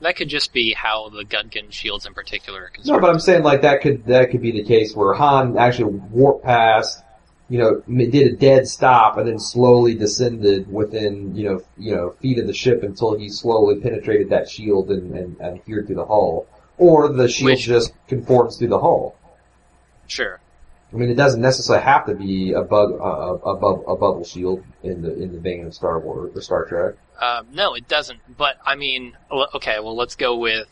that 0.00 0.16
could 0.16 0.28
just 0.28 0.52
be 0.52 0.72
how 0.72 1.08
the 1.10 1.24
Gungan 1.24 1.70
shields 1.70 2.04
in 2.06 2.12
particular 2.14 2.60
are 2.60 2.64
No, 2.64 2.72
constructed. 2.74 3.00
but 3.02 3.10
I'm 3.10 3.20
saying 3.20 3.42
like 3.42 3.62
that 3.62 3.80
could 3.82 4.04
that 4.06 4.30
could 4.30 4.40
be 4.42 4.52
the 4.52 4.64
case 4.64 4.96
where 4.96 5.12
Han 5.14 5.56
actually 5.58 5.92
warped 6.10 6.44
past, 6.44 7.02
you 7.48 7.58
know, 7.58 7.82
did 7.86 8.32
a 8.32 8.36
dead 8.36 8.66
stop 8.66 9.18
and 9.18 9.28
then 9.28 9.38
slowly 9.38 9.94
descended 9.94 10.72
within 10.72 11.34
you 11.36 11.48
know 11.48 11.62
you 11.76 11.94
know 11.94 12.10
feet 12.20 12.38
of 12.38 12.46
the 12.46 12.54
ship 12.54 12.82
until 12.82 13.16
he 13.16 13.28
slowly 13.28 13.76
penetrated 13.80 14.30
that 14.30 14.48
shield 14.48 14.90
and 14.90 15.14
and, 15.14 15.36
and 15.40 15.58
adhered 15.58 15.86
through 15.86 15.96
the 15.96 16.06
hull, 16.06 16.46
or 16.78 17.08
the 17.08 17.28
shield 17.28 17.52
Which- 17.52 17.64
just 17.64 17.92
conforms 18.08 18.56
through 18.56 18.68
the 18.68 18.80
hull. 18.80 19.16
Sure. 20.06 20.40
I 20.92 20.96
mean, 20.96 21.10
it 21.10 21.16
doesn't 21.16 21.40
necessarily 21.40 21.82
have 21.84 22.06
to 22.06 22.14
be 22.14 22.52
a 22.52 22.62
bug 22.62 22.92
a, 22.92 23.02
a, 23.02 23.34
a, 23.34 23.56
bub- 23.56 23.82
a 23.88 23.96
bubble 23.96 24.24
shield 24.24 24.62
in 24.84 25.02
the 25.02 25.12
in 25.20 25.32
the 25.32 25.40
vein 25.40 25.66
of 25.66 25.74
Star 25.74 25.98
Wars 25.98 26.30
or 26.36 26.40
Star 26.40 26.66
Trek. 26.66 26.94
Um, 27.20 27.48
no, 27.52 27.74
it 27.74 27.88
doesn't. 27.88 28.20
But 28.36 28.58
I 28.64 28.76
mean, 28.76 29.16
okay, 29.54 29.80
well, 29.80 29.96
let's 29.96 30.14
go 30.14 30.36
with 30.36 30.68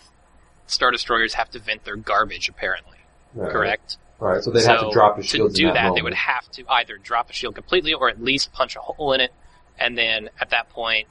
Star 0.67 0.91
Destroyers 0.91 1.35
have 1.35 1.51
to 1.51 1.59
vent 1.59 1.85
their 1.85 1.97
garbage, 1.97 2.49
apparently. 2.49 2.99
Right. 3.35 3.51
Correct. 3.51 3.99
Right. 4.19 4.43
So 4.43 4.51
they'd 4.51 4.65
have 4.65 4.81
to 4.81 4.91
drop 4.93 5.19
a 5.19 5.23
shield. 5.23 5.55
to 5.55 5.57
do 5.57 5.67
that, 5.69 5.75
that, 5.75 5.95
they 5.95 6.03
would 6.03 6.15
have 6.15 6.49
to 6.53 6.65
either 6.69 6.97
drop 6.97 7.31
a 7.31 7.33
shield 7.33 7.55
completely 7.55 7.93
or 7.93 8.09
at 8.09 8.23
least 8.23 8.53
punch 8.53 8.77
a 8.77 8.81
hole 8.81 9.13
in 9.13 9.21
it, 9.21 9.33
and 9.79 9.99
then 9.99 10.31
at 10.41 10.51
that 10.51 10.71
point, 10.71 11.09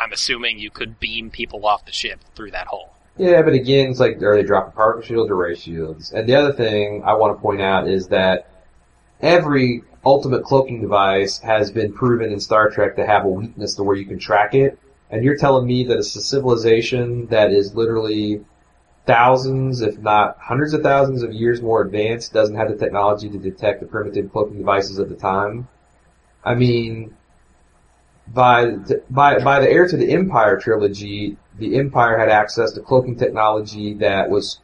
I'm 0.00 0.12
assuming 0.12 0.58
you 0.58 0.70
could 0.70 0.98
beam 0.98 1.30
people 1.30 1.66
off 1.66 1.84
the 1.84 1.92
ship 1.92 2.20
through 2.34 2.52
that 2.52 2.66
hole. 2.66 2.92
Yeah, 3.18 3.42
but 3.42 3.52
again, 3.52 3.90
it's 3.90 4.00
like 4.00 4.22
are 4.22 4.36
they 4.36 4.42
dropping 4.42 4.72
particle 4.72 5.02
shields 5.02 5.30
or 5.30 5.36
ray 5.36 5.54
shields? 5.54 6.12
And 6.12 6.26
the 6.26 6.34
other 6.34 6.52
thing 6.52 7.02
I 7.04 7.14
want 7.14 7.36
to 7.36 7.42
point 7.42 7.60
out 7.60 7.86
is 7.86 8.08
that 8.08 8.48
every 9.20 9.82
ultimate 10.04 10.44
cloaking 10.44 10.80
device 10.80 11.38
has 11.40 11.70
been 11.70 11.92
proven 11.92 12.32
in 12.32 12.40
Star 12.40 12.70
Trek 12.70 12.96
to 12.96 13.06
have 13.06 13.24
a 13.24 13.28
weakness 13.28 13.74
to 13.76 13.82
where 13.82 13.96
you 13.96 14.06
can 14.06 14.18
track 14.18 14.54
it. 14.54 14.78
And 15.10 15.22
you're 15.22 15.36
telling 15.36 15.66
me 15.66 15.84
that 15.84 15.98
it's 15.98 16.16
a 16.16 16.22
civilization 16.22 17.26
that 17.26 17.52
is 17.52 17.74
literally 17.74 18.44
thousands, 19.06 19.80
if 19.80 19.98
not 19.98 20.38
hundreds 20.38 20.74
of 20.74 20.82
thousands 20.82 21.22
of 21.22 21.32
years 21.32 21.60
more 21.60 21.82
advanced, 21.82 22.32
doesn't 22.32 22.56
have 22.56 22.68
the 22.68 22.76
technology 22.76 23.28
to 23.28 23.38
detect 23.38 23.80
the 23.80 23.86
primitive 23.86 24.30
cloaking 24.32 24.58
devices 24.58 24.98
of 24.98 25.08
the 25.08 25.16
time? 25.16 25.68
I 26.44 26.54
mean, 26.54 27.14
by 28.28 28.76
by 29.10 29.38
by 29.38 29.60
the 29.60 29.70
Heir 29.70 29.88
to 29.88 29.96
the 29.96 30.12
Empire 30.12 30.58
trilogy, 30.58 31.36
the 31.58 31.76
Empire 31.78 32.18
had 32.18 32.28
access 32.28 32.72
to 32.72 32.80
cloaking 32.80 33.16
technology 33.16 33.94
that 33.94 34.30
was 34.30 34.60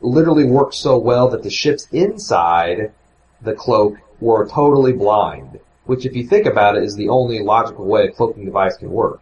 literally 0.00 0.44
worked 0.44 0.74
so 0.74 0.98
well 0.98 1.28
that 1.28 1.42
the 1.42 1.50
ships 1.50 1.86
inside 1.92 2.92
the 3.40 3.54
cloak 3.54 3.96
were 4.20 4.48
totally 4.48 4.92
blind. 4.92 5.60
Which, 5.84 6.06
if 6.06 6.14
you 6.14 6.26
think 6.26 6.46
about 6.46 6.76
it, 6.76 6.84
is 6.84 6.94
the 6.94 7.08
only 7.08 7.42
logical 7.42 7.86
way 7.86 8.06
a 8.06 8.12
cloaking 8.12 8.44
device 8.44 8.76
can 8.76 8.90
work. 8.90 9.20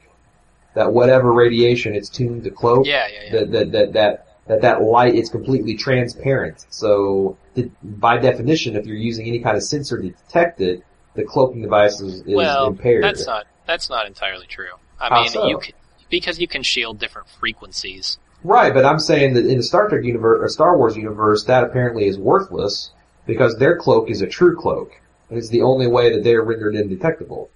That 0.75 0.93
whatever 0.93 1.33
radiation 1.33 1.95
it's 1.95 2.09
tuned 2.09 2.45
to 2.45 2.51
cloak, 2.51 2.87
Yeah, 2.87 3.09
yeah, 3.09 3.23
yeah. 3.25 3.33
that 3.33 3.53
that 3.53 3.73
that 3.73 3.93
that 3.93 4.27
that, 4.47 4.63
that 4.63 4.83
light 4.83 5.15
is 5.15 5.29
completely 5.29 5.77
transparent. 5.77 6.67
So, 6.71 7.37
the, 7.55 7.71
by 7.83 8.19
definition, 8.19 8.77
if 8.77 8.87
you're 8.87 8.97
using 8.97 9.27
any 9.27 9.41
kind 9.41 9.57
of 9.57 9.63
sensor 9.63 10.01
to 10.01 10.11
detect 10.11 10.61
it, 10.61 10.83
the 11.15 11.25
cloaking 11.25 11.63
device 11.63 12.01
is, 12.01 12.23
is 12.23 12.35
well, 12.35 12.67
impaired. 12.69 13.05
that's 13.05 13.27
not 13.27 13.47
that's 13.67 13.89
not 13.91 14.07
entirely 14.07 14.47
true. 14.47 14.73
I 15.01 15.09
How 15.09 15.23
mean, 15.23 15.31
so? 15.31 15.49
you 15.49 15.59
can, 15.59 15.75
because 16.11 16.41
you 16.41 16.49
can 16.49 16.63
shield 16.63 16.99
different 16.99 17.29
frequencies. 17.29 18.19
Right, 18.43 18.73
but 18.73 18.85
I'm 18.85 18.99
saying 18.99 19.35
that 19.35 19.47
in 19.47 19.59
the 19.59 19.63
Star 19.63 19.89
Trek 19.89 20.05
universe 20.05 20.41
or 20.43 20.49
Star 20.49 20.77
Wars 20.77 20.97
universe, 20.97 21.45
that 21.45 21.63
apparently 21.63 22.07
is 22.07 22.19
worthless 22.19 22.91
because 23.27 23.57
their 23.59 23.77
cloak 23.77 24.11
is 24.11 24.23
a 24.23 24.27
true 24.27 24.57
cloak. 24.57 24.93
And 25.29 25.39
it's 25.39 25.51
the 25.51 25.63
only 25.63 25.87
way 25.87 26.13
that 26.15 26.25
they're 26.25 26.43
rendered 26.43 26.75
indetectable. 26.75 27.51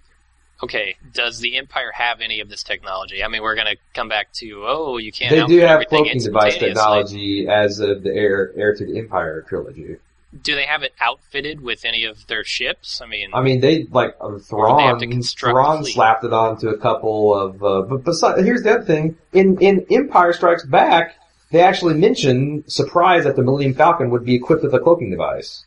Okay, 0.62 0.96
does 1.12 1.40
the 1.40 1.58
Empire 1.58 1.90
have 1.92 2.20
any 2.20 2.40
of 2.40 2.48
this 2.48 2.62
technology? 2.62 3.22
I 3.22 3.28
mean, 3.28 3.42
we're 3.42 3.56
going 3.56 3.66
to 3.66 3.76
come 3.92 4.08
back 4.08 4.32
to 4.34 4.64
oh, 4.66 4.98
you 4.98 5.12
can't. 5.12 5.30
they 5.30 5.44
do 5.44 5.60
have 5.60 5.84
cloaking 5.86 6.20
device 6.20 6.56
technology 6.56 7.46
as 7.48 7.80
of 7.80 8.02
the 8.02 8.10
Heir, 8.10 8.52
Heir 8.56 8.74
to 8.74 8.86
the 8.86 8.98
Empire 8.98 9.44
trilogy. 9.48 9.96
Do 10.42 10.54
they 10.54 10.64
have 10.64 10.82
it 10.82 10.94
outfitted 11.00 11.60
with 11.60 11.84
any 11.84 12.04
of 12.04 12.26
their 12.26 12.44
ships? 12.44 13.00
I 13.00 13.06
mean, 13.06 13.30
I 13.32 13.42
mean, 13.42 13.60
they 13.60 13.84
like 13.84 14.16
uh, 14.20 14.30
they 14.32 14.38
Thrawn. 14.38 15.02
a 15.02 15.22
Thrawn 15.22 15.84
slapped 15.84 16.24
it 16.24 16.32
onto 16.32 16.68
a 16.68 16.78
couple 16.78 17.34
of. 17.34 17.62
Uh, 17.62 17.82
but 17.82 18.04
besides, 18.04 18.42
here's 18.42 18.62
the 18.62 18.74
other 18.74 18.84
thing: 18.84 19.16
in 19.32 19.58
in 19.58 19.86
Empire 19.90 20.32
Strikes 20.32 20.64
Back, 20.64 21.16
they 21.52 21.60
actually 21.60 21.94
mention 21.94 22.64
surprise 22.68 23.24
that 23.24 23.36
the 23.36 23.42
Millennium 23.42 23.74
Falcon 23.74 24.10
would 24.10 24.24
be 24.24 24.34
equipped 24.34 24.64
with 24.64 24.74
a 24.74 24.80
cloaking 24.80 25.10
device. 25.10 25.64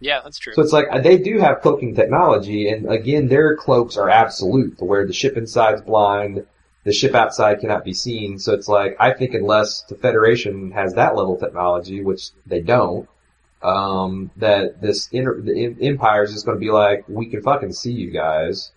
Yeah, 0.00 0.20
that's 0.22 0.38
true. 0.38 0.52
So 0.54 0.62
it's 0.62 0.72
like 0.72 0.86
they 1.02 1.18
do 1.18 1.38
have 1.38 1.60
cloaking 1.60 1.94
technology, 1.94 2.68
and 2.68 2.90
again, 2.90 3.28
their 3.28 3.56
cloaks 3.56 3.96
are 3.96 4.10
absolute, 4.10 4.78
to 4.78 4.84
where 4.84 5.06
the 5.06 5.12
ship 5.12 5.36
inside's 5.36 5.82
blind, 5.82 6.46
the 6.84 6.92
ship 6.92 7.14
outside 7.14 7.60
cannot 7.60 7.84
be 7.84 7.94
seen. 7.94 8.38
So 8.38 8.52
it's 8.52 8.68
like 8.68 8.96
I 9.00 9.12
think 9.12 9.34
unless 9.34 9.82
the 9.82 9.94
Federation 9.94 10.72
has 10.72 10.94
that 10.94 11.16
level 11.16 11.34
of 11.34 11.40
technology, 11.40 12.02
which 12.02 12.30
they 12.46 12.60
don't, 12.60 13.08
um, 13.62 14.30
that 14.36 14.80
this 14.80 15.08
inter- 15.10 15.40
the 15.40 15.64
em- 15.64 15.78
Empire 15.80 16.24
is 16.24 16.32
just 16.32 16.44
going 16.44 16.56
to 16.56 16.60
be 16.60 16.70
like, 16.70 17.04
we 17.08 17.26
can 17.26 17.42
fucking 17.42 17.72
see 17.72 17.92
you 17.92 18.10
guys. 18.10 18.72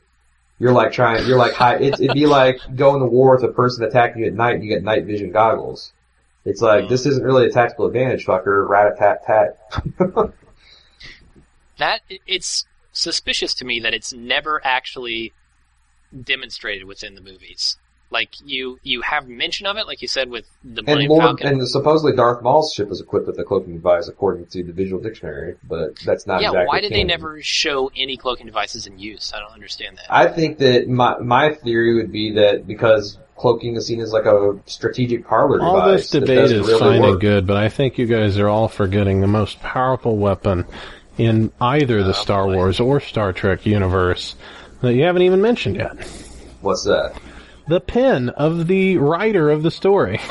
You're 0.59 0.71
like 0.71 0.91
trying. 0.91 1.27
You're 1.27 1.37
like 1.37 1.53
hi- 1.53 1.75
it's, 1.75 1.99
it'd 1.99 2.15
be 2.15 2.25
like 2.25 2.59
going 2.75 3.01
to 3.01 3.05
war 3.05 3.35
with 3.35 3.43
a 3.43 3.53
person 3.53 3.83
attacking 3.83 4.21
you 4.21 4.27
at 4.27 4.33
night, 4.33 4.55
and 4.55 4.63
you 4.63 4.69
get 4.69 4.83
night 4.83 5.05
vision 5.05 5.31
goggles. 5.31 5.91
It's 6.45 6.61
like 6.61 6.87
this 6.87 7.05
isn't 7.05 7.23
really 7.23 7.47
a 7.47 7.51
tactical 7.51 7.87
advantage, 7.87 8.25
fucker. 8.25 8.67
Rat 8.67 8.93
a 8.93 8.95
tat 8.95 9.25
tat. 9.25 10.33
that 11.77 12.01
it's 12.25 12.65
suspicious 12.91 13.53
to 13.55 13.65
me 13.65 13.79
that 13.81 13.93
it's 13.93 14.13
never 14.13 14.61
actually 14.65 15.33
demonstrated 16.23 16.85
within 16.85 17.15
the 17.15 17.21
movies. 17.21 17.77
Like 18.09 18.29
you, 18.45 18.79
you 18.83 19.01
have 19.01 19.27
mention 19.27 19.67
of 19.67 19.75
it, 19.75 19.85
like 19.85 20.01
you 20.01 20.07
said 20.07 20.29
with 20.29 20.45
the 20.63 20.79
And 20.79 20.85
Millennium 20.85 21.09
Lord, 21.11 21.23
Falcon. 21.23 21.47
and 21.47 21.67
supposedly 21.67 22.15
Darth 22.15 22.41
Maul's 22.41 22.73
ship 22.73 22.89
is 22.89 23.01
equipped 23.01 23.27
with 23.27 23.37
a 23.37 23.43
cloaking 23.43 23.73
device, 23.73 24.07
according 24.07 24.45
to 24.47 24.63
the 24.63 24.71
visual 24.71 25.01
dictionary. 25.01 25.55
But 25.67 25.99
that's 26.05 26.25
not 26.25 26.41
yeah, 26.41 26.47
exactly. 26.49 26.67
why 26.67 26.79
did 26.79 26.93
they 26.93 27.03
never 27.03 27.41
show 27.41 27.91
any 27.97 28.15
cloaking 28.15 28.45
devices 28.45 28.87
in 28.87 28.97
use? 28.97 29.33
I 29.35 29.39
don't 29.41 29.51
understand 29.51 29.97
that. 29.97 30.05
I 30.09 30.27
think 30.29 30.59
that 30.59 30.87
my 30.87 31.17
my 31.19 31.53
theory 31.55 31.95
would 31.95 32.13
be 32.13 32.31
that 32.35 32.65
because 32.65 33.17
cloaking 33.35 33.75
is 33.75 33.87
seen 33.87 33.99
as 33.99 34.13
like 34.13 34.25
a 34.25 34.57
strategic 34.67 35.27
parlor 35.27 35.61
All 35.61 35.75
device. 35.75 36.09
this 36.09 36.21
debate 36.21 36.37
is 36.45 36.65
really 36.65 36.79
fine 36.79 37.03
and 37.03 37.19
good, 37.19 37.45
but 37.45 37.57
I 37.57 37.67
think 37.67 37.97
you 37.97 38.05
guys 38.05 38.37
are 38.39 38.47
all 38.47 38.69
forgetting 38.69 39.19
the 39.19 39.27
most 39.27 39.59
powerful 39.59 40.17
weapon 40.17 40.65
in 41.17 41.51
either 41.59 42.03
the 42.03 42.09
Oh, 42.09 42.13
Star 42.13 42.45
boy. 42.45 42.55
Wars 42.55 42.79
or 42.79 42.99
Star 42.99 43.33
Trek 43.33 43.65
universe 43.65 44.35
that 44.81 44.93
you 44.93 45.03
haven't 45.03 45.23
even 45.23 45.41
mentioned 45.41 45.75
yet. 45.77 45.97
What's 46.61 46.83
that? 46.83 47.19
The 47.67 47.81
pen 47.81 48.29
of 48.29 48.67
the 48.67 48.97
writer 48.97 49.49
of 49.49 49.61
the 49.63 49.71
story. 49.71 50.19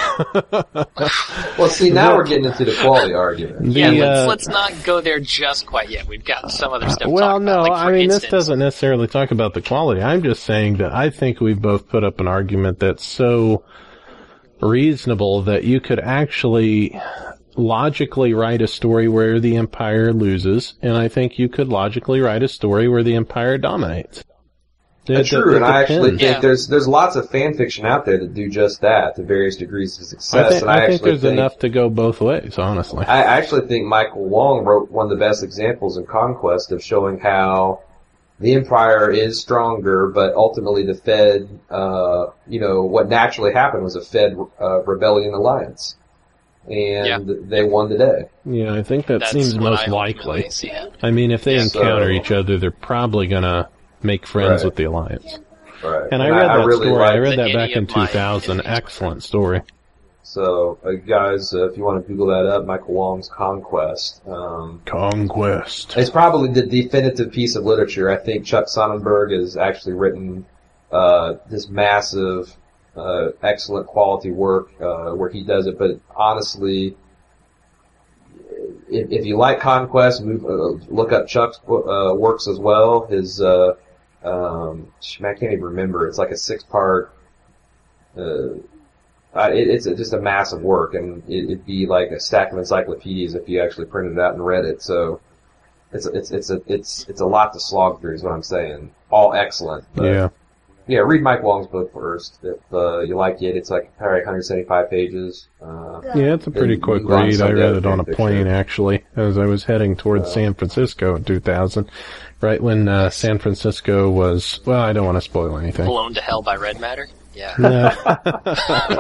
Well, 1.59 1.69
see, 1.71 1.91
now 1.91 2.15
we're 2.17 2.27
getting 2.27 2.45
into 2.45 2.67
the 2.67 2.77
quality 2.83 3.15
argument. 3.15 3.73
The, 3.73 3.81
yeah, 3.81 3.89
let's, 3.91 4.03
uh, 4.21 4.27
let's 4.27 4.49
not 4.49 4.85
go 4.85 5.01
there 5.01 5.19
just 5.21 5.65
quite 5.67 5.89
yet. 5.89 6.07
We've 6.07 6.25
got 6.25 6.51
some 6.51 6.73
other 6.73 6.87
stuff. 6.91 7.01
to 7.05 7.09
Well, 7.11 7.35
talk 7.39 7.43
no, 7.43 7.61
about. 7.61 7.69
Like, 7.71 7.87
I 7.87 7.93
mean, 7.93 8.01
instance, 8.05 8.23
this 8.25 8.31
doesn't 8.31 8.59
necessarily 8.59 9.07
talk 9.07 9.31
about 9.31 9.55
the 9.55 9.63
quality. 9.63 10.03
I'm 10.03 10.23
just 10.23 10.43
saying 10.45 10.79
that 10.79 10.93
I 10.95 11.09
think 11.09 11.41
we've 11.41 11.61
both 11.61 11.89
put 11.89 12.05
up 12.05 12.21
an 12.21 12.29
argument 12.29 12.79
that's 12.81 13.05
so 13.05 13.65
reasonable 14.61 15.43
that 15.43 15.65
you 15.65 15.81
could 15.81 15.99
actually 16.01 16.99
logically 17.57 18.35
write 18.35 18.63
a 18.63 18.67
story 18.69 19.09
where 19.09 19.41
the 19.41 19.57
Empire 19.57 20.13
loses, 20.13 20.75
and 20.83 20.97
I 20.97 21.09
think 21.09 21.39
you 21.39 21.49
could 21.49 21.69
logically 21.69 22.21
write 22.21 22.43
a 22.43 22.49
story 22.49 22.89
where 22.89 23.03
the 23.03 23.15
Empire 23.15 23.59
dominates. 23.59 24.23
That's 25.07 25.33
it- 25.33 25.37
true, 25.37 25.55
and 25.55 25.65
I 25.65 25.83
actually 25.83 26.11
think 26.11 26.23
Yeah. 26.23 26.41
there's 26.41 26.67
there's 26.67 26.89
lots 26.89 27.15
of 27.15 27.31
fan 27.31 27.55
fiction 27.55 27.87
out 27.87 28.05
there 28.05 28.19
that 28.19 28.35
do 28.35 28.49
just 28.51 28.81
that 28.81 29.15
to 29.17 29.23
various 29.23 29.57
degrees 29.57 29.97
of 29.99 30.03
I 30.03 30.07
success. 30.09 30.49
think, 30.51 30.63
and 30.63 30.71
I 30.71 30.83
I, 30.85 30.87
think 30.89 31.03
there's 31.03 31.21
think, 31.23 31.33
enough 31.35 31.59
to 31.61 31.69
go 31.69 31.89
both 31.89 32.21
ways, 32.21 32.59
honestly. 32.59 33.07
I 33.07 33.19
actually 33.23 33.69
think 33.69 33.87
Michael 33.87 34.25
Wong 34.25 34.65
wrote 34.65 34.91
one 34.91 35.07
of 35.07 35.11
the 35.11 35.25
best 35.25 35.45
examples 35.45 35.97
in 35.97 36.07
Conquest 36.07 36.73
of 36.73 36.83
showing 36.83 37.19
how 37.21 37.81
the 38.41 38.55
Empire 38.55 39.09
is 39.11 39.41
stronger, 39.41 40.09
but 40.09 40.35
ultimately 40.35 40.85
the 40.85 40.95
Fed, 40.95 41.49
uh, 41.71 42.27
you 42.49 42.61
know, 42.61 42.83
what 42.83 43.09
naturally 43.09 43.53
happened 43.53 43.85
was 43.85 43.95
a 43.95 44.01
Fed 44.03 44.37
uh, 44.61 44.83
rebellion 44.83 45.33
alliance, 45.35 45.95
and 46.69 47.49
they 47.51 47.65
won 47.65 47.89
the 47.89 47.99
day. 47.99 48.29
Yeah, 48.45 48.75
I 48.75 48.83
think 48.83 49.07
that 49.07 49.21
That's 49.21 49.33
seems 49.33 49.57
most 49.59 49.89
I 49.89 49.91
likely. 49.91 50.45
ultimately. 50.45 50.91
I 51.03 51.11
mean, 51.11 51.31
if 51.31 51.45
they 51.45 51.57
Yeah. 51.57 51.63
encounter 51.65 52.07
So- 52.07 52.11
each 52.11 52.31
other, 52.33 52.57
they're 52.59 52.71
probably 52.71 53.27
gonna 53.27 53.69
make 54.03 54.27
friends 54.27 54.63
Right. 54.63 54.65
with 54.65 54.77
the 54.77 54.85
alliance. 54.85 55.39
Right. 55.85 56.09
And 56.11 56.23
I 56.23 56.31
read 56.31 56.49
that 56.49 56.67
really 56.67 56.87
story. 56.87 57.05
I 57.05 57.17
read 57.19 57.39
that 57.39 57.53
back 57.53 57.71
in 57.71 57.87
2000. 57.87 58.63
Excellent 58.65 59.23
story. 59.23 59.63
So, 60.23 60.79
uh, 60.85 60.93
guys, 61.07 61.55
uh, 61.55 61.69
if 61.71 61.77
you 61.77 61.85
want 61.85 62.05
to 62.05 62.09
Google 62.13 62.27
that 62.29 62.47
up, 62.47 62.67
Michael 62.67 62.95
Wong's 62.95 63.29
Conquest. 63.29 64.21
Um, 64.27 64.81
Conquest. 64.85 65.97
It's 65.97 66.11
probably 66.11 66.49
the 66.51 66.67
definitive 66.67 67.31
piece 67.31 67.55
of 67.55 67.65
literature. 67.65 68.11
I 68.11 68.17
think 68.17 68.45
Chuck 68.45 68.67
Sonnenburg 68.67 69.33
has 69.39 69.57
actually 69.57 69.93
written 69.93 70.45
uh, 70.93 71.35
this 71.51 71.69
massive, 71.69 72.57
uh, 72.97 73.29
excellent 73.43 73.87
quality 73.87 74.31
work 74.31 74.71
uh, 74.81 75.11
where 75.13 75.29
he 75.29 75.43
does 75.43 75.67
it. 75.67 75.79
But 75.79 76.01
honestly, 76.15 76.97
if, 78.89 79.11
if 79.11 79.27
you 79.27 79.37
like 79.37 79.61
Conquest, 79.61 80.23
move, 80.23 80.45
uh, 80.45 80.85
look 80.93 81.13
up 81.13 81.27
Chuck's 81.27 81.59
uh, 81.69 82.15
works 82.17 82.49
as 82.49 82.59
well. 82.59 83.07
His 83.07 83.41
uh, 83.41 83.75
um, 84.25 84.93
I 85.21 85.35
can't 85.35 85.53
even 85.53 85.65
remember. 85.65 86.09
It's 86.09 86.19
like 86.19 86.31
a 86.31 86.37
six-part. 86.37 87.13
It, 88.17 89.69
it's 89.69 89.85
just 89.85 90.15
a 90.15 90.21
massive 90.21 90.63
work, 90.63 90.95
and 90.95 91.23
it, 91.29 91.45
it'd 91.45 91.67
be 91.67 91.87
like 91.87 92.11
a 92.11 92.19
stack 92.19 92.53
of 92.53 92.59
encyclopedias 92.59 93.35
if 93.35 93.49
you 93.49 93.61
actually 93.63 93.87
printed 93.87 94.15
it 94.15 94.19
out 94.19 94.33
and 94.33 94.45
read 94.45 94.65
it. 94.65 94.81
So 94.83 95.21
it's 95.93 96.07
it's 96.07 96.31
it's 96.31 96.51
a 96.51 96.63
it's 96.67 97.07
it's 97.09 97.21
a 97.21 97.27
lot 97.27 97.53
to 97.53 97.61
slog 97.61 98.01
through, 98.01 98.15
is 98.15 98.23
what 98.23 98.33
I'm 98.33 98.43
saying. 98.43 98.93
All 99.11 99.35
excellent. 99.35 99.85
Yeah. 99.95 100.31
Yeah. 100.87 100.99
Read 101.01 101.23
Mike 101.23 101.43
Wong's 101.43 101.67
book 101.67 101.93
first. 101.93 102.39
If 102.43 102.59
uh, 102.73 103.01
you 103.01 103.17
like 103.17 103.43
it, 103.43 103.57
it's 103.57 103.71
like 103.71 103.97
probably 103.99 104.21
175 104.21 104.91
pages. 104.91 105.49
Uh, 105.61 106.01
Yeah, 106.15 106.35
it's 106.35 106.47
a 106.47 106.51
pretty 106.51 106.77
quick 106.77 107.03
move 107.03 107.13
on 107.13 107.23
to 107.23 107.27
read. 107.29 107.41
I 107.41 107.51
read 107.53 107.77
it 107.77 107.87
on 107.87 108.01
a 108.01 108.05
plane 108.05 108.45
fiction. 108.45 108.49
actually, 108.49 109.05
as 109.17 109.39
I 109.39 109.47
was 109.47 109.65
heading 109.65 109.97
towards 109.97 110.33
San 110.33 110.55
Francisco 110.55 111.17
in 111.17 111.25
2000. 111.25 111.91
Right 112.43 112.63
when 112.63 112.87
uh, 112.87 113.09
San 113.09 113.39
Francisco 113.39 114.11
was, 114.11 114.61
well, 114.67 114.83
I 114.83 114.93
don't 114.93 115.07
want 115.07 115.17
to 115.17 115.23
spoil 115.23 115.57
anything. 115.57 115.87
Blown 115.87 116.13
to 116.15 116.21
hell 116.21 116.43
by 116.43 116.57
red 116.57 116.79
matter. 116.79 117.09
Yeah. 117.37 117.55
No. 117.59 117.69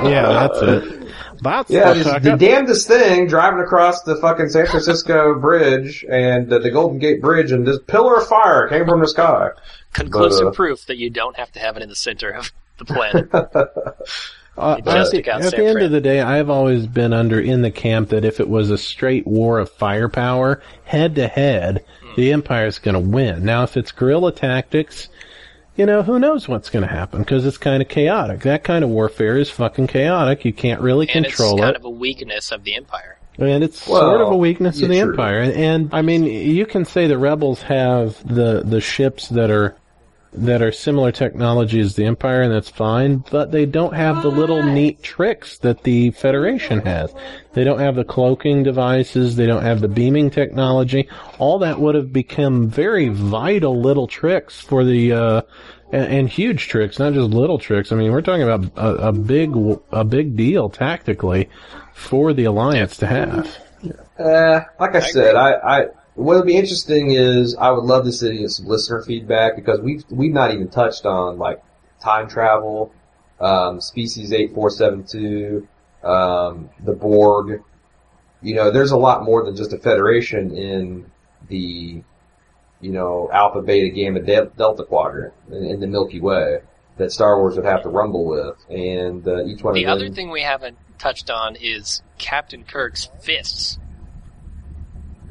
yeah, 0.08 0.46
that's 0.46 0.58
it. 0.60 1.08
That's 1.40 1.70
yeah, 1.70 1.92
the 1.94 2.00
it's 2.00 2.24
the 2.24 2.36
damnedest 2.36 2.86
thing 2.86 3.26
driving 3.28 3.60
across 3.60 4.02
the 4.02 4.16
fucking 4.16 4.50
San 4.50 4.66
Francisco 4.66 5.38
Bridge 5.40 6.04
and 6.08 6.52
uh, 6.52 6.58
the 6.58 6.70
Golden 6.70 6.98
Gate 6.98 7.22
Bridge, 7.22 7.50
and 7.52 7.66
this 7.66 7.78
pillar 7.86 8.16
of 8.16 8.26
fire 8.26 8.68
came 8.68 8.84
from 8.86 9.00
the 9.00 9.08
sky. 9.08 9.50
Conclusive 9.94 10.44
But, 10.44 10.48
uh, 10.48 10.52
proof 10.52 10.86
that 10.86 10.98
you 10.98 11.08
don't 11.08 11.36
have 11.36 11.50
to 11.52 11.60
have 11.60 11.76
it 11.78 11.82
in 11.82 11.88
the 11.88 11.96
center 11.96 12.30
of 12.30 12.52
the 12.78 12.84
planet. 12.84 13.30
Uh, 14.58 14.76
It 14.78 14.86
does 14.86 15.12
at 15.12 15.22
the, 15.22 15.30
at 15.30 15.50
the 15.50 15.66
end 15.66 15.82
of 15.82 15.90
the 15.90 16.00
day, 16.00 16.18
I've 16.22 16.48
always 16.48 16.86
been 16.86 17.12
under 17.12 17.38
in 17.38 17.60
the 17.60 17.70
camp 17.70 18.08
that 18.08 18.24
if 18.24 18.40
it 18.40 18.48
was 18.48 18.70
a 18.70 18.78
straight 18.78 19.26
war 19.26 19.58
of 19.58 19.70
firepower, 19.70 20.62
head 20.84 21.16
to 21.16 21.28
head, 21.28 21.84
the 22.16 22.32
Empire's 22.32 22.78
going 22.78 22.94
to 22.94 23.00
win. 23.00 23.44
Now, 23.44 23.64
if 23.64 23.76
it's 23.76 23.92
guerrilla 23.92 24.32
tactics, 24.32 25.10
you 25.76 25.86
know, 25.86 26.02
who 26.02 26.18
knows 26.18 26.48
what's 26.48 26.70
going 26.70 26.86
to 26.86 26.92
happen 26.92 27.20
because 27.20 27.44
it's 27.46 27.58
kind 27.58 27.82
of 27.82 27.88
chaotic. 27.88 28.40
That 28.40 28.64
kind 28.64 28.82
of 28.84 28.90
warfare 28.90 29.36
is 29.36 29.50
fucking 29.50 29.86
chaotic. 29.88 30.44
You 30.44 30.52
can't 30.52 30.80
really 30.80 31.06
control 31.06 31.58
it. 31.58 31.60
and 31.60 31.60
it's 31.60 31.60
kind 31.62 31.76
it. 31.76 31.80
of 31.80 31.84
a 31.84 31.90
weakness 31.90 32.50
of 32.52 32.64
the 32.64 32.74
Empire. 32.74 33.18
And 33.38 33.62
it's 33.62 33.86
Well, 33.86 34.00
sort 34.00 34.20
of 34.22 34.28
a 34.32 34.36
weakness 34.36 34.80
of 34.80 34.88
the 34.88 34.98
true. 35.00 35.10
Empire. 35.10 35.40
And, 35.40 35.52
and 35.52 35.90
I 35.94 36.00
mean, 36.02 36.24
you 36.24 36.64
can 36.64 36.84
say 36.86 37.06
the 37.06 37.18
rebels 37.18 37.60
have 37.62 38.16
the 38.26 38.62
the 38.64 38.80
ships 38.80 39.28
that 39.28 39.50
are 39.50 39.76
that 40.36 40.62
are 40.62 40.72
similar 40.72 41.12
technology 41.12 41.80
as 41.80 41.94
the 41.94 42.04
Empire, 42.04 42.42
and 42.42 42.52
that's 42.52 42.68
fine. 42.68 43.24
But 43.30 43.52
they 43.52 43.66
don't 43.66 43.94
have 43.94 44.22
the 44.22 44.30
little 44.30 44.62
neat 44.62 45.02
tricks 45.02 45.58
that 45.58 45.82
the 45.82 46.10
Federation 46.10 46.80
has. 46.80 47.14
They 47.54 47.64
don't 47.64 47.78
have 47.78 47.96
the 47.96 48.04
cloaking 48.04 48.62
devices. 48.62 49.36
They 49.36 49.46
don't 49.46 49.62
have 49.62 49.80
the 49.80 49.88
beaming 49.88 50.30
technology. 50.30 51.08
All 51.38 51.58
that 51.60 51.80
would 51.80 51.94
have 51.94 52.12
become 52.12 52.68
very 52.68 53.08
vital 53.08 53.80
little 53.80 54.06
tricks 54.06 54.60
for 54.60 54.84
the. 54.84 55.12
Uh, 55.12 55.42
and, 55.92 56.12
and 56.12 56.28
huge 56.28 56.66
tricks, 56.66 56.98
not 56.98 57.12
just 57.12 57.30
little 57.30 57.58
tricks. 57.58 57.92
I 57.92 57.96
mean, 57.96 58.10
we're 58.10 58.20
talking 58.20 58.42
about 58.42 58.72
a, 58.76 59.08
a 59.08 59.12
big, 59.12 59.54
a 59.92 60.04
big 60.04 60.36
deal 60.36 60.68
tactically 60.68 61.48
for 61.94 62.32
the 62.32 62.44
alliance 62.44 62.96
to 62.98 63.06
have. 63.06 63.56
Uh, 64.18 64.60
like 64.80 64.96
I, 64.96 65.00
said, 65.00 65.36
I, 65.36 65.52
I 65.52 65.86
what 66.16 66.36
would 66.36 66.46
be 66.46 66.56
interesting 66.56 67.10
is 67.10 67.54
I 67.56 67.70
would 67.70 67.84
love 67.84 68.04
to 68.04 68.12
see 68.12 68.48
some 68.48 68.66
listener 68.66 69.02
feedback 69.02 69.54
because 69.54 69.80
we've 69.80 70.02
we've 70.10 70.32
not 70.32 70.52
even 70.52 70.68
touched 70.68 71.04
on 71.04 71.38
like 71.38 71.62
time 72.00 72.28
travel, 72.28 72.92
um, 73.38 73.80
species 73.80 74.32
eight 74.32 74.54
four 74.54 74.70
seven 74.70 75.04
two, 75.04 75.68
um, 76.02 76.70
the 76.82 76.94
Borg. 76.94 77.62
You 78.42 78.54
know, 78.54 78.70
there's 78.70 78.92
a 78.92 78.96
lot 78.96 79.24
more 79.24 79.44
than 79.44 79.56
just 79.56 79.72
a 79.72 79.78
federation 79.78 80.56
in 80.56 81.10
the, 81.48 82.02
you 82.80 82.92
know, 82.92 83.30
Alpha, 83.32 83.60
Beta, 83.60 83.88
Gamma, 83.88 84.20
Del- 84.20 84.52
Delta 84.56 84.84
quadrant 84.84 85.34
in, 85.50 85.64
in 85.64 85.80
the 85.80 85.86
Milky 85.86 86.20
Way 86.20 86.60
that 86.96 87.12
Star 87.12 87.38
Wars 87.38 87.56
would 87.56 87.64
have 87.64 87.82
to 87.82 87.88
rumble 87.88 88.24
with, 88.24 88.56
and 88.70 89.26
uh, 89.26 89.44
each 89.44 89.62
one 89.62 89.74
The 89.74 89.84
of 89.84 89.88
them. 89.88 89.98
The 89.98 90.04
other 90.06 90.14
thing 90.14 90.30
we 90.30 90.42
haven't 90.42 90.78
touched 90.98 91.28
on 91.28 91.56
is 91.56 92.02
Captain 92.18 92.64
Kirk's 92.64 93.10
fists. 93.20 93.78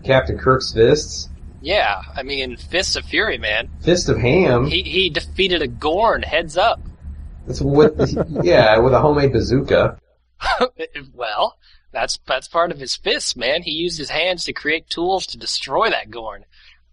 Captain 0.06 0.38
Kirk's 0.38 0.72
fists, 0.74 1.30
Yeah, 1.62 2.02
I 2.16 2.24
mean, 2.24 2.58
Fists 2.58 2.96
of 2.96 3.06
Fury, 3.06 3.38
man. 3.38 3.70
fist 3.82 4.08
of 4.10 4.18
ham. 4.18 4.66
He 4.68 4.82
he 4.84 5.10
defeated 5.10 5.62
a 5.62 5.68
Gorn 5.68 6.22
heads 6.22 6.58
up. 6.58 6.80
It's 7.48 7.62
with 7.62 7.98
yeah, 8.44 8.78
with 8.80 8.94
a 8.94 9.00
homemade 9.00 9.34
bazooka. 9.34 9.98
well, 11.14 11.58
that's 11.92 12.20
that's 12.28 12.48
part 12.48 12.72
of 12.72 12.80
his 12.80 12.96
fists, 12.96 13.36
man. 13.36 13.62
He 13.64 13.72
used 13.72 13.98
his 13.98 14.10
hands 14.10 14.46
to 14.46 14.54
create 14.54 14.90
tools 14.90 15.26
to 15.28 15.38
destroy 15.38 15.90
that 15.90 16.10
Gorn. 16.12 16.46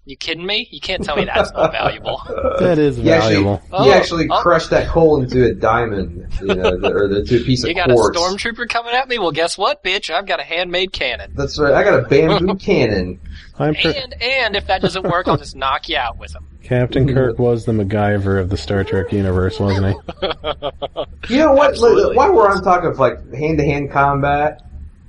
You 0.05 0.16
kidding 0.16 0.44
me? 0.44 0.66
You 0.72 0.80
can't 0.80 1.05
tell 1.05 1.14
me 1.14 1.24
that's 1.26 1.53
not 1.53 1.70
valuable. 1.70 2.20
That 2.59 2.78
is 2.78 2.96
He 2.96 3.11
actually, 3.11 3.34
valuable. 3.34 3.57
he 3.59 3.66
Oh, 3.72 3.92
actually 3.92 4.28
oh. 4.30 4.40
crushed 4.42 4.70
that 4.70 4.88
coal 4.88 5.22
into 5.22 5.44
a 5.44 5.55
diamond, 5.55 6.26
you 6.40 6.46
know, 6.48 6.76
the, 6.76 6.92
or 6.92 7.07
the, 7.09 7.22
to 7.24 7.36
a 7.40 7.44
piece 7.44 7.62
You 7.64 7.70
of 7.70 7.76
got 7.76 7.90
a 7.90 7.94
stormtrooper 7.94 8.68
coming 8.68 8.94
at 8.94 9.09
me? 9.09 9.18
Well, 9.20 9.30
guess 9.30 9.57
what, 9.57 9.84
bitch? 9.84 10.11
I've 10.12 10.26
got 10.26 10.40
a 10.40 10.42
handmade 10.42 10.92
cannon. 10.92 11.32
That's 11.36 11.59
right. 11.59 11.72
I 11.72 11.84
got 11.84 12.00
a 12.00 12.03
bamboo 12.03 12.55
cannon. 12.59 13.20
I'm 13.59 13.74
per- 13.76 13.90
And 13.96 14.20
and 14.22 14.57
if 14.57 14.66
that 14.66 14.82
doesn't 14.82 15.05
work, 15.05 15.28
I'll 15.28 15.36
just 15.36 15.55
knock 15.55 15.88
you 15.88 15.96
out 15.96 16.18
with 16.18 16.32
them. 16.32 16.46
Captain 16.64 17.07
mm-hmm. 17.07 17.16
Kirk 17.16 17.38
was 17.38 17.64
the 17.64 17.72
MacGyver 17.72 18.40
of 18.40 18.48
the 18.50 18.57
Star 18.57 18.82
Trek 18.84 19.12
universe, 19.12 19.59
wasn't 19.61 19.86
he? 19.86 20.28
You 21.28 21.38
know 21.38 21.53
what? 21.53 21.70
Absolutely. 21.70 22.16
While 22.16 22.34
we're 22.34 22.48
on 22.50 22.62
talk 22.64 22.82
of 22.84 22.98
like 22.98 23.32
hand 23.32 23.59
to 23.59 23.64
hand 23.64 23.92
combat, 23.92 24.62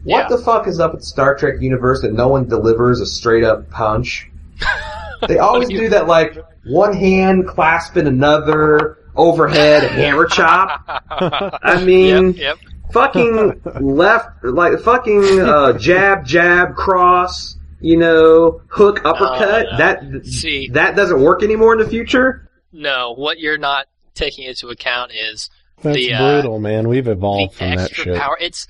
what 0.04 0.20
Yeah. 0.20 0.28
the 0.30 0.38
fuck 0.38 0.68
is 0.68 0.80
up 0.80 0.94
with 0.94 1.04
Star 1.04 1.36
Trek 1.36 1.56
universe 1.62 2.02
that 2.02 2.14
no 2.14 2.28
one 2.28 2.48
delivers 2.48 3.00
a 3.02 3.06
straight 3.08 3.44
up 3.44 3.70
punch? 3.72 4.30
They 5.28 5.38
always 5.38 5.70
do 5.70 5.88
that 5.90 6.06
like 6.08 6.38
one 6.66 6.94
hand 6.94 7.48
clasping 7.48 8.08
another 8.08 8.98
overhead 9.16 9.90
hammer 9.92 10.26
chop. 10.26 10.84
I 11.10 11.82
mean, 11.86 12.34
Yep, 12.34 12.36
yep. 12.38 12.58
fucking 12.92 13.62
left, 13.80 14.44
like 14.44 14.80
fucking 14.82 15.40
uh, 15.40 15.78
jab, 15.78 16.26
jab, 16.26 16.76
cross, 16.76 17.56
you 17.80 17.96
know, 17.96 18.62
hook, 18.68 19.06
uppercut. 19.06 19.68
No. 19.72 19.78
That 19.78 20.26
See- 20.26 20.68
that 20.74 20.98
doesn't 20.98 21.22
work 21.22 21.42
anymore 21.42 21.72
in 21.72 21.80
the 21.80 21.88
future. 21.90 22.50
No, 22.74 23.14
what 23.16 23.40
you're 23.40 23.58
not 23.58 23.86
taking 24.16 24.44
into 24.46 24.68
account 24.70 25.12
is 25.14 25.50
That's 25.84 25.96
The, 25.96 26.14
uh, 26.16 26.20
brutal, 26.42 26.60
man. 26.60 26.90
We've 26.90 27.06
the 27.06 27.12
evolved 27.12 27.56
from 27.56 27.76
that 27.76 27.92
shit. 27.96 28.18
power. 28.18 28.38
It's 28.42 28.68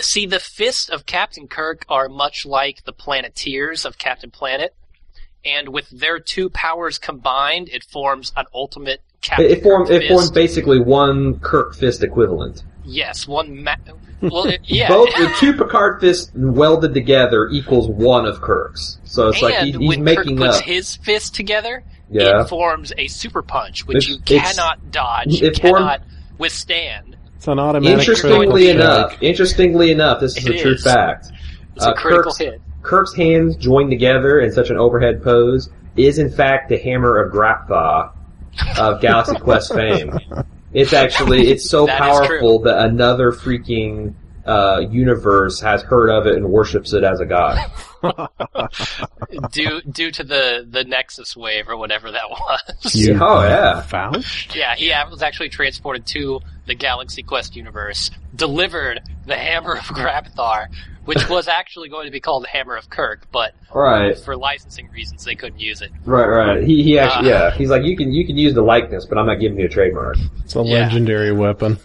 see 0.00 0.26
the 0.26 0.38
fists 0.40 0.90
of 0.90 1.06
Captain 1.06 1.48
Kirk 1.48 1.86
are 1.88 2.10
much 2.10 2.44
like 2.44 2.84
the 2.84 2.92
Planeteers 2.92 3.86
of 3.86 3.96
Captain 3.96 4.30
Planet, 4.30 4.74
and 5.44 5.68
with 5.70 5.88
their 5.90 6.18
two 6.18 6.48
powers 6.50 6.98
combined, 6.98 7.68
it 7.70 7.84
forms 7.84 8.32
an 8.36 8.46
ultimate 8.54 9.00
Captain 9.20 9.46
It, 9.46 9.50
it 9.58 9.62
forms 9.62 9.88
Kirk 9.88 10.02
it 10.02 10.08
forms 10.08 10.30
basically 10.30 10.80
one 10.80 11.40
Kirk 11.40 11.74
fist 11.74 12.02
equivalent. 12.02 12.62
Yes, 12.84 13.26
one. 13.26 13.64
Ma- 13.64 13.74
well, 14.22 14.46
it, 14.46 14.60
yeah. 14.64 14.88
Both 14.88 15.10
the 15.10 15.32
two 15.40 15.52
Picard 15.54 16.00
fists 16.00 16.30
welded 16.34 16.94
together 16.94 17.48
equals 17.50 17.88
one 17.88 18.26
of 18.26 18.40
Kirk's. 18.40 18.98
So 19.04 19.28
it's 19.28 19.42
and 19.42 19.52
like 19.52 19.64
he, 19.64 19.72
he's 19.72 19.88
when 19.88 20.04
making 20.04 20.36
Kirk 20.36 20.46
puts 20.46 20.58
up. 20.58 20.64
his 20.64 20.96
fist 20.96 21.34
together, 21.34 21.82
Yeah. 22.10 22.42
it 22.42 22.48
forms 22.48 22.92
a 22.96 23.06
super 23.08 23.42
punch, 23.42 23.86
which 23.86 24.08
It's- 24.08 24.08
you 24.08 24.18
cannot 24.40 24.90
dodge, 24.90 25.40
you 25.40 25.48
it 25.48 25.60
form- 25.60 25.74
cannot 25.82 26.02
withstand. 26.38 27.16
It's 27.36 27.46
an 27.48 27.58
automatic 27.58 27.98
Interestingly 28.00 28.70
enough, 28.70 29.10
strike. 29.12 29.22
interestingly 29.22 29.90
enough, 29.92 30.20
this 30.20 30.36
is 30.36 30.46
It 30.46 30.56
a 30.56 30.58
true 30.62 30.72
is. 30.72 30.82
fact. 30.84 31.30
It's 31.76 31.84
a 31.84 31.90
Uh, 31.90 31.94
critical 31.94 32.32
Kirk's- 32.32 32.38
hit. 32.38 32.60
Kirk's 32.88 33.14
hands 33.14 33.54
joined 33.56 33.90
together 33.90 34.40
in 34.40 34.50
such 34.50 34.70
an 34.70 34.78
overhead 34.78 35.22
pose 35.22 35.68
is 35.96 36.18
in 36.18 36.30
fact 36.30 36.70
the 36.70 36.78
hammer 36.78 37.18
of 37.20 37.30
Grabthar. 37.30 38.12
of 38.78 39.02
Galaxy 39.02 39.36
Quest 39.36 39.74
fame. 39.74 40.18
It's 40.74 40.92
actually 40.92 41.48
it's 41.48 41.68
so 41.68 41.86
That 41.86 41.94
is 41.94 41.98
powerful 41.98 42.58
that 42.60 42.84
another 42.84 43.32
freaking 43.32 44.12
uh, 44.48 44.80
universe 44.90 45.60
has 45.60 45.82
heard 45.82 46.10
of 46.10 46.26
it 46.26 46.34
and 46.36 46.48
worships 46.50 46.92
it 46.92 47.04
as 47.04 47.20
a 47.20 47.26
god. 47.26 47.58
due 49.52 49.80
due 49.82 50.10
to 50.10 50.24
the 50.24 50.66
the 50.68 50.84
Nexus 50.84 51.36
wave 51.36 51.68
or 51.68 51.76
whatever 51.76 52.10
that 52.10 52.30
was. 52.30 52.94
You 52.94 53.18
Oh, 53.20 53.42
yeah. 53.42 53.82
Vouch? 53.82 54.54
Yeah, 54.54 54.74
he 54.76 54.92
was 55.10 55.22
actually 55.22 55.48
transported 55.48 56.06
to 56.06 56.40
the 56.66 56.74
Galaxy 56.74 57.22
Quest 57.22 57.56
universe, 57.56 58.10
delivered 58.34 59.00
the 59.26 59.36
Hammer 59.36 59.72
of 59.74 59.84
Grabthar, 59.84 60.68
which 61.04 61.28
was 61.28 61.48
actually 61.60 61.88
going 61.88 62.06
to 62.06 62.12
be 62.12 62.20
called 62.20 62.44
the 62.44 62.48
Hammer 62.48 62.76
of 62.76 62.88
Kirk, 62.90 63.26
but 63.32 63.54
Right, 63.74 64.16
for 64.18 64.36
licensing 64.36 64.88
reasons 64.90 65.24
they 65.24 65.34
couldn't 65.34 65.60
use 65.60 65.82
it. 65.82 65.90
right, 66.04 66.26
right. 66.26 66.62
He 66.62 66.82
he 66.82 66.98
actually 66.98 67.32
Ah. 67.32 67.48
yeah. 67.48 67.50
He's 67.52 67.68
like 67.70 67.82
you 67.84 67.96
can 67.96 68.12
you 68.12 68.26
can 68.26 68.36
use 68.38 68.54
the 68.54 68.62
likeness, 68.62 69.04
but 69.06 69.18
I'm 69.18 69.26
not 69.26 69.40
giving 69.40 69.58
you 69.58 69.66
a 69.66 69.68
trademark. 69.68 70.16
It's 70.44 70.54
a 70.56 70.62
Yeah. 70.62 70.80
legendary 70.84 71.32
weapon. 71.32 71.78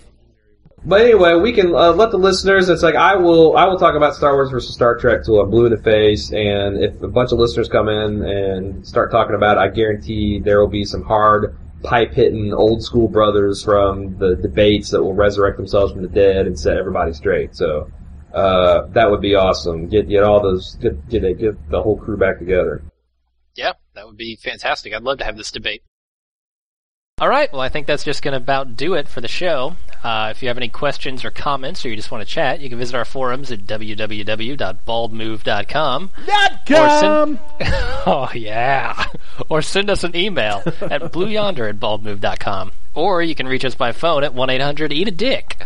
But 0.86 1.02
anyway, 1.02 1.36
we 1.36 1.54
can 1.54 1.74
uh, 1.74 1.94
let 1.94 2.12
the 2.12 2.18
listeners. 2.18 2.68
It's 2.68 2.84
like 2.84 2.96
I 2.96 3.16
will. 3.16 3.56
I 3.56 3.66
will 3.66 3.78
talk 3.78 3.96
about 3.96 4.16
Star 4.16 4.34
Wars 4.34 4.52
versus 4.52 4.74
Star 4.74 4.98
Trek 4.98 5.24
till 5.24 5.40
I'm 5.40 5.50
blue 5.50 5.66
in 5.66 5.72
the 5.72 5.82
face. 5.82 6.32
And 6.32 6.84
if 6.84 7.02
a 7.02 7.08
bunch 7.08 7.32
of 7.32 7.40
listeners 7.40 7.70
come 7.70 7.88
in 7.88 8.24
and 8.24 8.86
start 8.86 9.10
talking 9.12 9.36
about, 9.36 9.58
it, 9.58 9.62
I 9.62 9.70
guarantee 9.70 10.40
there 10.40 10.60
will 10.60 10.68
be 10.68 10.84
some 10.84 11.04
hard 11.04 11.56
pipe 11.84 12.14
hitting 12.14 12.54
old 12.54 12.84
school 12.84 13.08
brothers 13.08 13.64
from 13.64 14.18
the 14.18 14.36
debates 14.36 14.90
that 14.92 15.02
will 15.02 15.14
resurrect 15.14 15.58
themselves 15.58 15.94
from 15.94 16.02
the 16.02 16.08
dead 16.10 16.48
and 16.48 16.60
set 16.60 16.78
everybody 16.78 17.14
straight. 17.14 17.56
So 17.56 17.90
uh, 18.34 18.88
that 18.88 19.10
would 19.10 19.22
be 19.22 19.36
awesome. 19.36 19.88
Get 19.88 20.10
get 20.10 20.24
all 20.24 20.42
those 20.42 20.76
get 20.76 21.08
get 21.08 21.22
get 21.40 21.70
the 21.70 21.82
whole 21.82 21.98
crew 21.98 22.18
back 22.18 22.40
together. 22.40 22.84
Yeah, 23.56 23.74
that 23.94 24.06
would 24.06 24.18
be 24.18 24.36
fantastic. 24.36 24.94
I'd 24.94 25.04
love 25.04 25.20
to 25.20 25.26
have 25.26 25.38
this 25.38 25.52
debate. 25.52 25.84
All 27.22 27.30
right, 27.30 27.52
well, 27.54 27.62
I 27.62 27.70
think 27.70 27.86
that's 27.86 28.04
just 28.04 28.24
going 28.24 28.32
to 28.32 28.38
about 28.38 28.76
do 28.76 28.96
it 28.96 29.08
for 29.08 29.22
the 29.22 29.28
show. 29.28 29.76
Uh, 30.04 30.30
if 30.32 30.42
you 30.42 30.48
have 30.48 30.58
any 30.58 30.68
questions 30.68 31.24
or 31.24 31.30
comments, 31.30 31.86
or 31.86 31.90
you 31.90 31.96
just 31.96 32.10
want 32.10 32.28
to 32.28 32.34
chat, 32.34 32.60
you 32.60 32.70
can 32.70 32.80
visit 32.80 32.96
our 32.96 33.06
forums 33.06 33.52
at 33.52 33.68
www.baldmove.com. 33.68 36.10
Come! 36.66 37.40
oh 38.08 38.32
yeah, 38.34 39.06
or 39.48 39.62
send 39.62 39.92
us 39.92 40.04
an 40.04 40.16
email 40.16 40.64
at 40.66 41.14
blueyonder 41.14 41.70
at 41.70 41.80
baldmove.com, 41.80 42.72
or 42.96 43.22
you 43.22 43.36
can 43.36 43.48
reach 43.48 43.64
us 43.64 43.76
by 43.76 43.92
phone 43.92 44.24
at 44.24 44.34
one 44.34 44.50
eight 44.50 44.62
hundred 44.62 44.92
eat 44.92 45.08
a 45.08 45.12
dick. 45.12 45.64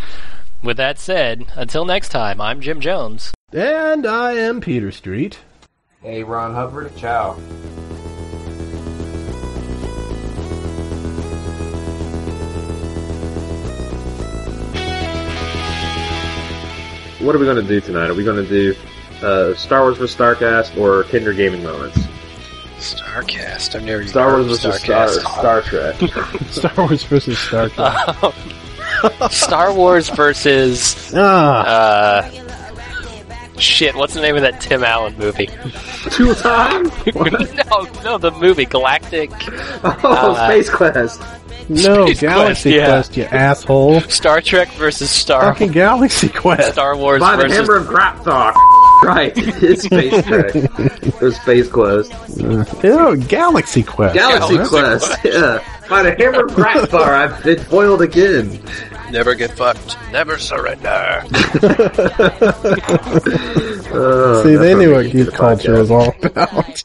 With 0.62 0.76
that 0.78 1.00
said, 1.00 1.45
until 1.56 1.86
next 1.86 2.10
time, 2.10 2.41
I'm 2.41 2.60
Jim 2.60 2.82
Jones. 2.82 3.32
And 3.54 4.06
I 4.06 4.34
am 4.34 4.60
Peter 4.60 4.91
Street. 4.91 5.39
Hey, 6.02 6.24
Ron 6.24 6.54
Hubbard, 6.54 6.93
ciao. 6.98 7.39
What 17.28 17.36
are 17.36 17.39
we 17.39 17.45
going 17.45 17.61
to 17.61 17.67
do 17.67 17.82
tonight? 17.82 18.09
Are 18.09 18.13
we 18.13 18.23
going 18.23 18.41
to 18.41 18.49
do 18.49 18.73
uh, 19.21 19.53
Star 19.55 19.82
Wars 19.82 19.97
vs. 19.97 20.15
Starcast 20.15 20.78
or 20.80 21.03
Kinder 21.03 21.34
Gaming 21.34 21.61
Moments? 21.61 21.97
Starcast. 22.78 23.75
I've 23.75 23.84
never 23.84 24.07
Star 24.07 24.32
Wars 24.41 24.61
vs. 24.61 24.82
Star, 24.82 25.09
Star 25.09 25.61
Trek. 25.61 25.95
Star 26.49 26.71
Wars 26.78 27.03
versus 27.03 27.38
Star 27.38 27.67
Trek. 27.69 29.30
Star 29.30 29.73
Wars 29.73 30.07
versus 30.07 31.11
ah, 31.17 32.23
uh, 32.23 33.59
shit. 33.59 33.93
What's 33.93 34.13
the 34.13 34.21
name 34.21 34.38
of 34.38 34.43
that 34.43 34.61
Tim 34.61 34.86
Allen 34.86 35.17
movie? 35.17 35.49
Tool 36.09 36.34
Time? 36.34 36.86
no, 37.13 37.89
no, 38.05 38.17
the 38.17 38.32
movie 38.39 38.63
Galactic 38.63 39.32
Oh, 39.84 39.99
Uh, 40.01 40.47
Space 40.47 40.69
Quest. 40.69 41.21
No, 41.70 42.05
Space 42.05 42.22
Galaxy 42.22 42.72
Quest, 42.72 42.76
yeah. 42.78 42.86
Quest, 42.86 43.18
you 43.18 43.24
asshole. 43.26 44.01
Star 44.01 44.41
Trek 44.41 44.72
versus 44.74 45.09
Star 45.09 45.53
Fucking 45.53 45.72
Galaxy 45.72 46.30
Quest. 46.30 46.72
Star 46.74 46.95
Wars 46.95 47.20
By 47.20 47.36
the 47.36 47.43
versus 47.43 47.57
Hammer 47.57 47.76
of 47.78 47.88
Grabthar. 47.88 48.53
right, 49.03 49.34
it's 49.36 49.84
Space 49.84 50.24
Trek. 50.26 50.53
Or 51.22 51.32
Space 51.32 51.68
Quest. 51.70 52.13
Ew, 52.84 53.18
Galaxy 53.28 53.84
Quest. 53.84 54.13
Galaxy 54.15 54.55
Galaxy 54.55 54.70
Quest. 54.70 55.26
Yeah. 55.26 55.63
By 55.89 56.03
the 56.03 56.15
Hammer 56.15 56.45
of 56.45 56.51
Grabthar, 56.51 57.09
I've 57.09 57.43
been 57.43 57.59
foiled 57.59 58.01
again. 58.01 58.59
Never 59.11 59.36
get 59.36 59.51
fucked, 59.51 59.97
never 60.11 60.38
surrender. 60.38 61.24
Uh, 63.93 64.43
See, 64.43 64.55
they 64.55 64.76
knew 64.76 64.93
what 64.93 65.05
need 65.05 65.13
geek 65.13 65.34
culture 65.34 65.80
was 65.80 65.89
all 65.91 66.13
about. 66.24 66.84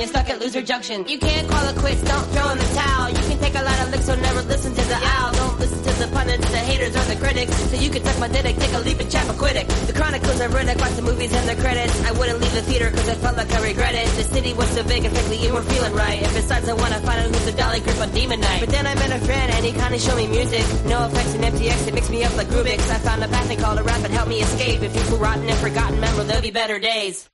You're 0.00 0.08
stuck 0.08 0.30
at 0.30 0.40
loser 0.40 0.62
junction. 0.62 1.06
You 1.06 1.18
can't 1.18 1.46
call 1.48 1.68
it 1.68 1.76
quits, 1.76 2.02
don't 2.02 2.24
throw 2.32 2.48
in 2.50 2.58
the 2.58 2.70
towel. 2.72 3.10
You 3.10 3.22
can 3.28 3.38
take 3.38 3.54
a 3.54 3.62
lot 3.62 3.78
of 3.84 3.90
licks, 3.90 4.06
so 4.06 4.14
never 4.16 4.42
listen 4.48 4.72
to 4.74 4.84
the 4.88 4.96
owl. 4.96 5.32
Don't 5.32 5.60
listen 5.60 5.76
to 5.76 5.92
the 6.00 6.08
pundits, 6.08 6.50
the 6.50 6.56
haters, 6.56 6.96
or 6.96 7.04
the 7.04 7.16
critics. 7.20 7.54
So 7.68 7.76
you 7.76 7.90
can 7.90 8.02
suck 8.02 8.18
my 8.18 8.28
dick, 8.28 8.56
take 8.56 8.72
a 8.72 8.78
leap 8.78 8.98
and 8.98 9.10
chat 9.10 9.28
quick. 9.36 9.66
The 9.88 9.92
chronicles 9.92 10.40
are 10.40 10.48
Riddick, 10.48 10.80
watch 10.80 10.92
the 10.92 11.02
movies 11.02 11.32
and 11.32 11.48
the 11.48 11.56
credits. 11.60 11.92
I 12.04 12.12
wouldn't 12.12 12.40
leave 12.40 12.54
the 12.54 12.62
theater 12.62 12.90
cause 12.90 13.08
I 13.08 13.14
felt 13.14 13.36
like 13.36 13.52
I 13.52 13.60
regret 13.62 13.94
it. 13.94 14.06
The 14.16 14.24
city 14.24 14.52
was 14.54 14.68
so 14.70 14.82
big 14.84 15.04
and 15.04 15.12
frankly 15.12 15.36
you 15.36 15.52
weren't 15.52 15.68
feeling 15.68 15.92
right. 15.92 16.22
And 16.22 16.32
besides 16.32 16.68
I 16.68 16.72
wanna 16.72 17.00
find 17.00 17.20
out 17.20 17.28
who's 17.28 17.44
the 17.44 17.52
dolly 17.52 17.80
grip 17.80 18.00
on 18.00 18.10
demon 18.12 18.40
night. 18.40 18.60
But 18.60 18.70
then 18.70 18.86
I 18.86 18.94
met 18.94 19.12
a 19.12 19.20
friend 19.24 19.52
and 19.52 19.64
he 19.64 19.72
kinda 19.72 19.98
showed 19.98 20.16
me 20.16 20.28
music. 20.28 20.64
No 20.86 21.04
effects 21.04 21.34
and 21.34 21.44
MTX, 21.44 21.88
it 21.88 21.94
mixed 21.94 22.10
me 22.10 22.24
up 22.24 22.34
like 22.36 22.48
Rubik's. 22.48 22.90
I 22.90 22.98
found 23.00 23.24
a 23.24 23.28
passion 23.28 23.56
called 23.60 23.78
a 23.78 23.82
rap 23.82 24.04
and 24.04 24.12
helped 24.14 24.30
me 24.30 24.40
escape. 24.40 24.82
If 24.82 24.94
you 24.94 25.02
feel 25.02 25.18
rotten 25.18 25.48
and 25.48 25.58
forgotten, 25.58 25.96
remember 25.96 26.24
there'll 26.24 26.42
be 26.42 26.50
better 26.50 26.78
days. 26.78 27.28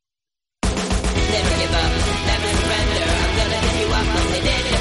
Never 0.62 1.56
give 1.60 1.74
up, 1.74 2.15
you 3.78 3.86
up 3.88 4.06
on 4.06 4.32
the 4.32 4.40
dead 4.40 4.62
defender. 4.62 4.75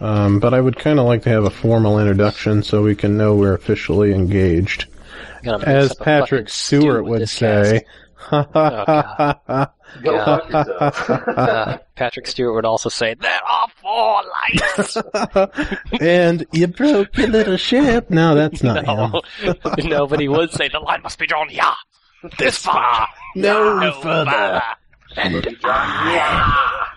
Um, 0.00 0.40
but 0.40 0.54
I 0.54 0.60
would 0.60 0.76
kind 0.78 0.98
of 0.98 1.06
like 1.06 1.22
to 1.24 1.28
have 1.30 1.44
a 1.44 1.50
formal 1.50 1.98
introduction 1.98 2.62
so 2.62 2.82
we 2.82 2.94
can 2.94 3.16
know 3.16 3.34
we're 3.36 3.54
officially 3.54 4.12
engaged. 4.14 4.86
As 5.44 5.94
Patrick 5.94 6.48
Stewart 6.48 7.04
would 7.04 7.28
say, 7.28 7.82
Go 8.30 10.14
Yeah. 10.14 10.24
fuck 10.24 10.50
yourself. 10.52 11.10
Uh, 11.10 11.78
Patrick 11.96 12.26
Stewart 12.28 12.54
would 12.54 12.64
also 12.64 12.88
say, 12.88 13.14
"There 13.14 13.40
are 13.44 13.66
four 13.82 14.22
lights." 14.22 14.96
and 16.00 16.46
you 16.52 16.68
broke 16.68 17.16
your 17.16 17.26
little 17.28 17.56
ship. 17.56 18.08
No, 18.10 18.34
that's 18.34 18.62
not 18.62 18.84
him. 18.86 19.12
no, 19.42 19.88
no, 19.88 20.06
but 20.06 20.20
he 20.20 20.28
would 20.28 20.52
say 20.52 20.68
the 20.68 20.78
line 20.78 21.02
must 21.02 21.18
be 21.18 21.26
drawn 21.26 21.48
here. 21.48 21.62
This 22.38 22.58
far, 22.58 23.08
no, 23.34 23.90
further. 24.02 24.62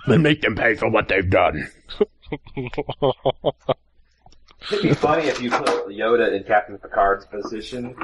Then 0.06 0.22
make 0.22 0.41
them 0.41 0.56
pay 0.56 0.76
for 0.76 0.89
what 0.89 1.08
they've 1.08 1.30
done. 1.30 1.68
It'd 4.71 4.81
be 4.81 4.93
funny 4.93 5.27
if 5.27 5.41
you 5.41 5.49
put 5.51 5.88
Yoda 5.89 6.34
in 6.36 6.43
Captain 6.43 6.77
Picard's 6.77 7.25
position 7.25 7.95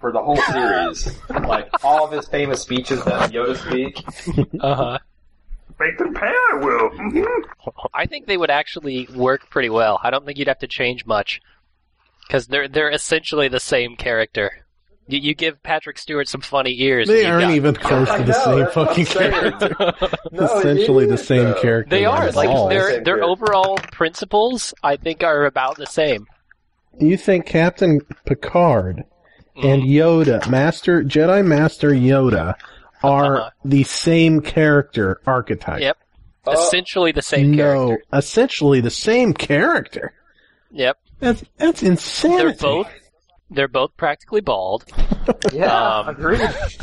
for 0.00 0.12
the 0.12 0.22
whole 0.22 0.36
series. 0.36 1.18
like 1.30 1.68
all 1.84 2.04
of 2.04 2.12
his 2.12 2.28
famous 2.28 2.62
speeches 2.62 3.02
that 3.04 3.32
Yoda 3.32 3.56
speak. 3.56 4.04
Uh-huh. 4.60 4.98
Make 5.78 5.98
them 5.98 6.14
pay, 6.14 6.26
I 6.26 6.54
will. 6.54 6.90
I 7.92 8.06
think 8.06 8.26
they 8.26 8.36
would 8.36 8.50
actually 8.50 9.08
work 9.14 9.50
pretty 9.50 9.68
well. 9.68 10.00
I 10.02 10.10
don't 10.10 10.24
think 10.24 10.38
you'd 10.38 10.48
have 10.48 10.60
to 10.60 10.66
change 10.66 11.04
much 11.04 11.40
because 12.26 12.46
they're 12.46 12.68
they're 12.68 12.90
essentially 12.90 13.48
the 13.48 13.60
same 13.60 13.96
character. 13.96 14.65
You, 15.08 15.18
you 15.20 15.34
give 15.34 15.62
Patrick 15.62 15.98
Stewart 15.98 16.26
some 16.28 16.40
funny 16.40 16.80
ears. 16.82 17.06
They 17.08 17.24
aren't 17.24 17.42
got- 17.42 17.50
even 17.54 17.74
close 17.76 18.08
to 18.10 18.18
the 18.24 18.32
know, 18.32 18.44
same 18.44 18.58
that's 18.58 18.74
fucking 18.74 19.04
character. 19.06 19.76
No, 20.32 20.44
Essentially 20.58 21.04
it 21.04 21.08
the 21.08 21.18
same 21.18 21.44
though. 21.44 21.60
character. 21.60 21.90
They 21.96 22.04
are 22.04 22.30
like 22.32 22.48
all. 22.48 22.68
their 22.68 23.02
their 23.02 23.22
overall 23.22 23.76
principles. 23.92 24.74
I 24.82 24.96
think 24.96 25.22
are 25.22 25.44
about 25.46 25.76
the 25.76 25.86
same. 25.86 26.26
Do 26.98 27.06
you 27.06 27.16
think 27.16 27.46
Captain 27.46 28.00
Picard 28.24 29.04
and 29.56 29.82
Mm. 29.82 29.88
Yoda, 29.88 30.48
Master 30.50 31.02
Jedi 31.02 31.44
Master 31.46 31.90
Yoda, 31.90 32.54
are 33.02 33.36
Uh-huh. 33.36 33.50
the 33.64 33.84
same 33.84 34.40
character 34.40 35.20
archetype? 35.26 35.80
Yep. 35.80 35.96
Uh, 36.46 36.52
essentially 36.52 37.12
the 37.12 37.22
same 37.22 37.52
no, 37.52 37.56
character. 37.88 38.04
essentially 38.12 38.80
the 38.80 38.90
same 38.90 39.32
character. 39.32 40.12
Yep. 40.72 40.98
That's 41.20 41.44
that's 41.56 41.82
insanity. 41.82 42.42
They're 42.44 42.54
both 42.54 42.90
they're 43.50 43.68
both 43.68 43.96
practically 43.96 44.40
bald. 44.40 44.84
Yeah, 45.52 45.98
Um, 46.00 46.08
agreed. 46.08 46.38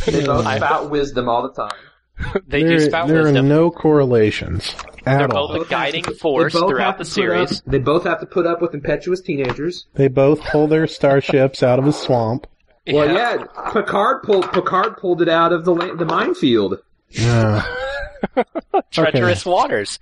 They 0.05 0.25
both 0.25 0.45
I- 0.45 0.57
spout 0.57 0.89
wisdom 0.89 1.29
all 1.29 1.43
the 1.43 1.53
time. 1.53 2.41
They 2.47 2.61
there, 2.63 2.77
do 2.77 2.79
spout 2.85 3.07
there 3.07 3.23
wisdom. 3.23 3.45
are 3.45 3.49
no 3.49 3.71
correlations 3.71 4.75
at 5.05 5.17
They're 5.19 5.33
all. 5.33 5.47
both 5.57 5.67
a 5.67 5.69
guiding 5.69 6.03
force 6.03 6.53
throughout 6.53 6.97
the 6.97 7.05
to 7.05 7.09
put 7.09 7.29
up- 7.31 7.47
series. 7.47 7.61
they 7.65 7.79
both 7.79 8.03
have 8.03 8.19
to 8.19 8.25
put 8.25 8.45
up 8.45 8.61
with 8.61 8.73
impetuous 8.73 9.21
teenagers. 9.21 9.87
They 9.95 10.09
both 10.09 10.41
pull 10.41 10.67
their 10.67 10.87
starships 10.87 11.63
out 11.63 11.79
of 11.79 11.87
a 11.87 11.93
swamp. 11.93 12.45
Well, 12.85 13.09
yeah, 13.11 13.45
Picard 13.71 14.23
pulled 14.23 14.51
Picard 14.51 14.97
pulled 14.97 15.21
it 15.21 15.29
out 15.29 15.53
of 15.53 15.63
the 15.63 15.73
la- 15.73 15.95
the 15.95 16.05
minefield. 16.05 16.79
Yeah. 17.09 17.63
treacherous 18.91 19.45
waters. 19.45 19.99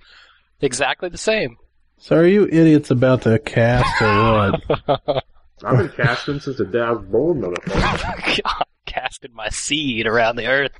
Exactly 0.60 1.08
the 1.08 1.18
same. 1.18 1.56
so 1.98 2.16
are 2.16 2.26
you 2.26 2.44
idiots 2.46 2.90
about 2.90 3.22
to 3.22 3.38
cast 3.38 4.02
or 4.02 4.60
what? 4.98 5.24
I've 5.64 5.78
been 5.78 5.88
casting 5.90 6.40
since 6.40 6.58
the 6.58 6.66
day 6.66 6.80
I 6.80 6.92
was 6.92 7.04
born, 7.04 7.42
motherfucker. 7.42 8.42
God, 8.44 8.64
casting 8.86 9.34
my 9.34 9.48
seed 9.48 10.06
around 10.06 10.36
the 10.36 10.46
earth. 10.46 10.72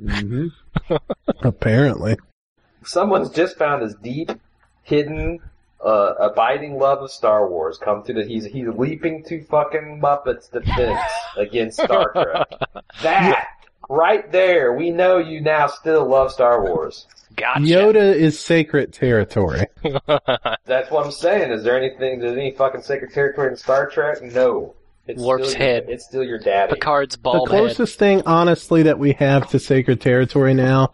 Mm-hmm. 0.00 0.94
Apparently. 1.46 2.16
Someone's 2.84 3.30
just 3.30 3.56
found 3.56 3.82
his 3.82 3.94
deep, 3.94 4.30
hidden, 4.82 5.40
uh, 5.84 6.14
abiding 6.18 6.78
love 6.78 7.02
of 7.02 7.10
Star 7.10 7.48
Wars 7.48 7.78
come 7.78 8.02
to 8.04 8.12
the. 8.12 8.24
He's 8.24 8.44
he's 8.46 8.68
leaping 8.68 9.22
to 9.24 9.44
fucking 9.44 10.00
Muppets 10.02 10.50
defense 10.50 11.00
against 11.36 11.82
Star 11.82 12.12
Trek. 12.12 12.48
That 13.02 13.46
right 13.88 14.30
there, 14.32 14.72
we 14.72 14.90
know 14.90 15.18
you 15.18 15.40
now 15.40 15.66
still 15.66 16.06
love 16.06 16.32
Star 16.32 16.62
Wars. 16.62 17.06
Gotcha. 17.36 17.60
Yoda 17.60 18.14
is 18.14 18.38
sacred 18.38 18.92
territory. 18.92 19.66
That's 20.64 20.90
what 20.90 21.04
I'm 21.04 21.10
saying. 21.12 21.50
Is 21.52 21.62
there 21.64 21.76
anything? 21.76 22.20
There's 22.20 22.32
any 22.36 22.52
fucking 22.52 22.82
sacred 22.82 23.12
territory 23.12 23.50
in 23.50 23.56
Star 23.56 23.88
Trek? 23.90 24.22
No. 24.22 24.74
It's 25.06 25.20
Warp's 25.20 25.50
your- 25.50 25.58
head. 25.58 25.86
It's 25.88 26.04
still 26.04 26.22
your 26.24 26.38
daddy. 26.38 26.74
Picard's 26.74 27.16
ball. 27.16 27.32
The 27.34 27.38
bald 27.40 27.50
head. 27.50 27.58
closest 27.58 27.98
thing, 27.98 28.22
honestly, 28.26 28.84
that 28.84 28.98
we 28.98 29.12
have 29.14 29.48
to 29.50 29.58
sacred 29.58 30.00
territory 30.00 30.54
now, 30.54 30.92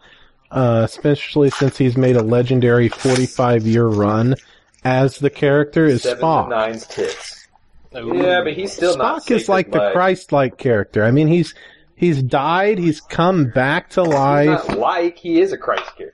uh, 0.51 0.81
especially 0.85 1.49
since 1.49 1.77
he's 1.77 1.95
made 1.95 2.15
a 2.17 2.21
legendary 2.23 2.89
45 2.89 3.65
year 3.65 3.85
run 3.87 4.35
as 4.83 5.17
the 5.19 5.29
character, 5.29 5.85
is 5.85 6.01
Seven 6.03 6.19
to 6.19 6.25
Spock. 6.25 6.49
nine's 6.49 6.87
tits. 6.87 7.47
Ooh. 7.95 8.15
Yeah, 8.17 8.41
but 8.43 8.53
he's 8.53 8.71
still 8.73 8.97
not. 8.97 9.21
Spock 9.23 9.31
is 9.31 9.41
sacred 9.45 9.49
like 9.49 9.71
the 9.71 9.91
Christ-like 9.93 10.57
character. 10.57 11.03
I 11.03 11.11
mean, 11.11 11.27
he's 11.27 11.53
he's 12.01 12.21
died, 12.21 12.77
he's 12.79 12.99
come 12.99 13.45
back 13.49 13.89
to 13.91 14.01
He's 14.03 14.13
life. 14.13 14.67
not 14.67 14.77
like 14.77 15.17
he 15.17 15.39
is 15.39 15.53
a 15.53 15.57
Christ 15.57 15.89
figure. 15.95 16.11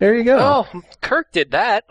There 0.00 0.14
you 0.16 0.24
go. 0.24 0.38
Oh, 0.74 0.82
Kirk 1.00 1.30
did 1.30 1.52
that. 1.52 1.84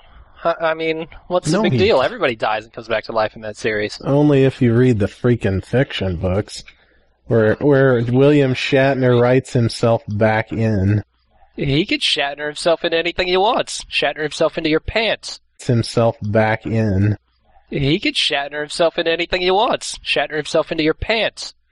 I 0.44 0.56
I 0.60 0.74
mean, 0.74 1.08
what's 1.28 1.50
No, 1.50 1.60
the 1.60 1.70
big 1.70 1.74
he- 1.74 1.78
deal? 1.86 2.02
Everybody 2.02 2.36
dies 2.36 2.66
and 2.66 2.74
comes 2.74 2.88
back 2.90 3.06
to 3.06 3.14
life 3.14 3.36
in 3.38 3.42
that 3.44 3.56
series. 3.56 4.02
Only 4.02 4.44
if 4.44 4.62
you 4.62 4.76
read 4.76 5.00
the 5.00 5.06
freaking 5.08 5.64
fiction 5.66 6.18
books, 6.18 6.64
where 7.28 7.56
where 7.56 8.04
William 8.04 8.54
Shatner 8.54 9.20
writes 9.20 9.54
himself 9.54 10.04
back 10.08 10.52
in, 10.52 11.04
He 11.56 11.86
could 11.86 12.02
Shatner 12.02 12.46
himself 12.48 12.84
into 12.84 12.98
anything 12.98 13.28
he 13.28 13.38
wants. 13.38 13.84
Shatner 13.86 14.22
himself 14.22 14.58
into 14.58 14.70
your 14.70 14.82
pants. 14.82 15.40
himself 15.66 16.16
back 16.22 16.66
in. 16.68 17.18
He 17.72 18.00
could 18.00 18.14
Shatner 18.14 18.60
himself 18.60 19.00
into 19.00 19.12
anything 19.12 19.42
he 19.42 19.50
wants. 19.50 19.98
Shatner 20.00 20.36
himself 20.36 20.72
into 20.72 20.84
your 20.84 20.94
pants. 20.94 21.56